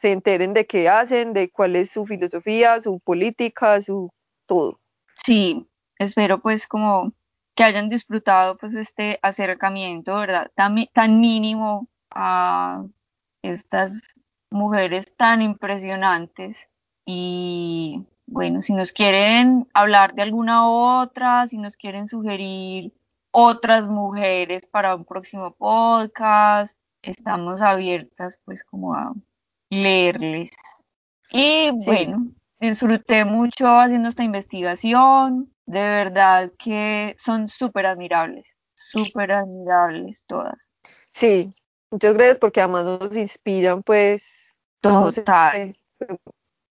se 0.00 0.12
enteren 0.12 0.54
de 0.54 0.66
qué 0.66 0.88
hacen, 0.88 1.32
de 1.34 1.50
cuál 1.50 1.76
es 1.76 1.90
su 1.90 2.06
filosofía, 2.06 2.80
su 2.80 3.00
política, 3.00 3.80
su 3.82 4.10
todo. 4.46 4.80
Sí, 5.24 5.68
espero 5.98 6.40
pues 6.40 6.66
como 6.66 7.12
que 7.54 7.64
hayan 7.64 7.90
disfrutado 7.90 8.56
pues 8.56 8.74
este 8.74 9.18
acercamiento, 9.22 10.16
¿verdad? 10.16 10.50
Tan, 10.54 10.86
tan 10.94 11.20
mínimo 11.20 11.88
a 12.10 12.84
estas 13.42 14.00
mujeres 14.50 15.14
tan 15.16 15.42
impresionantes 15.42 16.68
y 17.04 18.04
bueno, 18.26 18.62
si 18.62 18.72
nos 18.72 18.92
quieren 18.92 19.68
hablar 19.74 20.14
de 20.14 20.22
alguna 20.22 20.68
otra, 20.68 21.46
si 21.48 21.58
nos 21.58 21.76
quieren 21.76 22.08
sugerir 22.08 22.92
otras 23.32 23.88
mujeres 23.88 24.66
para 24.66 24.94
un 24.94 25.04
próximo 25.04 25.52
podcast, 25.52 26.78
estamos 27.02 27.60
abiertas 27.60 28.40
pues 28.44 28.64
como 28.64 28.94
a 28.94 29.12
leerles. 29.70 30.50
Y 31.30 31.70
bueno, 31.84 32.28
disfruté 32.58 33.24
mucho 33.24 33.66
haciendo 33.78 34.08
esta 34.08 34.24
investigación, 34.24 35.52
de 35.66 35.80
verdad 35.80 36.52
que 36.58 37.14
son 37.18 37.48
súper 37.48 37.86
admirables, 37.86 38.54
súper 38.74 39.32
admirables 39.32 40.24
todas. 40.26 40.58
Sí, 41.10 41.50
muchas 41.90 42.14
gracias 42.14 42.38
porque 42.38 42.60
además 42.60 42.84
nos 42.84 43.16
inspiran 43.16 43.82
pues 43.82 44.54
Total 44.80 45.74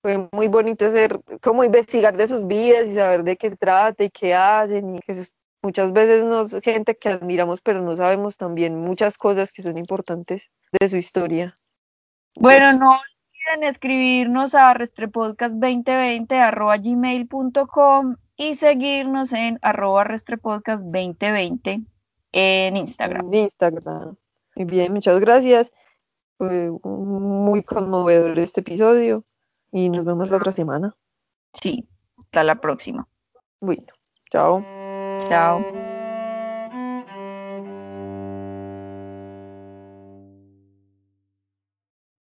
fue 0.02 0.30
muy 0.32 0.48
bonito 0.48 0.86
hacer, 0.86 1.20
como 1.41 1.64
investigar 1.64 2.16
de 2.16 2.28
sus 2.28 2.48
vidas 2.48 2.88
y 2.88 2.95
saber 2.95 3.24
de 3.24 3.36
qué 3.36 3.50
se 3.50 3.58
trata 3.58 4.04
y 4.04 4.10
qué 4.10 4.34
hacen 4.34 4.95
y 4.95 5.00
que 5.02 5.28
muchas 5.62 5.91
veces 5.91 6.24
nos 6.24 6.52
gente 6.62 6.95
que 6.95 7.10
admiramos 7.10 7.60
pero 7.62 7.82
no 7.82 7.98
sabemos 7.98 8.38
también 8.38 8.80
muchas 8.80 9.18
cosas 9.18 9.52
que 9.52 9.64
son 9.64 9.78
importantes 9.78 10.50
de 10.80 10.88
su 10.88 10.98
historia. 10.98 11.54
Bueno, 12.40 12.74
no 12.74 12.92
olviden 12.92 13.64
escribirnos 13.68 14.54
a 14.56 14.74
restrepodcast2020 14.74 16.84
gmail.com 16.84 18.16
y 18.36 18.56
seguirnos 18.56 19.32
en 19.34 19.60
arroba 19.62 20.04
restrepodcast2020 20.04 21.86
en 22.32 22.78
Instagram. 22.78 23.34
En 23.34 23.34
Instagram. 23.34 24.16
Muy 24.56 24.66
bien, 24.66 24.94
muchas 24.94 25.20
gracias. 25.20 25.72
Fue 26.38 26.72
muy 26.84 27.64
conmovedor 27.64 28.38
este 28.38 28.62
episodio 28.62 29.24
y 29.72 29.90
nos 29.90 30.06
vemos 30.06 30.30
la 30.30 30.38
otra 30.38 30.52
semana. 30.52 30.96
Sí, 31.54 31.88
hasta 32.18 32.44
la 32.44 32.62
próxima. 32.62 33.08
Bueno, 33.60 33.88
chao. 34.32 34.62
Chao. 35.28 35.87